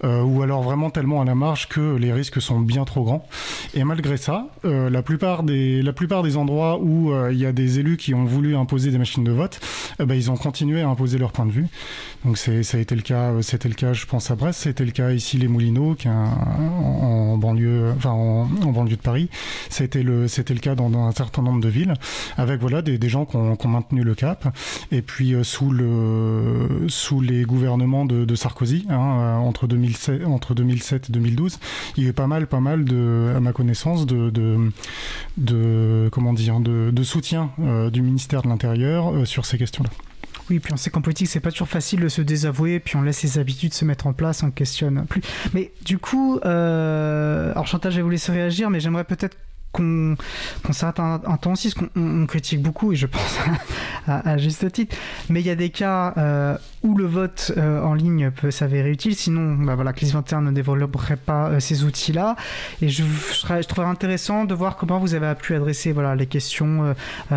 Euh, 0.04 0.22
ou 0.22 0.42
alors 0.42 0.62
vraiment 0.62 0.90
tellement 0.90 1.20
à 1.20 1.24
la 1.24 1.34
marge 1.34 1.68
que 1.68 1.96
les 1.96 2.12
risques 2.12 2.40
sont 2.40 2.60
bien 2.60 2.84
trop 2.84 3.02
grands. 3.02 3.26
Et 3.74 3.82
malgré 3.82 4.16
ça, 4.16 4.46
euh, 4.64 4.90
la, 4.90 5.02
plupart 5.02 5.42
des, 5.42 5.82
la 5.82 5.92
plupart 5.92 6.22
des 6.22 6.36
endroits 6.36 6.78
où 6.80 7.12
euh, 7.12 7.32
il 7.32 7.38
y 7.38 7.46
a 7.46 7.52
des 7.52 7.80
élus 7.80 7.96
qui 7.96 8.14
ont 8.14 8.24
voulu 8.24 8.54
imposer 8.54 8.92
des 8.92 8.98
machines 8.98 9.24
de 9.24 9.32
vote, 9.32 9.58
bah, 9.98 10.14
ils 10.14 10.30
ont 10.30 10.36
continué 10.36 10.82
à 10.82 10.88
imposer 10.88 11.18
leur 11.18 11.32
point 11.32 11.46
de 11.46 11.50
vue. 11.50 11.66
Donc 12.24 12.38
ça 12.38 12.52
a 12.52 12.80
été 12.80 12.94
le 12.94 13.02
cas, 13.02 13.32
c'était 13.42 13.68
le 13.68 13.74
cas, 13.74 13.92
je 13.92 14.06
pense 14.06 14.30
à 14.30 14.36
Brest, 14.36 14.60
c'était 14.60 14.84
le 14.84 14.92
cas 14.92 15.10
ici 15.10 15.36
les 15.36 15.48
Moulineaux, 15.48 15.94
qui 15.94 16.08
en, 16.08 17.36
banlieue, 17.38 17.92
enfin 17.96 18.10
en, 18.10 18.44
banlieue 18.44 18.96
de 18.96 19.02
Paris. 19.02 19.28
C'était 19.68 20.02
le, 20.02 20.28
c'était 20.28 20.54
le 20.54 20.60
cas 20.60 20.74
dans, 20.74 20.92
un 20.96 21.12
certain 21.12 21.42
nombre 21.42 21.60
de 21.60 21.68
villes, 21.68 21.94
avec 22.36 22.60
voilà 22.60 22.82
des, 22.82 22.98
des 22.98 23.08
gens 23.08 23.24
qui 23.24 23.36
ont, 23.36 23.56
maintenu 23.68 24.02
le 24.02 24.14
cap. 24.14 24.56
Et 24.92 25.02
puis 25.02 25.34
sous 25.42 25.70
le, 25.70 26.86
sous 26.88 27.20
les 27.20 27.42
gouvernements 27.42 28.04
de, 28.04 28.24
de 28.24 28.34
Sarkozy, 28.34 28.86
hein, 28.88 29.38
entre 29.42 29.66
2000 29.66 29.87
entre 30.26 30.54
2007 30.54 31.08
et 31.08 31.12
2012, 31.12 31.58
il 31.96 32.04
y 32.04 32.06
a 32.06 32.10
eu 32.10 32.12
pas 32.12 32.26
mal, 32.26 32.46
pas 32.46 32.60
mal 32.60 32.84
de, 32.84 33.32
à 33.36 33.40
ma 33.40 33.52
connaissance, 33.52 34.06
de, 34.06 34.30
de, 35.36 36.08
comment 36.12 36.32
dire, 36.32 36.60
de, 36.60 37.02
soutien 37.02 37.50
euh, 37.60 37.90
du 37.90 38.02
ministère 38.02 38.42
de 38.42 38.48
l'Intérieur 38.48 39.14
euh, 39.14 39.24
sur 39.24 39.46
ces 39.46 39.58
questions-là. 39.58 39.90
Oui, 40.50 40.60
puis 40.60 40.72
on 40.72 40.76
sait 40.76 40.90
qu'en 40.90 41.02
politique, 41.02 41.28
c'est 41.28 41.40
pas 41.40 41.50
toujours 41.50 41.68
facile 41.68 42.00
de 42.00 42.08
se 42.08 42.22
désavouer, 42.22 42.80
puis 42.80 42.96
on 42.96 43.02
laisse 43.02 43.18
ses 43.18 43.38
habitudes 43.38 43.74
se 43.74 43.84
mettre 43.84 44.06
en 44.06 44.12
place, 44.12 44.42
on 44.42 44.50
questionne 44.50 45.04
plus. 45.06 45.20
Mais 45.52 45.72
du 45.84 45.98
coup, 45.98 46.38
euh, 46.44 47.50
alors 47.52 47.66
Chantal, 47.66 47.92
je 47.92 47.98
vais 47.98 48.02
vous 48.02 48.10
laisser 48.10 48.32
réagir, 48.32 48.70
mais 48.70 48.80
j'aimerais 48.80 49.04
peut-être 49.04 49.36
qu'on 49.72 50.16
s'arrête 50.72 51.00
un, 51.00 51.18
temps 51.36 51.52
aussi, 51.52 51.72
qu'on 51.72 52.26
critique 52.26 52.62
beaucoup, 52.62 52.92
et 52.92 52.96
je 52.96 53.06
pense 53.18 53.38
à, 54.06 54.38
juste 54.38 54.70
titre, 54.72 54.96
mais 55.28 55.40
il 55.40 55.46
y 55.46 55.50
a 55.50 55.54
des 55.54 55.70
cas 55.70 56.14
euh, 56.16 56.56
où 56.82 56.96
le 56.96 57.04
vote 57.04 57.52
euh, 57.56 57.82
en 57.82 57.94
ligne 57.94 58.30
peut 58.30 58.50
s'avérer 58.50 58.90
utile, 58.90 59.14
sinon 59.14 59.54
bah 59.54 59.74
voilà, 59.74 59.92
CLIS 59.92 60.12
21 60.12 60.42
ne 60.42 60.50
développerait 60.52 61.16
pas 61.16 61.48
euh, 61.48 61.60
ces 61.60 61.84
outils-là, 61.84 62.36
et 62.80 62.88
je, 62.88 63.02
je, 63.04 63.66
trouverais 63.66 63.88
intéressant 63.88 64.44
de 64.44 64.54
voir 64.54 64.76
comment 64.76 64.98
vous 64.98 65.14
avez 65.14 65.34
pu 65.34 65.54
adresser 65.54 65.92
voilà, 65.92 66.14
les 66.14 66.26
questions 66.26 66.94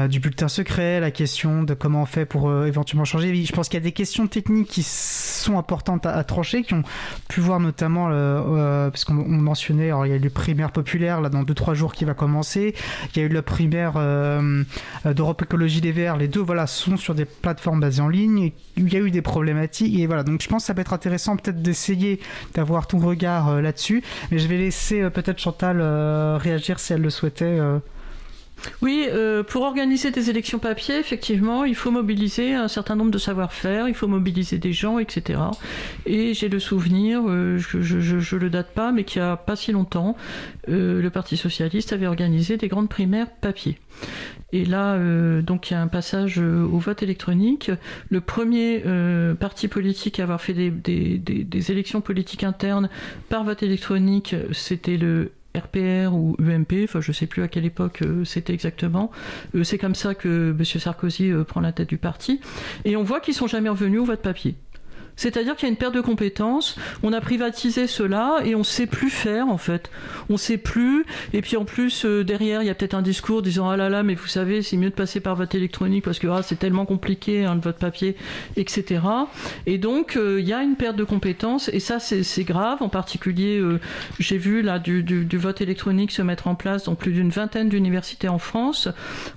du 0.09 0.19
bulletin 0.19 0.47
secret, 0.47 0.99
la 0.99 1.11
question 1.11 1.63
de 1.63 1.73
comment 1.73 2.03
on 2.03 2.05
fait 2.05 2.25
pour 2.25 2.51
éventuellement 2.65 3.05
changer. 3.05 3.33
Je 3.43 3.53
pense 3.53 3.69
qu'il 3.69 3.79
y 3.79 3.81
a 3.81 3.83
des 3.83 3.91
questions 3.91 4.27
techniques 4.27 4.67
qui 4.67 4.83
sont 4.83 5.57
importantes 5.57 6.05
à, 6.05 6.23
trancher, 6.23 6.63
qui 6.63 6.73
ont 6.73 6.83
pu 7.27 7.41
voir 7.41 7.59
notamment, 7.59 8.09
parce 8.89 9.05
qu'on 9.05 9.13
mentionnait, 9.13 9.91
il 10.05 10.09
y 10.09 10.13
a 10.13 10.15
eu 10.15 10.19
le 10.19 10.29
primaire 10.29 10.71
populaire, 10.71 11.21
là, 11.21 11.29
dans 11.29 11.43
2-3 11.43 11.73
jours 11.73 11.93
qui 11.93 12.05
va 12.05 12.13
Il 12.39 13.19
y 13.19 13.19
a 13.19 13.23
eu 13.23 13.29
la 13.29 13.41
primaire 13.41 13.93
euh, 13.95 14.63
d'Europe 15.05 15.41
Écologie 15.41 15.81
des 15.81 15.91
Verts. 15.91 16.17
Les 16.17 16.27
deux 16.27 16.41
voilà, 16.41 16.67
sont 16.67 16.97
sur 16.97 17.15
des 17.15 17.25
plateformes 17.25 17.79
basées 17.79 18.01
en 18.01 18.09
ligne. 18.09 18.51
Il 18.77 18.91
y 18.91 18.95
a 18.95 18.99
eu 18.99 19.11
des 19.11 19.21
problématiques. 19.21 19.97
Et 19.99 20.07
voilà, 20.07 20.23
donc 20.23 20.41
je 20.41 20.47
pense 20.47 20.63
que 20.63 20.67
ça 20.67 20.73
peut 20.73 20.81
être 20.81 20.93
intéressant 20.93 21.35
peut-être 21.37 21.61
d'essayer 21.61 22.19
d'avoir 22.53 22.87
ton 22.87 22.99
regard 22.99 23.49
euh, 23.49 23.61
là-dessus. 23.61 24.03
Mais 24.31 24.39
je 24.39 24.47
vais 24.47 24.57
laisser 24.57 25.01
euh, 25.01 25.09
peut-être 25.09 25.39
Chantal 25.39 25.81
réagir 26.37 26.79
si 26.79 26.93
elle 26.93 27.01
le 27.01 27.09
souhaitait. 27.09 27.59
Oui, 28.81 29.07
euh, 29.09 29.43
pour 29.43 29.63
organiser 29.63 30.11
des 30.11 30.29
élections 30.29 30.59
papier, 30.59 30.97
effectivement, 30.97 31.63
il 31.63 31.75
faut 31.75 31.91
mobiliser 31.91 32.53
un 32.53 32.67
certain 32.67 32.95
nombre 32.95 33.11
de 33.11 33.17
savoir-faire, 33.17 33.87
il 33.87 33.93
faut 33.93 34.07
mobiliser 34.07 34.57
des 34.57 34.73
gens, 34.73 34.99
etc. 34.99 35.39
Et 36.05 36.33
j'ai 36.33 36.49
le 36.49 36.59
souvenir, 36.59 37.21
euh, 37.27 37.57
je, 37.57 37.77
ne 38.35 38.39
le 38.39 38.49
date 38.49 38.71
pas, 38.73 38.91
mais 38.91 39.03
qu'il 39.03 39.21
n'y 39.21 39.27
a 39.27 39.37
pas 39.37 39.55
si 39.55 39.71
longtemps, 39.71 40.15
euh, 40.69 41.01
le 41.01 41.09
Parti 41.09 41.37
socialiste 41.37 41.93
avait 41.93 42.07
organisé 42.07 42.57
des 42.57 42.67
grandes 42.67 42.89
primaires 42.89 43.29
papier. 43.29 43.79
Et 44.53 44.65
là, 44.65 44.97
donc 45.41 45.69
il 45.69 45.75
y 45.75 45.77
a 45.77 45.81
un 45.81 45.87
passage 45.87 46.37
au 46.39 46.77
vote 46.77 47.03
électronique. 47.03 47.71
Le 48.09 48.19
premier 48.19 48.83
parti 49.39 49.69
politique 49.69 50.19
à 50.19 50.23
avoir 50.23 50.41
fait 50.41 50.53
des, 50.53 50.69
des 51.17 51.71
élections 51.71 52.01
politiques 52.01 52.43
internes 52.43 52.89
par 53.29 53.45
vote 53.45 53.63
électronique, 53.63 54.35
c'était 54.51 54.97
le 54.97 55.31
RPR 55.57 56.13
ou 56.13 56.35
UMP, 56.39 56.83
enfin 56.83 57.01
je 57.01 57.11
sais 57.11 57.27
plus 57.27 57.43
à 57.43 57.47
quelle 57.47 57.65
époque 57.65 58.01
euh, 58.01 58.23
c'était 58.23 58.53
exactement. 58.53 59.11
Euh, 59.55 59.63
c'est 59.63 59.77
comme 59.77 59.95
ça 59.95 60.15
que 60.15 60.55
M. 60.57 60.63
Sarkozy 60.63 61.31
euh, 61.31 61.43
prend 61.43 61.61
la 61.61 61.71
tête 61.71 61.89
du 61.89 61.97
parti. 61.97 62.39
Et 62.85 62.95
on 62.95 63.03
voit 63.03 63.19
qu'ils 63.19 63.33
sont 63.33 63.47
jamais 63.47 63.69
revenus 63.69 64.01
au 64.01 64.05
vote 64.05 64.21
papier. 64.21 64.55
C'est-à-dire 65.15 65.55
qu'il 65.55 65.67
y 65.67 65.69
a 65.69 65.71
une 65.71 65.77
perte 65.77 65.93
de 65.93 66.01
compétences, 66.01 66.75
on 67.03 67.13
a 67.13 67.21
privatisé 67.21 67.87
cela 67.87 68.37
et 68.43 68.55
on 68.55 68.59
ne 68.59 68.63
sait 68.63 68.87
plus 68.87 69.09
faire 69.09 69.47
en 69.47 69.57
fait. 69.57 69.89
On 70.29 70.33
ne 70.33 70.37
sait 70.37 70.57
plus. 70.57 71.05
Et 71.33 71.41
puis 71.41 71.57
en 71.57 71.65
plus, 71.65 72.05
euh, 72.05 72.23
derrière, 72.23 72.61
il 72.63 72.67
y 72.67 72.69
a 72.69 72.75
peut-être 72.75 72.93
un 72.93 73.01
discours 73.01 73.41
disant 73.41 73.69
Ah 73.69 73.77
là 73.77 73.89
là, 73.89 74.03
mais 74.03 74.15
vous 74.15 74.27
savez, 74.27 74.61
c'est 74.61 74.77
mieux 74.77 74.89
de 74.89 74.95
passer 74.95 75.19
par 75.19 75.35
vote 75.35 75.53
électronique 75.55 76.03
parce 76.03 76.19
que 76.19 76.27
ah, 76.27 76.41
c'est 76.43 76.57
tellement 76.57 76.85
compliqué 76.85 77.45
hein, 77.45 77.55
le 77.55 77.61
vote 77.61 77.77
papier, 77.77 78.15
etc. 78.55 79.01
Et 79.65 79.77
donc, 79.77 80.15
euh, 80.15 80.39
il 80.39 80.47
y 80.47 80.53
a 80.53 80.63
une 80.63 80.75
perte 80.75 80.95
de 80.95 81.03
compétences 81.03 81.69
et 81.69 81.79
ça, 81.79 81.99
c'est 81.99 82.43
grave. 82.43 82.81
En 82.81 82.89
particulier, 82.89 83.59
euh, 83.59 83.79
j'ai 84.19 84.37
vu 84.37 84.61
là 84.61 84.79
du, 84.79 85.03
du, 85.03 85.37
vote 85.37 85.61
électronique 85.61 86.11
se 86.11 86.21
mettre 86.21 86.47
en 86.47 86.55
place 86.55 86.83
dans 86.85 86.95
plus 86.95 87.11
d'une 87.11 87.29
vingtaine 87.29 87.69
d'universités 87.69 88.27
en 88.27 88.39
France. 88.39 88.87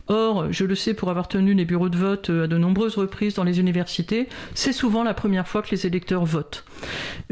Or, 0.08 0.52
je 0.52 0.64
le 0.64 0.74
sais 0.74 0.94
pour 0.94 1.10
avoir 1.10 1.28
tenu 1.28 1.54
les 1.54 1.64
bureaux 1.64 1.88
de 1.88 1.96
vote 1.96 2.30
à 2.30 2.46
de 2.46 2.58
nombreuses 2.58 2.96
reprises 2.96 3.34
dans 3.34 3.44
les 3.44 3.60
universités, 3.60 4.28
c'est 4.54 4.72
souvent 4.72 5.02
la 5.02 5.14
première 5.14 5.48
fois 5.48 5.62
que 5.64 5.70
les 5.72 5.86
électeurs 5.86 6.24
votent, 6.24 6.64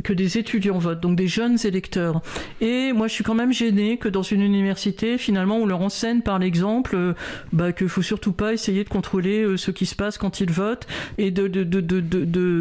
que 0.02 0.12
des 0.12 0.38
étudiants 0.38 0.78
votent, 0.78 1.00
donc 1.00 1.16
des 1.16 1.28
jeunes 1.28 1.58
électeurs. 1.64 2.20
Et 2.60 2.92
moi, 2.92 3.08
je 3.08 3.12
suis 3.12 3.24
quand 3.24 3.34
même 3.34 3.52
gêné 3.52 3.98
que 3.98 4.08
dans 4.08 4.22
une 4.22 4.42
université, 4.42 5.18
finalement, 5.18 5.58
on 5.58 5.66
leur 5.66 5.80
enseigne 5.80 6.22
par 6.22 6.38
l'exemple 6.38 6.96
euh, 6.96 7.14
bah, 7.52 7.72
qu'il 7.72 7.88
faut 7.88 8.02
surtout 8.02 8.32
pas 8.32 8.52
essayer 8.52 8.84
de 8.84 8.88
contrôler 8.88 9.42
euh, 9.42 9.56
ce 9.56 9.70
qui 9.70 9.86
se 9.86 9.94
passe 9.94 10.18
quand 10.18 10.40
ils 10.40 10.50
votent 10.50 10.86
et 11.18 11.30
de, 11.30 11.46
de, 11.46 11.64
de, 11.64 11.80
de, 11.80 12.00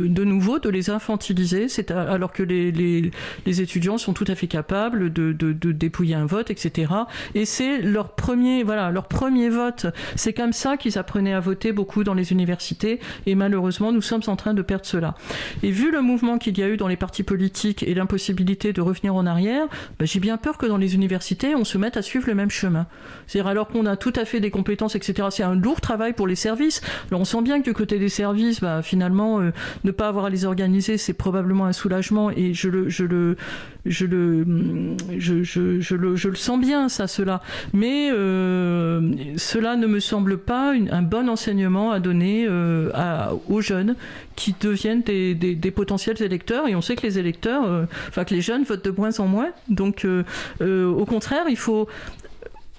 de 0.08 0.24
nouveau 0.24 0.60
de 0.60 0.70
les 0.70 0.90
infantiliser, 0.90 1.70
c'est 1.70 1.92
alors 1.92 2.32
que 2.32 2.44
les, 2.44 2.72
les, 2.72 3.12
les, 3.46 3.62
étudiants 3.62 3.98
sont 3.98 4.14
tout 4.14 4.26
à 4.28 4.36
fait 4.36 4.48
capables 4.48 5.12
de, 5.12 5.32
de, 5.32 5.54
de 5.54 5.72
dépouiller 5.72 6.16
un 6.16 6.26
vote, 6.26 6.52
etc. 6.52 6.92
Et 7.36 7.46
c'est 7.46 7.80
leur 7.82 8.16
premier, 8.16 8.64
voilà, 8.64 8.92
leur 8.92 9.08
premier 9.08 9.50
vote. 9.50 9.88
C'est 10.16 10.34
comme 10.34 10.54
ça 10.54 10.78
qu'ils 10.78 10.98
apprenaient 10.98 11.34
à 11.34 11.40
voter 11.40 11.72
beaucoup 11.72 12.04
dans 12.04 12.14
les 12.14 12.32
universités. 12.32 13.00
Et 13.26 13.36
malheureusement, 13.36 13.92
nous 13.92 14.02
sommes 14.02 14.22
en 14.28 14.36
train 14.36 14.54
de 14.54 14.62
perdre 14.62 14.86
cela. 14.86 15.16
Et 15.64 15.72
vu 15.72 15.92
le 15.92 16.02
mouvement 16.02 16.38
qu'il 16.38 16.58
y 16.58 16.64
a 16.64 16.70
eu 16.70 16.78
dans 16.78 16.88
les 16.88 16.96
partis 16.96 17.24
politiques 17.24 17.84
et 17.84 17.94
l'impossibilité 17.94 18.74
de 18.74 18.82
revenir 18.82 19.16
en 19.16 19.26
arrière, 19.26 19.68
bah, 20.00 20.06
j'ai 20.06 20.20
bien 20.20 20.38
peur 20.38 20.58
que 20.58 20.66
dans 20.66 20.78
les 20.78 20.96
universités, 20.96 21.56
on 21.56 21.64
se 21.64 21.78
mette 21.78 21.98
à 21.98 22.02
suivre 22.02 22.26
le 22.28 22.36
même 22.36 22.50
chemin. 22.50 22.88
C'est-à-dire 23.28 23.48
alors 23.48 23.68
qu'on 23.68 23.86
a 23.86 23.96
tout 23.96 24.14
à 24.16 24.26
fait 24.26 24.40
des 24.40 24.52
compétences, 24.52 24.96
etc. 24.96 25.28
C'est 25.32 25.44
un 25.44 25.56
lourd 25.56 25.82
travail 25.82 26.14
pour 26.14 26.28
les 26.28 26.36
services. 26.36 26.82
Alors 27.10 27.22
on 27.22 27.26
sent 27.26 27.42
bien 27.42 27.60
que 27.60 27.66
du 27.66 27.74
côté 27.74 28.00
des 28.00 28.10
services, 28.10 28.62
bah, 28.62 28.82
finalement, 28.82 29.40
euh, 29.40 29.52
ne 29.84 29.92
pas 29.92 30.08
avoir 30.08 30.26
à 30.26 30.30
les 30.30 30.46
organiser, 30.46 30.98
c'est 30.98 31.14
probablement 31.14 31.66
un 31.66 31.74
soulagement. 31.74 32.32
Et 32.32 32.54
je 32.54 32.70
le, 32.70 32.90
je 32.90 33.06
le, 33.06 33.38
je 33.86 34.06
le, 34.06 34.46
je, 35.18 35.44
je, 35.44 35.96
le, 35.96 36.16
je 36.16 36.30
le 36.30 36.36
sens 36.36 36.60
bien 36.60 36.90
ça, 36.90 37.08
cela. 37.08 37.42
Mais 37.74 38.10
euh, 38.12 39.12
cela 39.38 39.76
ne 39.76 39.88
me 39.88 40.00
semble 40.00 40.38
pas 40.38 40.74
un 40.74 41.02
bon 41.02 41.30
enseignement 41.30 41.92
à 41.92 42.00
donner 42.00 42.46
euh, 42.48 42.92
aux 43.50 43.62
jeunes 43.62 43.96
qui 44.36 44.56
deviennent 44.60 45.02
des, 45.02 45.34
des, 45.34 45.72
potentiels 45.72 46.22
électeurs. 46.22 46.68
Et 46.68 46.76
on 46.76 46.82
sait 46.82 46.96
que 46.96 47.04
les 47.04 47.18
électeurs, 47.18 47.66
euh, 47.66 47.86
enfin 48.10 48.24
que 48.24 48.34
les 48.34 48.42
jeunes 48.42 48.64
votent 48.64 48.86
de 48.86 48.92
moins 48.92 49.20
en 49.20 49.28
moins. 49.28 49.50
Donc, 49.70 50.06
au 50.60 51.06
contraire, 51.06 51.46
il 51.50 51.58
faut 51.58 51.88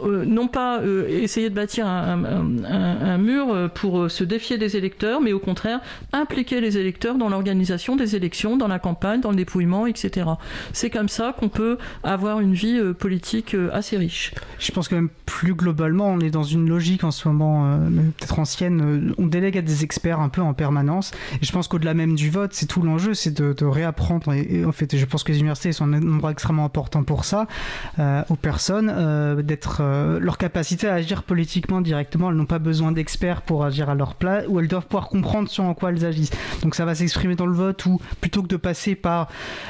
euh, 0.06 0.24
non 0.24 0.48
pas 0.48 0.80
euh, 0.80 1.08
essayer 1.08 1.50
de 1.50 1.54
bâtir 1.54 1.86
un, 1.86 3.18
mur 3.18 3.70
pour 3.74 4.10
se 4.10 4.24
défier 4.24 4.58
des 4.58 4.76
électeurs, 4.76 5.20
mais 5.20 5.32
au 5.32 5.38
contraire 5.38 5.80
impliquer 6.12 6.60
les 6.60 6.78
électeurs 6.78 7.16
dans 7.16 7.28
l'organisation 7.28 7.96
des 7.96 8.16
élections, 8.16 8.56
dans 8.56 8.68
la 8.68 8.78
campagne, 8.78 9.20
dans 9.20 9.30
le 9.30 9.36
dépouillement, 9.36 9.86
etc. 9.86 10.26
C'est 10.72 10.90
comme 10.90 11.08
ça 11.08 11.34
qu'on 11.38 11.48
peut 11.48 11.78
avoir 12.02 12.40
une 12.40 12.54
vie 12.54 12.78
euh, 12.78 12.92
politique 12.92 13.56
assez 13.72 13.96
riche. 13.96 14.34
Je 14.58 14.72
pense 14.72 14.88
que 14.88 14.94
même 14.94 15.10
plus 15.26 15.54
globalement, 15.54 16.08
on 16.08 16.20
est 16.20 16.30
dans 16.30 16.42
une 16.42 16.68
logique 16.68 17.04
en 17.04 17.10
ce 17.10 17.28
moment, 17.28 17.78
peut-être 18.18 18.38
ancienne, 18.38 19.12
on 19.18 19.26
délègue 19.26 19.58
à 19.58 19.62
des 19.62 19.84
experts 19.84 20.20
un 20.20 20.28
peu 20.28 20.40
en 20.40 20.54
permanence. 20.54 21.12
Et 21.40 21.44
je 21.44 21.52
pense 21.52 21.68
qu'au-delà 21.68 21.94
même 21.94 22.14
du 22.14 22.30
vote, 22.30 22.52
c'est 22.52 22.66
tout 22.66 22.82
l'enjeu, 22.82 23.14
c'est 23.14 23.32
de, 23.32 23.64
réapprendre. 23.64 24.32
Et, 24.32 24.64
en 24.64 24.72
fait, 24.72 24.96
je 24.96 25.04
pense 25.04 25.24
que 25.24 25.32
les 25.32 25.38
universités 25.38 25.72
sont 25.72 25.92
un 25.92 26.14
endroit 26.14 26.30
extrêmement 26.30 26.64
important 26.64 27.02
pour 27.02 27.24
ça, 27.24 27.46
euh, 27.98 28.22
aux 28.28 28.36
personnes, 28.36 28.92
euh, 28.94 29.42
d'être 29.42 29.82
euh, 29.92 30.18
leur 30.18 30.38
capacité 30.38 30.88
à 30.88 30.94
agir 30.94 31.22
politiquement 31.22 31.80
directement. 31.80 32.30
Elles 32.30 32.36
n'ont 32.36 32.46
pas 32.46 32.58
besoin 32.58 32.92
d'experts 32.92 33.42
pour 33.42 33.64
agir 33.64 33.90
à 33.90 33.94
leur 33.94 34.14
place, 34.14 34.44
ou 34.48 34.58
elles 34.60 34.68
doivent 34.68 34.86
pouvoir 34.86 35.08
comprendre 35.08 35.48
sur 35.48 35.64
en 35.64 35.74
quoi 35.74 35.90
elles 35.90 36.04
agissent. 36.04 36.32
Donc 36.62 36.74
ça 36.74 36.84
va 36.84 36.94
s'exprimer 36.94 37.36
dans 37.36 37.46
le 37.46 37.54
vote, 37.54 37.84
ou 37.86 38.00
plutôt 38.20 38.42
que 38.42 38.48
de 38.48 38.56
passer 38.56 38.94
par, 38.94 39.28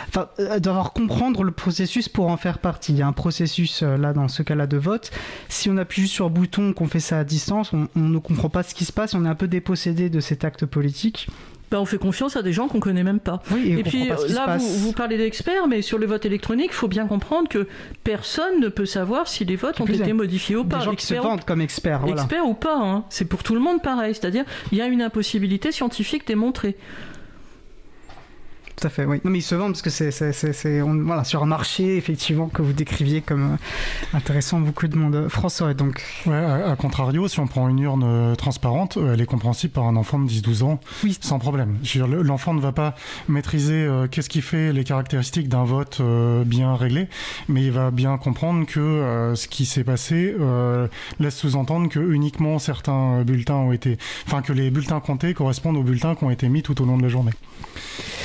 enfin, 0.08 0.28
euh, 0.38 0.58
devoir 0.58 0.92
comprendre 0.92 1.42
le 1.42 1.52
processus 1.52 2.08
pour 2.08 2.28
en 2.28 2.36
faire 2.36 2.58
partie. 2.58 2.92
Il 2.92 2.98
y 2.98 3.02
a 3.02 3.06
un 3.06 3.12
processus 3.12 3.82
euh, 3.82 3.96
là 3.96 4.12
dans 4.12 4.28
ce 4.28 4.42
cas-là 4.42 4.66
de 4.66 4.76
vote. 4.76 5.10
Si 5.48 5.70
on 5.70 5.76
appuie 5.76 6.02
juste 6.02 6.14
sur 6.14 6.30
bouton, 6.30 6.72
qu'on 6.72 6.86
fait 6.86 7.00
ça 7.00 7.18
à 7.18 7.24
distance, 7.24 7.72
on 7.72 7.88
ne 7.96 8.18
comprend 8.18 8.48
pas 8.48 8.62
ce 8.62 8.74
qui 8.74 8.84
se 8.84 8.92
passe, 8.92 9.14
on 9.14 9.24
est 9.24 9.28
un 9.28 9.34
peu 9.34 9.48
dépossédé 9.48 10.10
de 10.10 10.20
cet 10.20 10.44
acte 10.44 10.66
politique. 10.66 11.28
Ben, 11.72 11.78
on 11.78 11.86
fait 11.86 11.96
confiance 11.96 12.36
à 12.36 12.42
des 12.42 12.52
gens 12.52 12.68
qu'on 12.68 12.80
connaît 12.80 13.02
même 13.02 13.18
pas. 13.18 13.42
Oui, 13.50 13.72
et, 13.72 13.78
et 13.78 13.82
puis 13.82 14.06
là, 14.06 14.58
vous, 14.58 14.68
vous, 14.76 14.92
parlez 14.92 15.16
d'experts, 15.16 15.68
mais 15.68 15.80
sur 15.80 15.96
le 15.96 16.04
vote 16.04 16.26
électronique, 16.26 16.68
il 16.70 16.74
faut 16.74 16.86
bien 16.86 17.06
comprendre 17.06 17.48
que 17.48 17.66
personne 18.04 18.60
ne 18.60 18.68
peut 18.68 18.84
savoir 18.84 19.26
si 19.26 19.46
les 19.46 19.56
votes 19.56 19.80
ont 19.80 19.86
été 19.86 20.12
modifiés 20.12 20.56
ou 20.56 20.64
pas. 20.64 20.80
Des 20.80 20.84
gens 20.84 20.94
qui 20.94 21.06
se 21.06 21.14
vendent 21.14 21.46
comme 21.46 21.62
experts. 21.62 22.00
Voilà. 22.00 22.20
Experts 22.20 22.46
ou 22.46 22.52
pas, 22.52 22.76
hein. 22.76 23.04
c'est 23.08 23.24
pour 23.24 23.42
tout 23.42 23.54
le 23.54 23.60
monde 23.60 23.80
pareil. 23.80 24.14
C'est-à-dire, 24.14 24.44
il 24.70 24.76
y 24.76 24.82
a 24.82 24.86
une 24.86 25.00
impossibilité 25.00 25.72
scientifique 25.72 26.26
démontrée. 26.26 26.76
Tout 28.82 28.88
à 28.88 28.90
fait, 28.90 29.04
oui. 29.04 29.20
Non, 29.24 29.30
mais 29.30 29.38
ils 29.38 29.42
se 29.42 29.54
vendent 29.54 29.74
parce 29.74 29.82
que 29.82 29.90
c'est 29.90 30.80
voilà, 30.80 31.22
sur 31.22 31.40
un 31.40 31.46
marché, 31.46 31.96
effectivement, 31.96 32.48
que 32.48 32.62
vous 32.62 32.72
décriviez 32.72 33.20
comme 33.20 33.52
euh, 33.52 34.16
intéressant 34.16 34.58
beaucoup 34.58 34.88
de 34.88 34.96
monde. 34.96 35.28
François, 35.28 35.72
donc. 35.72 36.02
Ouais, 36.26 36.34
à, 36.34 36.72
à, 36.72 36.74
contrario, 36.74 37.28
si 37.28 37.38
on 37.38 37.46
prend 37.46 37.68
une 37.68 37.78
urne 37.78 38.02
euh, 38.04 38.34
transparente, 38.34 38.96
euh, 38.96 39.14
elle 39.14 39.20
est 39.20 39.26
compréhensible 39.26 39.72
par 39.72 39.84
un 39.84 39.94
enfant 39.94 40.18
de 40.18 40.28
10-12 40.28 40.64
ans 40.64 40.80
oui. 41.04 41.16
sans 41.20 41.38
problème. 41.38 41.78
L'enfant 41.94 42.54
ne 42.54 42.60
va 42.60 42.72
pas 42.72 42.96
maîtriser 43.28 43.84
euh, 43.84 44.08
qu'est-ce 44.08 44.28
qui 44.28 44.42
fait 44.42 44.72
les 44.72 44.82
caractéristiques 44.82 45.48
d'un 45.48 45.62
vote 45.62 45.98
euh, 46.00 46.42
bien 46.42 46.74
réglé, 46.74 47.06
mais 47.48 47.62
il 47.62 47.70
va 47.70 47.92
bien 47.92 48.18
comprendre 48.18 48.66
que 48.66 48.80
euh, 48.80 49.36
ce 49.36 49.46
qui 49.46 49.64
s'est 49.64 49.84
passé 49.84 50.34
laisse 51.20 51.36
sous-entendre 51.36 51.88
que 51.88 52.00
uniquement 52.00 52.58
certains 52.58 53.22
bulletins 53.22 53.54
ont 53.54 53.70
été. 53.70 53.96
Enfin, 54.26 54.42
que 54.42 54.52
les 54.52 54.72
bulletins 54.72 54.98
comptés 54.98 55.34
correspondent 55.34 55.76
aux 55.76 55.84
bulletins 55.84 56.16
qui 56.16 56.24
ont 56.24 56.30
été 56.30 56.48
mis 56.48 56.64
tout 56.64 56.82
au 56.82 56.84
long 56.84 56.96
de 56.96 57.02
la 57.02 57.08
journée. 57.08 57.32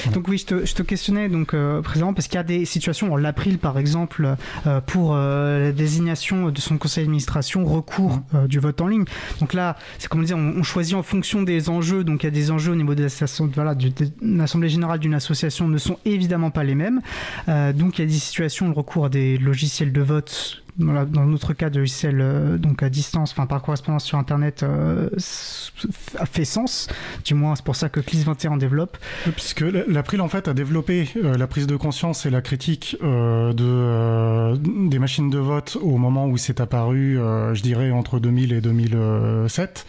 Voilà. 0.04 0.16
Donc, 0.16 0.28
oui, 0.28 0.38
je 0.38 0.46
te, 0.46 0.66
je 0.66 0.74
te 0.74 0.84
questionnais 0.84 1.30
donc 1.30 1.54
euh, 1.54 1.82
président 1.82 2.14
parce 2.14 2.28
qu'il 2.28 2.36
y 2.36 2.40
a 2.40 2.44
des 2.44 2.66
situations 2.66 3.14
en 3.14 3.16
l'April 3.16 3.58
par 3.58 3.78
exemple 3.78 4.36
euh, 4.66 4.82
pour 4.82 5.14
euh, 5.14 5.66
la 5.66 5.72
désignation 5.72 6.50
de 6.50 6.60
son 6.60 6.78
conseil 6.78 7.04
d'administration 7.04 7.66
recours 7.66 8.20
mmh. 8.34 8.48
du 8.48 8.60
vote 8.60 8.82
en 8.82 8.88
ligne 8.88 9.06
donc 9.40 9.54
là 9.54 9.76
c'est 10.00 10.08
comme 10.08 10.20
on 10.20 10.24
disait 10.24 10.34
on, 10.34 10.56
on, 10.58 10.64
choisit 10.64 10.96
en 10.96 11.04
fonction 11.04 11.44
des 11.44 11.70
enjeux 11.70 12.04
donc 12.04 12.24
il 12.24 12.26
y 12.26 12.30
a 12.30 12.32
des 12.32 12.52
enjeux 12.52 12.72
au 12.72 12.76
niveau 12.76 12.96
de 12.96 13.08
voilà, 13.54 13.76
l'assemblée 14.22 14.70
générale 14.70 15.00
d'une 15.00 15.14
association 15.14 15.68
ne 15.68 15.78
sont 15.78 15.98
évidemment 16.06 16.52
pas 16.52 16.64
les 16.64 16.76
mêmes 16.76 17.02
donc 17.48 17.98
il 17.98 18.02
y 18.02 18.04
a 18.04 18.08
des 18.08 18.14
situations 18.14 18.68
le 18.68 18.74
recours 18.74 19.06
à 19.06 19.10
des 19.10 19.38
logiciels 19.38 19.92
de 19.92 20.02
vote 20.02 20.64
dans, 20.78 21.06
dans 21.06 21.26
notre 21.26 21.54
cas 21.54 21.70
de 21.70 21.80
logiciel 21.80 22.20
euh, 22.22 22.58
donc 22.58 22.84
à 22.84 22.90
distance, 22.90 23.32
enfin 23.32 23.46
par 23.46 23.62
correspondance 23.62 24.06
sur 24.06 24.18
internet, 24.18 24.64
euh, 24.64 25.10
fait 25.18 26.46
sens. 26.46 26.88
Du 27.26 27.34
moins, 27.34 27.56
c'est 27.56 27.66
pour 27.66 27.76
ça 27.76 27.90
que 27.90 28.00
CLIS 28.00 28.24
21 28.24 28.58
développe. 28.58 28.98
Puisque 29.36 29.62
l'April 29.62 30.22
en 30.22 30.28
fait 30.28 30.48
a 30.48 30.54
développé 30.54 31.10
euh, 31.18 31.38
la 31.38 31.48
prise 31.48 31.68
de 31.68 31.76
conscience 31.76 32.26
et 32.26 32.30
la 32.30 32.42
critique 32.42 32.98
euh, 33.04 33.54
de, 33.54 33.64
euh, 33.66 34.56
des 34.90 35.00
machines 35.00 35.30
de 35.30 35.40
vote 35.40 35.78
au 35.82 35.98
moment 35.98 36.28
où 36.28 36.38
c'est 36.38 36.60
apparu, 36.62 37.18
je 37.18 37.62
dirais 37.62 37.92
entre 37.92 38.20
2000 38.20 38.54
et 38.54 38.62
2007 38.62 39.86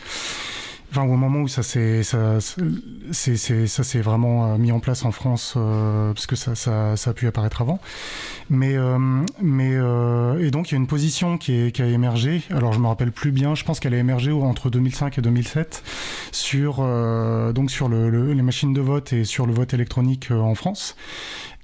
enfin 0.90 1.02
au 1.02 1.16
moment 1.16 1.40
où 1.40 1.48
ça 1.48 1.62
s'est 1.62 2.02
ça 2.02 2.38
c'est 3.12 3.36
ça 3.36 3.84
s'est 3.84 4.00
vraiment 4.00 4.56
mis 4.58 4.72
en 4.72 4.80
place 4.80 5.04
en 5.04 5.12
France 5.12 5.54
euh, 5.56 6.12
parce 6.12 6.26
que 6.26 6.36
ça, 6.36 6.54
ça, 6.54 6.96
ça 6.96 7.10
a 7.10 7.12
pu 7.14 7.26
apparaître 7.26 7.62
avant. 7.62 7.80
Mais 8.50 8.76
euh, 8.76 8.98
mais 9.42 9.72
euh, 9.74 10.38
et 10.44 10.50
donc 10.50 10.70
il 10.70 10.72
y 10.72 10.74
a 10.76 10.78
une 10.78 10.86
position 10.86 11.36
qui, 11.36 11.52
est, 11.54 11.72
qui 11.72 11.82
a 11.82 11.86
émergé. 11.86 12.42
Alors 12.50 12.72
je 12.72 12.78
me 12.80 12.86
rappelle 12.86 13.12
plus 13.12 13.30
bien. 13.30 13.54
Je 13.54 13.64
pense 13.64 13.78
qu'elle 13.80 13.94
a 13.94 13.98
émergé 13.98 14.32
entre 14.32 14.70
2005 14.70 15.18
et 15.18 15.20
2007 15.20 15.82
sur 16.32 16.78
euh, 16.80 17.52
donc 17.52 17.70
sur 17.70 17.88
le, 17.88 18.08
le, 18.08 18.32
les 18.32 18.42
machines 18.42 18.72
de 18.72 18.80
vote 18.80 19.12
et 19.12 19.24
sur 19.24 19.46
le 19.46 19.52
vote 19.52 19.74
électronique 19.74 20.30
en 20.30 20.54
France 20.54 20.96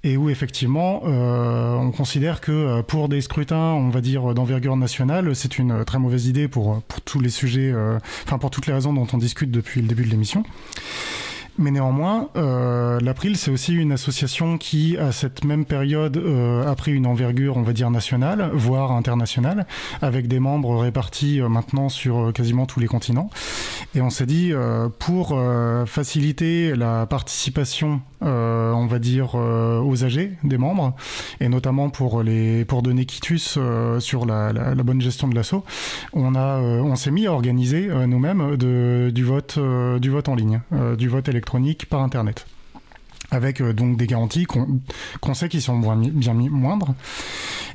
et 0.05 0.19
où 0.19 0.29
effectivement 0.29 1.03
euh, 1.07 1.75
on 1.75 1.91
considère 1.91 2.41
que 2.41 2.53
euh, 2.53 2.83
pour 2.83 3.09
des 3.09 3.23
scrutins, 3.23 3.73
on 3.73 3.89
va 3.89 4.03
dire 4.03 4.35
d'envergure 4.35 4.77
nationale, 4.77 5.35
c'est 5.35 5.59
une 5.59 5.85
très 5.85 5.99
mauvaise 5.99 6.27
idée 6.27 6.47
pour, 6.47 6.83
pour 6.83 7.01
tous 7.01 7.21
les 7.21 7.31
sujets, 7.31 7.73
euh, 7.73 7.99
enfin 8.25 8.39
pour 8.39 8.51
toutes 8.51 8.67
les 8.67 8.75
raisons 8.75 8.93
dont 8.93 9.07
on 9.13 9.19
discute 9.19 9.51
depuis 9.51 9.81
le 9.81 9.89
début 9.89 10.05
de 10.05 10.11
l'émission. 10.11 10.45
Mais 11.57 11.71
néanmoins, 11.71 12.31
euh, 12.37 12.99
l'April, 13.01 13.37
c'est 13.37 13.53
aussi 13.53 13.75
une 13.75 13.93
association 13.93 14.59
qui, 14.59 14.97
à 14.99 15.13
cette 15.13 15.45
même 15.45 15.65
période, 15.65 16.17
euh, 16.17 16.69
a 16.69 16.75
pris 16.75 16.93
une 16.93 17.07
envergure, 17.07 17.57
on 17.57 17.63
va 17.63 17.73
dire, 17.73 17.91
nationale, 17.91 18.51
voire 18.53 18.91
internationale, 18.91 19.65
avec 20.03 20.27
des 20.27 20.41
membres 20.41 20.77
répartis 20.79 21.41
euh, 21.41 21.49
maintenant 21.49 21.89
sur 21.89 22.33
quasiment 22.33 22.67
tous 22.67 22.81
les 22.81 22.89
continents. 22.89 23.31
Et 23.95 24.01
on 24.01 24.11
s'est 24.11 24.27
dit, 24.27 24.53
pour 24.99 25.41
faciliter 25.87 26.75
la 26.75 27.07
participation, 27.07 28.01
on 28.21 28.87
va 28.87 28.99
dire, 28.99 29.37
aux 29.37 30.05
âgés 30.05 30.33
des 30.43 30.59
membres, 30.59 30.97
et 31.39 31.49
notamment 31.49 31.91
pour, 31.91 32.25
les, 32.25 32.65
pour 32.65 32.83
donner 32.83 33.05
quitus 33.05 33.57
sur 34.01 34.27
la, 34.27 34.75
bonne 34.75 35.01
gestion 35.01 35.29
de 35.29 35.37
l'assaut, 35.37 35.65
on, 36.13 36.35
a, 36.35 36.59
on 36.59 36.97
s'est 36.97 37.13
mis 37.13 37.29
à 37.29 37.33
organiser 37.33 37.89
nous-mêmes 38.07 38.57
du, 38.57 39.23
vote, 39.23 39.61
du 40.01 40.11
vote 40.11 40.29
en 40.29 40.35
ligne, 40.35 40.61
du 40.99 41.09
vote 41.09 41.29
électronique 41.29 41.44
par 41.89 42.03
Internet 42.03 42.47
avec 43.31 43.61
euh, 43.61 43.73
donc 43.73 43.97
des 43.97 44.07
garanties 44.07 44.45
qu'on 44.45 44.81
qu 45.23 45.35
sait 45.35 45.49
qui 45.49 45.61
sont 45.61 45.79
bien 45.79 46.35
moindres. 46.35 46.95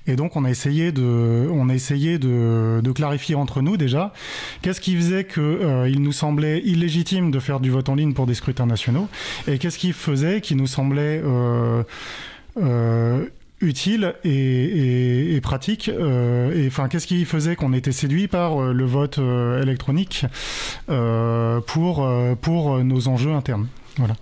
Et 0.08 0.16
donc 0.16 0.36
on 0.36 0.46
a 0.46 0.50
essayé 0.50 0.92
de, 0.92 1.48
on 1.52 1.70
a 1.70 1.76
essayé 1.76 2.18
de, 2.18 2.82
clarifier 2.96 3.36
entre 3.36 3.62
nous 3.62 3.78
déjà 3.78 4.12
qu'est-ce 4.62 4.82
qui 4.82 4.96
faisait 4.96 5.24
que 5.24 5.40
euh, 5.40 5.90
il 5.90 6.02
nous 6.02 6.12
semblait 6.12 6.60
illégitime 6.66 7.30
de 7.30 7.40
faire 7.40 7.60
du 7.60 7.70
vote 7.70 7.88
en 7.90 7.96
ligne 7.96 8.14
pour 8.14 8.26
des 8.26 8.34
scrutins 8.34 8.66
nationaux 8.66 9.08
et 9.48 9.60
qu'est-ce 9.60 9.78
qui 9.78 9.94
faisait 9.94 10.42
qui 10.42 10.56
nous 10.56 10.66
semblait 10.66 11.22
euh, 11.24 11.84
euh, 12.58 13.26
utile 13.62 14.16
et, 14.24 14.30
et, 14.30 15.36
et 15.36 15.42
pratique 15.42 15.90
euh, 15.90 16.52
et 16.56 16.68
enfin 16.68 16.88
qu'est-ce 16.88 17.08
qui 17.08 17.26
faisait 17.26 17.56
qu'on 17.56 17.74
était 17.74 17.92
séduit 17.92 18.28
par 18.28 18.62
euh, 18.62 18.74
le 18.74 18.86
vote 18.86 19.20
euh, 19.20 19.62
électronique 19.62 20.26
euh, 20.90 21.60
pour 21.62 22.06
euh, 22.06 22.36
pour 22.36 22.84
nos 22.84 23.08
enjeux 23.08 23.34
internes? 23.34 23.68
Voilà 23.98 24.16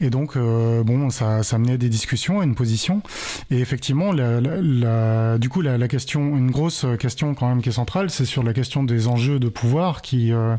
et 0.00 0.10
donc, 0.10 0.36
euh, 0.36 0.84
bon, 0.84 1.10
ça, 1.10 1.42
ça 1.42 1.58
menait 1.58 1.72
à 1.72 1.76
des 1.76 1.88
discussions, 1.88 2.40
à 2.40 2.44
une 2.44 2.54
position. 2.54 3.02
Et 3.50 3.58
effectivement, 3.58 4.12
la, 4.12 4.40
la, 4.40 4.60
la, 4.60 5.38
du 5.38 5.48
coup, 5.48 5.60
la, 5.60 5.88
question, 5.88 6.36
une 6.36 6.50
grosse 6.50 6.86
question 6.98 7.34
quand 7.34 7.48
même 7.48 7.62
qui 7.62 7.70
est 7.70 7.72
centrale, 7.72 8.10
c'est 8.10 8.24
sur 8.24 8.42
la 8.42 8.52
question 8.52 8.84
des 8.84 9.08
enjeux 9.08 9.40
de 9.40 9.48
pouvoir 9.48 10.02
qui, 10.02 10.32
euh, 10.32 10.56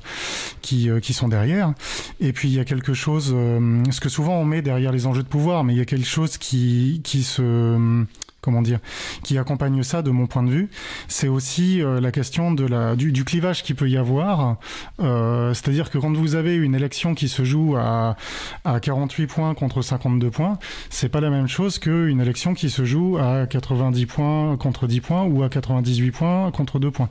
qui, 0.61 0.89
euh, 0.89 0.99
qui 0.99 1.13
sont 1.13 1.29
derrière. 1.29 1.73
Et 2.19 2.33
puis, 2.33 2.49
il 2.49 2.55
y 2.55 2.59
a 2.59 2.65
quelque 2.65 2.93
chose, 2.93 3.31
euh, 3.33 3.83
ce 3.91 4.01
que 4.01 4.09
souvent 4.09 4.35
on 4.35 4.45
met 4.45 4.61
derrière 4.61 4.91
les 4.91 5.05
enjeux 5.05 5.23
de 5.23 5.27
pouvoir, 5.27 5.63
mais 5.63 5.73
il 5.73 5.77
y 5.77 5.81
a 5.81 5.85
quelque 5.85 6.07
chose 6.07 6.37
qui, 6.37 7.01
qui 7.03 7.23
se 7.23 8.05
comment 8.41 8.61
dire, 8.61 8.79
qui 9.23 9.37
accompagne 9.37 9.83
ça 9.83 10.01
de 10.01 10.11
mon 10.11 10.27
point 10.27 10.43
de 10.43 10.49
vue, 10.49 10.69
c'est 11.07 11.27
aussi 11.27 11.81
euh, 11.81 11.99
la 11.99 12.11
question 12.11 12.51
de 12.51 12.65
la, 12.65 12.95
du, 12.95 13.23
clivage 13.23 13.63
qui 13.63 13.73
peut 13.73 13.89
y 13.89 13.97
avoir. 13.97 14.57
Euh, 15.01 15.53
c'est-à-dire 15.53 15.89
que 15.89 15.97
quand 15.97 16.15
vous 16.15 16.35
avez 16.35 16.55
une 16.55 16.75
élection 16.75 17.15
qui 17.15 17.27
se 17.27 17.43
joue 17.43 17.75
à, 17.77 18.15
à 18.63 18.79
48 18.79 19.27
points 19.27 19.53
contre 19.53 19.81
52 19.81 20.29
points, 20.29 20.57
c'est 20.89 21.09
pas 21.09 21.21
la 21.21 21.29
même 21.29 21.47
chose 21.47 21.79
qu'une 21.79 22.21
élection 22.21 22.53
qui 22.53 22.69
se 22.69 22.85
joue 22.85 23.17
à 23.17 23.45
90 23.45 24.05
points 24.05 24.57
contre 24.57 24.87
10 24.87 25.01
points 25.01 25.23
ou 25.23 25.43
à 25.43 25.49
98 25.49 26.11
points 26.11 26.51
contre 26.51 26.79
2 26.79 26.91
points. 26.91 27.09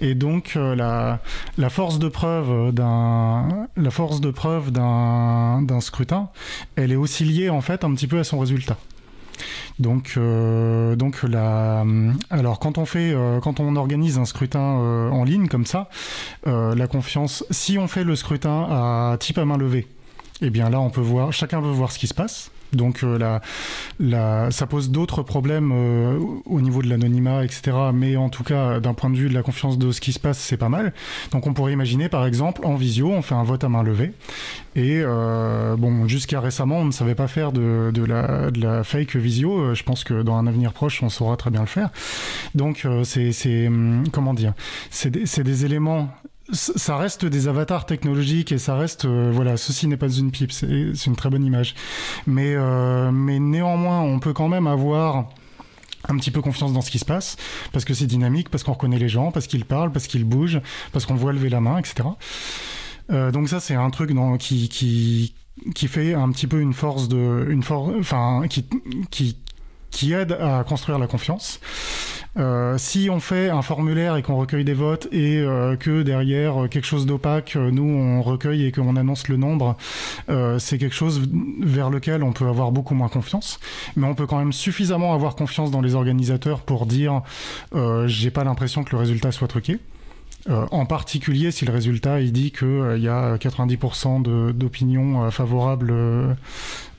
Et 0.00 0.14
donc 0.14 0.52
euh, 0.56 0.74
la, 0.74 1.20
la 1.56 1.70
force 1.70 1.98
de 1.98 2.08
preuve 2.08 2.72
d'un 2.72 3.68
la 3.76 3.90
force 3.90 4.20
de 4.20 4.30
preuve 4.30 4.70
d'un 4.70 5.80
scrutin, 5.80 6.28
elle 6.76 6.92
est 6.92 6.96
aussi 6.96 7.24
liée 7.24 7.50
en 7.50 7.60
fait 7.60 7.84
un 7.84 7.94
petit 7.94 8.06
peu 8.06 8.18
à 8.18 8.24
son 8.24 8.38
résultat. 8.38 8.76
Donc, 9.78 10.14
euh, 10.16 10.96
donc 10.96 11.22
la, 11.22 11.84
alors 12.30 12.58
quand 12.58 12.78
on 12.78 12.86
fait, 12.86 13.12
euh, 13.12 13.40
quand 13.40 13.60
on 13.60 13.76
organise 13.76 14.18
un 14.18 14.24
scrutin 14.24 14.80
euh, 14.80 15.10
en 15.10 15.24
ligne 15.24 15.48
comme 15.48 15.66
ça, 15.66 15.88
la 16.46 16.86
confiance, 16.86 17.44
si 17.50 17.78
on 17.78 17.88
fait 17.88 18.04
le 18.04 18.16
scrutin 18.16 18.66
à 18.70 19.16
type 19.18 19.38
à 19.38 19.44
main 19.44 19.56
levée, 19.56 19.86
eh 20.40 20.50
bien 20.50 20.70
là 20.70 20.80
on 20.80 20.90
peut 20.90 21.00
voir, 21.00 21.32
chacun 21.32 21.60
veut 21.60 21.70
voir 21.70 21.92
ce 21.92 21.98
qui 21.98 22.06
se 22.06 22.14
passe. 22.14 22.50
Donc 22.72 23.02
euh, 23.02 24.50
ça 24.50 24.66
pose 24.66 24.90
d'autres 24.90 25.22
problèmes 25.22 25.72
euh, 25.72 26.18
au 26.44 26.60
niveau 26.60 26.82
de 26.82 26.88
l'anonymat, 26.88 27.44
etc. 27.44 27.76
Mais 27.94 28.16
en 28.16 28.28
tout 28.28 28.44
cas, 28.44 28.80
d'un 28.80 28.94
point 28.94 29.10
de 29.10 29.16
vue 29.16 29.28
de 29.28 29.34
la 29.34 29.42
confiance 29.42 29.78
de 29.78 29.90
ce 29.92 30.00
qui 30.00 30.12
se 30.12 30.18
passe, 30.18 30.38
c'est 30.38 30.56
pas 30.56 30.68
mal. 30.68 30.92
Donc 31.32 31.46
on 31.46 31.54
pourrait 31.54 31.72
imaginer, 31.72 32.08
par 32.08 32.26
exemple, 32.26 32.64
en 32.64 32.74
visio, 32.74 33.10
on 33.10 33.22
fait 33.22 33.34
un 33.34 33.44
vote 33.44 33.64
à 33.64 33.68
main 33.68 33.82
levée. 33.82 34.12
Et 34.76 35.00
euh, 35.02 35.76
bon, 35.76 36.06
jusqu'à 36.06 36.40
récemment, 36.40 36.78
on 36.78 36.84
ne 36.84 36.92
savait 36.92 37.14
pas 37.14 37.28
faire 37.28 37.52
de, 37.52 37.92
la, 38.04 38.84
fake 38.84 39.16
visio. 39.16 39.74
Je 39.74 39.82
pense 39.82 40.04
que 40.04 40.22
dans 40.22 40.36
un 40.36 40.46
avenir 40.46 40.72
proche, 40.72 41.02
on 41.02 41.08
saura 41.08 41.36
très 41.36 41.50
bien 41.50 41.60
le 41.60 41.66
faire. 41.66 41.90
Donc 42.54 42.86
c'est, 43.04 43.66
hum, 43.66 44.04
comment 44.12 44.34
dire, 44.34 44.52
c'est 44.90 45.10
des 45.10 45.64
éléments 45.64 46.10
ça 46.52 46.96
reste 46.96 47.26
des 47.26 47.46
avatars 47.46 47.84
technologiques 47.84 48.52
et 48.52 48.58
ça 48.58 48.74
reste 48.74 49.04
euh, 49.04 49.30
voilà 49.32 49.56
ceci 49.56 49.86
n'est 49.86 49.98
pas 49.98 50.08
une 50.08 50.30
pipe 50.30 50.52
c'est 50.52 50.66
une 51.06 51.16
très 51.16 51.30
bonne 51.30 51.44
image. 51.44 51.74
Mais 52.26 52.54
euh, 52.54 53.10
mais 53.12 53.38
néanmoins 53.38 54.00
on 54.00 54.18
peut 54.18 54.32
quand 54.32 54.48
même 54.48 54.66
avoir 54.66 55.28
un 56.08 56.16
petit 56.16 56.30
peu 56.30 56.40
confiance 56.40 56.72
dans 56.72 56.80
ce 56.80 56.90
qui 56.90 56.98
se 56.98 57.04
passe 57.04 57.36
parce 57.72 57.84
que 57.84 57.92
c'est 57.92 58.06
dynamique 58.06 58.48
parce 58.48 58.62
qu'on 58.62 58.72
reconnaît 58.72 58.98
les 58.98 59.08
gens 59.08 59.30
parce 59.30 59.46
qu'ils 59.46 59.64
parlent 59.64 59.92
parce 59.92 60.06
qu'ils 60.06 60.24
bougent 60.24 60.60
parce 60.92 61.04
qu'on 61.06 61.16
voit 61.16 61.32
lever 61.32 61.50
la 61.50 61.60
main 61.60 61.78
etc 61.78 62.08
euh, 63.10 63.30
donc 63.30 63.48
ça 63.48 63.60
c'est 63.60 63.74
un 63.74 63.90
truc 63.90 64.12
qui, 64.38 64.68
qui 64.68 65.34
qui 65.74 65.88
fait 65.88 66.14
un 66.14 66.30
petit 66.30 66.46
peu 66.46 66.60
une 66.60 66.72
force 66.72 67.08
de 67.08 67.46
une 67.50 67.62
force 67.62 67.92
enfin 67.98 68.42
qui 68.48 68.64
qui 69.10 69.36
qui 69.90 70.12
aide 70.12 70.32
à 70.32 70.64
construire 70.64 70.98
la 70.98 71.06
confiance 71.06 71.60
si 72.78 73.08
on 73.10 73.20
fait 73.20 73.50
un 73.50 73.62
formulaire 73.62 74.16
et 74.16 74.22
qu'on 74.22 74.36
recueille 74.36 74.64
des 74.64 74.74
votes 74.74 75.08
et 75.12 75.38
euh, 75.38 75.76
que 75.76 76.02
derrière 76.02 76.64
euh, 76.64 76.68
quelque 76.68 76.86
chose 76.86 77.06
d'opaque, 77.06 77.56
nous 77.56 77.82
on 77.82 78.22
recueille 78.22 78.66
et 78.66 78.72
qu'on 78.72 78.96
annonce 78.96 79.28
le 79.28 79.36
nombre, 79.36 79.76
c'est 80.58 80.78
quelque 80.78 80.94
chose 80.94 81.22
vers 81.60 81.90
lequel 81.90 82.22
on 82.22 82.32
peut 82.32 82.46
avoir 82.46 82.72
beaucoup 82.72 82.94
moins 82.94 83.08
confiance. 83.08 83.58
Mais 83.96 84.06
on 84.06 84.14
peut 84.14 84.26
quand 84.26 84.38
même 84.38 84.52
suffisamment 84.52 85.14
avoir 85.14 85.34
confiance 85.34 85.70
dans 85.70 85.80
les 85.80 85.94
organisateurs 85.94 86.60
pour 86.60 86.86
dire 86.86 87.22
j'ai 88.06 88.30
pas 88.30 88.44
l'impression 88.44 88.84
que 88.84 88.90
le 88.92 88.98
résultat 88.98 89.32
soit 89.32 89.48
truqué. 89.48 89.78
en 90.48 90.86
particulier 90.86 91.50
si 91.50 91.64
le 91.64 91.72
résultat 91.72 92.20
il 92.20 92.32
dit 92.32 92.52
qu'il 92.52 92.98
y 92.98 93.08
a 93.08 93.36
90% 93.36 94.52
d'opinions 94.52 95.30
favorables 95.30 95.92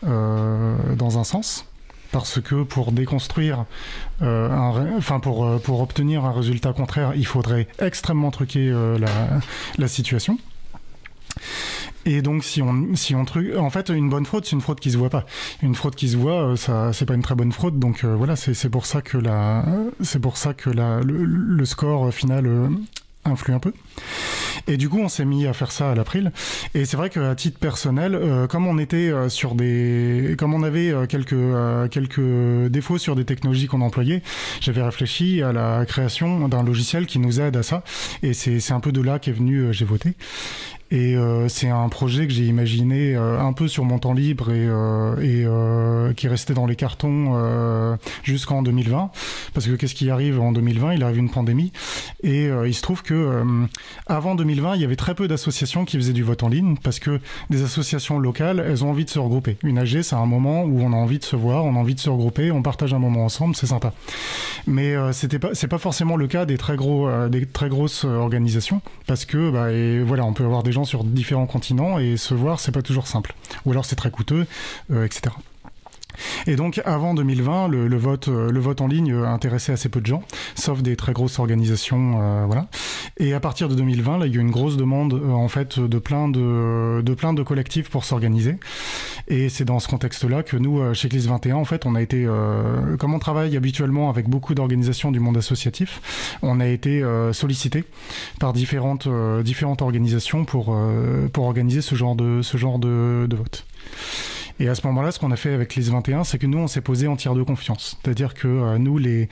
dans 0.03 1.19
un 1.19 1.23
sens 1.23 1.68
parce 2.12 2.41
que 2.41 2.64
pour 2.64 2.91
déconstruire, 2.91 3.66
euh, 4.22 4.49
enfin 4.97 5.20
pour, 5.20 5.45
euh, 5.45 5.57
pour 5.60 5.82
obtenir 5.82 6.26
un 6.26 6.32
résultat 6.32 6.74
contraire, 6.74 7.14
il 7.16 7.26
faudrait 7.26 7.68
extrêmement 7.80 8.32
truquer 8.32 8.70
euh, 8.70 8.97
la, 9.78 9.88
situation. 9.88 10.38
Et 12.05 12.22
donc 12.22 12.43
si 12.43 12.62
on 12.62 12.95
si 12.95 13.16
on 13.16 13.26
truc, 13.26 13.55
en 13.57 13.70
fait 13.70 13.89
une 13.89 14.10
bonne 14.10 14.26
fraude 14.26 14.45
c'est 14.45 14.53
une 14.55 14.62
fraude 14.62 14.80
qui 14.80 14.91
se 14.91 14.97
voit 14.97 15.10
pas. 15.10 15.26
Une 15.62 15.76
fraude 15.76 15.95
qui 15.95 16.10
se 16.10 16.18
voit, 16.18 16.55
ça 16.57 16.91
c'est 16.93 17.05
pas 17.05 17.14
une 17.14 17.22
très 17.22 17.36
bonne 17.36 17.51
fraude. 17.51 17.78
Donc 17.80 18.03
voilà 18.03 18.36
c'est 18.36 18.70
pour 18.70 18.86
ça 18.86 19.01
que 19.01 19.18
la 19.18 19.66
c'est 20.01 20.20
pour 20.20 20.38
ça 20.38 20.53
que 20.53 20.70
la, 20.70 21.01
le 21.01 21.66
score 21.66 22.12
final 22.14 22.70
influe 23.30 23.53
un 23.53 23.59
peu. 23.59 23.73
Et 24.67 24.77
du 24.77 24.89
coup, 24.89 24.99
on 24.99 25.09
s'est 25.09 25.25
mis 25.25 25.47
à 25.47 25.53
faire 25.53 25.71
ça 25.71 25.91
à 25.91 25.95
l'April. 25.95 26.32
Et 26.73 26.86
c'est 26.86 26.97
vrai 26.97 27.09
qu'à 27.09 27.36
titre 27.36 27.59
personnel, 27.59 28.15
euh, 28.15 28.47
comme 28.47 28.67
on 28.67 28.77
était 28.77 29.09
euh, 29.09 29.30
sur 29.30 29.55
des, 29.55 30.36
comme 30.38 30.53
on 30.53 30.63
avait 30.63 30.91
euh, 30.91 31.05
quelques 31.05 31.30
quelques 31.91 32.69
défauts 32.69 32.97
sur 32.97 33.15
des 33.15 33.25
technologies 33.25 33.67
qu'on 33.67 33.82
employait, 33.82 34.21
j'avais 34.61 34.82
réfléchi 34.82 35.41
à 35.41 35.51
la 35.51 35.86
création 35.86 36.47
d'un 36.47 36.63
logiciel 36.63 37.05
qui 37.05 37.19
nous 37.19 37.39
aide 37.39 37.57
à 37.57 37.63
ça. 37.63 37.84
Et 38.23 38.34
c'est 38.34 38.71
un 38.71 38.80
peu 38.80 38.91
de 38.91 39.01
là 39.01 39.19
qu'est 39.19 39.32
venu 39.32 39.73
j'ai 39.73 39.86
voté. 39.86 40.13
Et 40.92 41.16
euh, 41.16 41.48
c'est 41.50 41.70
un 41.70 41.88
projet 41.88 42.26
que 42.26 42.34
j'ai 42.34 42.46
imaginé 42.46 43.16
euh, 43.16 43.40
un 43.40 43.54
peu 43.54 43.68
sur 43.68 43.86
mon 43.86 44.00
temps 44.00 44.14
libre 44.14 44.52
et, 44.52 44.66
euh, 44.68 46.10
et 46.12 46.16
qui 46.16 46.28
restait 46.28 46.56
dans 46.56 46.66
les 46.66 46.76
cartons 46.76 47.98
jusqu'en 48.24 48.62
2020. 48.64 49.12
Parce 49.54 49.68
que 49.68 49.74
qu'est-ce 49.74 49.96
qui 49.96 50.10
arrive 50.10 50.40
en 50.40 50.52
2020 50.52 50.96
Il 50.96 51.04
arrive 51.04 51.18
une 51.18 51.30
pandémie. 51.30 51.72
Et 52.24 52.50
il 52.66 52.74
se 52.74 52.82
trouve 52.82 53.04
que 53.04 53.42
avant 54.08 54.36
2020, 54.36 54.76
il 54.76 54.82
y 54.82 54.84
avait 54.84 54.96
très 54.96 55.16
peu 55.16 55.28
d'associations 55.28 55.86
qui 55.86 55.98
faisaient 55.98 56.14
du 56.14 56.24
vote 56.24 56.44
en 56.44 56.50
ligne 56.50 56.76
parce 56.84 57.00
que 57.00 57.20
des 57.50 57.64
associations 57.64 58.20
locales, 58.20 58.64
elles 58.66 58.84
ont 58.84 58.90
envie 58.90 59.06
de 59.06 59.10
se 59.10 59.20
regrouper. 59.20 59.58
Une 59.64 59.78
AG, 59.78 60.02
c'est 60.02 60.16
un 60.16 60.26
moment 60.26 60.64
où 60.64 60.82
on 60.82 60.94
a 60.94 60.96
envie 60.96 61.20
de 61.20 61.24
se 61.24 61.36
voir, 61.36 61.66
on 61.66 61.76
a 61.76 61.80
envie 61.80 61.96
de 61.96 62.00
se 62.00 62.10
regrouper, 62.10 62.52
on 62.52 62.62
partage 62.62 62.94
un 62.94 63.00
moment 63.00 63.26
ensemble, 63.26 63.56
c'est 63.56 63.68
sympa. 63.68 63.94
Mais 64.68 64.96
c'était 65.14 65.40
pas, 65.40 65.50
c'est 65.54 65.68
pas 65.68 65.78
forcément 65.78 66.16
le 66.16 66.28
cas 66.28 66.46
des 66.46 66.58
très 66.58 66.76
gros, 66.76 67.10
des 67.30 67.46
très 67.46 67.70
grosses 67.70 68.04
organisations 68.04 68.82
parce 69.08 69.26
que, 69.26 69.50
bah, 69.52 69.72
et 69.72 70.02
voilà, 70.02 70.26
on 70.26 70.34
peut 70.34 70.46
avoir 70.46 70.64
des 70.64 70.72
gens 70.72 70.78
sur 70.84 71.03
différents 71.03 71.47
continents 71.47 71.99
et 71.99 72.17
se 72.17 72.34
voir, 72.34 72.59
c'est 72.59 72.71
pas 72.71 72.82
toujours 72.82 73.07
simple. 73.07 73.36
Ou 73.65 73.71
alors 73.71 73.86
c'est 73.86 73.95
très 73.95 74.11
coûteux, 74.11 74.45
euh, 74.91 75.05
etc. 75.05 75.36
Et 76.47 76.55
donc 76.55 76.82
avant 76.86 77.13
2020, 77.13 77.67
le, 77.69 77.97
vote, 77.97 78.27
euh, 78.27 78.51
le 78.51 78.59
vote 78.59 78.82
en 78.82 78.88
ligne 78.88 79.13
intéressait 79.13 79.71
assez 79.71 79.89
peu 79.89 80.01
de 80.01 80.05
gens, 80.05 80.23
sauf 80.55 80.82
des 80.82 80.95
très 80.95 81.13
grosses 81.13 81.39
organisations, 81.39 82.19
euh, 82.21 82.45
voilà. 82.45 82.67
Et 83.17 83.34
à 83.34 83.39
partir 83.39 83.69
de 83.69 83.75
2020, 83.75 84.17
là, 84.17 84.25
il 84.25 84.34
y 84.34 84.36
a 84.36 84.39
eu 84.39 84.41
une 84.41 84.51
grosse 84.51 84.75
demande 84.75 85.13
en 85.13 85.47
fait 85.47 85.80
de 85.80 85.99
plein 85.99 86.27
de, 86.27 87.01
de 87.01 87.13
plein 87.13 87.34
de 87.34 87.43
collectifs 87.43 87.89
pour 87.89 88.03
s'organiser. 88.03 88.57
Et 89.30 89.49
c'est 89.49 89.65
dans 89.65 89.80
ce 89.80 89.88
contexte-là 89.88 90.43
que 90.43 90.57
nous, 90.57 90.93
chez 90.93 91.07
CLIS 91.07 91.27
21, 91.27 91.55
en 91.55 91.65
fait, 91.65 91.86
on 91.86 91.93
a 91.95 92.01
été, 92.01 92.27
comme 92.97 93.13
on 93.13 93.19
travaille 93.19 93.55
habituellement 93.55 94.09
avec 94.09 94.27
beaucoup 94.27 94.55
d'organisations 94.55 95.11
du 95.11 95.19
monde 95.19 95.38
associatif, 95.38 96.38
on 96.41 96.59
a 96.59 96.67
été 96.67 97.03
sollicité 97.32 97.84
par 98.39 98.53
différentes 98.53 99.07
différentes 99.43 99.84
organisations 99.84 100.45
pour 100.45 100.75
pour 101.32 101.43
organiser 101.45 101.82
ce 101.82 101.95
genre 101.95 102.15
de 102.15 102.41
ce 102.41 102.57
genre 102.57 102.80
de, 102.80 103.27
vote. 103.36 103.65
Et 104.59 104.67
à 104.67 104.75
ce 104.75 104.86
moment-là, 104.88 105.11
ce 105.11 105.19
qu'on 105.19 105.32
a 105.32 105.38
fait 105.38 105.53
avec 105.53 105.75
les 105.75 105.84
21, 105.84 106.25
c'est 106.25 106.38
que 106.38 106.45
nous, 106.45 106.57
on 106.57 106.67
s'est 106.67 106.82
posé 106.82 107.07
en 107.07 107.15
tiers 107.15 107.34
de 107.34 107.43
confiance. 107.43 107.97
C'est-à-dire 108.03 108.34
que 108.34 108.47
euh, 108.47 108.77
nous, 108.77 108.97
les, 108.97 109.30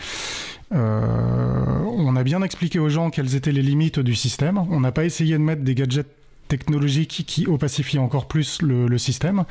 euh, 0.73 1.83
on 1.85 2.15
a 2.15 2.23
bien 2.23 2.41
expliqué 2.41 2.79
aux 2.79 2.87
gens 2.87 3.09
quelles 3.09 3.35
étaient 3.35 3.51
les 3.51 3.61
limites 3.61 3.99
du 3.99 4.15
système. 4.15 4.57
On 4.57 4.79
n'a 4.79 4.93
pas 4.93 5.03
essayé 5.03 5.33
de 5.33 5.43
mettre 5.43 5.63
des 5.63 5.75
gadgets 5.75 6.07
technologique 6.47 7.23
qui 7.27 7.47
opacifie 7.47 7.99
encore 7.99 8.27
plus 8.27 8.61
le, 8.61 8.97
système. 8.97 9.43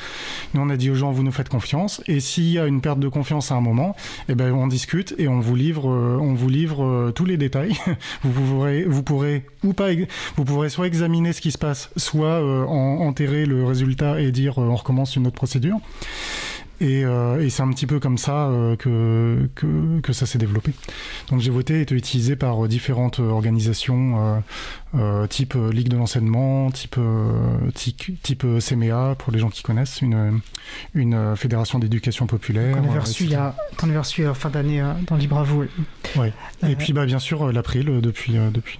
Nous, 0.55 0.61
on 0.61 0.70
a 0.70 0.76
dit 0.76 0.90
aux 0.90 0.94
gens, 0.94 1.12
vous 1.12 1.22
nous 1.22 1.32
faites 1.32 1.49
confiance, 1.49 2.03
et 2.09 2.20
s'il 2.20 2.51
y 2.51 2.59
a 2.59 2.66
une 2.66 2.80
perte 2.80 2.99
de 2.99 3.09
confiance 3.09 3.53
à 3.53 3.55
un 3.55 3.61
moment, 3.61 3.94
eh 4.28 4.34
ben, 4.34 4.53
on 4.53 4.66
discute 4.66 5.14
et 5.18 5.28
on 5.28 5.38
vous 5.38 5.55
livre, 5.55 5.90
euh, 5.90 6.18
on 6.20 6.34
vous 6.34 6.49
livre 6.49 6.84
euh, 6.84 7.12
tous 7.12 7.24
les 7.24 7.36
détails. 7.36 7.76
vous 8.24 8.32
pourrez, 8.32 8.84
vous 8.84 9.03
pourrez 9.03 9.44
ou 9.62 9.72
pas, 9.72 9.90
vous 10.36 10.44
pourrez 10.44 10.68
soit 10.68 10.86
examiner 10.86 11.32
ce 11.32 11.40
qui 11.40 11.53
se 11.53 11.59
passe, 11.59 11.90
soit 11.97 12.26
euh, 12.26 12.64
enterrer 12.64 13.47
le 13.47 13.64
résultat 13.64 14.20
et 14.20 14.32
dire 14.32 14.59
on 14.59 14.74
recommence 14.74 15.16
une 15.16 15.26
autre 15.26 15.36
procédure. 15.36 15.78
Et, 16.81 17.05
euh, 17.05 17.43
et 17.43 17.49
c'est 17.49 17.62
un 17.62 17.70
petit 17.70 17.87
peu 17.87 18.01
comme 18.01 18.18
ça 18.18 18.49
euh, 18.49 18.77
que, 18.77 19.49
que, 19.55 20.01
que, 20.01 20.12
ça 20.12 20.27
s'est 20.27 20.39
développé. 20.39 20.72
Donc 21.31 21.41
j'ai 21.41 21.51
voté 21.51 21.81
été 21.81 21.95
utilisé 21.95 22.37
par 22.37 22.64
euh, 22.64 22.68
différentes 22.68 23.18
organisations 23.18 24.43
type 25.29 25.55
Ligue 25.72 25.89
de 25.89 25.97
l'enseignement, 25.97 26.70
type, 26.70 26.99
type, 27.74 28.22
type 28.22 28.47
CMEA 28.61 29.14
pour 29.18 29.31
les 29.31 29.39
gens 29.39 29.51
qui 29.51 29.62
connaissent, 29.62 30.01
une, 30.01 30.41
une 30.95 31.37
fédération 31.37 31.79
d'éducation 31.79 32.27
populaire. 32.27 32.77
T'en 32.77 32.97
as 32.97 33.01
reçu 33.01 33.24
il 33.24 33.31
y 33.31 33.35
a, 33.35 33.55
reçu 33.99 34.24
fin 34.35 34.49
d'année 34.49 34.83
dans 35.07 35.16
Libre 35.16 35.39
à 35.39 35.43
vous. 35.43 35.64
Ouais. 36.16 36.33
Et 36.66 36.77
puis 36.77 36.95
bah, 36.95 37.05
bien 37.05 37.18
sûr 37.18 37.53
l'April 37.53 38.01
depuis, 38.01 38.39
depuis 38.53 38.79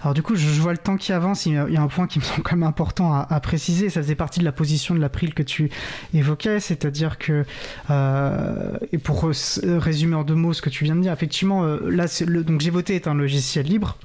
alors 0.00 0.14
du 0.14 0.22
coup, 0.22 0.36
je, 0.36 0.46
vois 0.60 0.72
le 0.72 0.78
temps 0.78 0.96
qui 0.96 1.12
avance. 1.12 1.46
Il 1.46 1.52
y 1.52 1.76
a 1.76 1.82
un 1.82 1.88
point 1.88 2.06
qui 2.06 2.18
me 2.18 2.24
semble 2.24 2.42
quand 2.42 2.56
même 2.56 2.68
important 2.68 3.14
à, 3.14 3.40
préciser. 3.40 3.90
Ça 3.90 4.02
faisait 4.02 4.14
partie 4.14 4.40
de 4.40 4.44
la 4.44 4.52
position 4.52 4.94
de 4.94 5.00
l'April 5.00 5.34
que 5.34 5.42
tu 5.42 5.70
évoquais, 6.14 6.60
c'est-à-dire 6.60 7.18
que, 7.18 7.44
euh, 7.90 8.78
et 8.92 8.98
pour 8.98 9.28
résumer 9.64 10.14
en 10.14 10.24
deux 10.24 10.34
mots 10.34 10.52
ce 10.52 10.62
que 10.62 10.70
tu 10.70 10.84
viens 10.84 10.96
de 10.96 11.00
dire, 11.00 11.12
effectivement, 11.12 11.64
euh, 11.64 11.78
là, 11.90 12.06
le, 12.26 12.44
donc 12.44 12.60
j'ai 12.60 12.70
voté 12.70 12.94
est 12.94 13.08
un 13.08 13.14
logiciel 13.14 13.66
libre. 13.66 13.98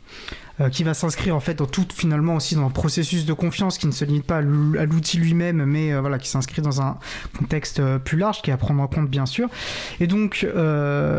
Qui 0.71 0.83
va 0.83 0.93
s'inscrire 0.93 1.35
en 1.35 1.39
fait 1.39 1.55
dans 1.55 1.65
tout 1.65 1.87
finalement 1.93 2.35
aussi 2.35 2.55
dans 2.55 2.65
un 2.67 2.69
processus 2.69 3.25
de 3.25 3.33
confiance 3.33 3.77
qui 3.77 3.87
ne 3.87 3.91
se 3.91 4.05
limite 4.05 4.25
pas 4.25 4.37
à 4.37 4.41
l'outil 4.41 5.17
lui-même, 5.17 5.65
mais 5.65 5.97
voilà, 5.99 6.19
qui 6.19 6.27
s'inscrit 6.27 6.61
dans 6.61 6.81
un 6.81 6.97
contexte 7.37 7.81
plus 7.99 8.17
large, 8.17 8.41
qui 8.41 8.51
est 8.51 8.53
à 8.53 8.57
prendre 8.57 8.81
en 8.81 8.87
compte 8.87 9.09
bien 9.09 9.25
sûr. 9.25 9.49
Et 9.99 10.07
donc, 10.07 10.45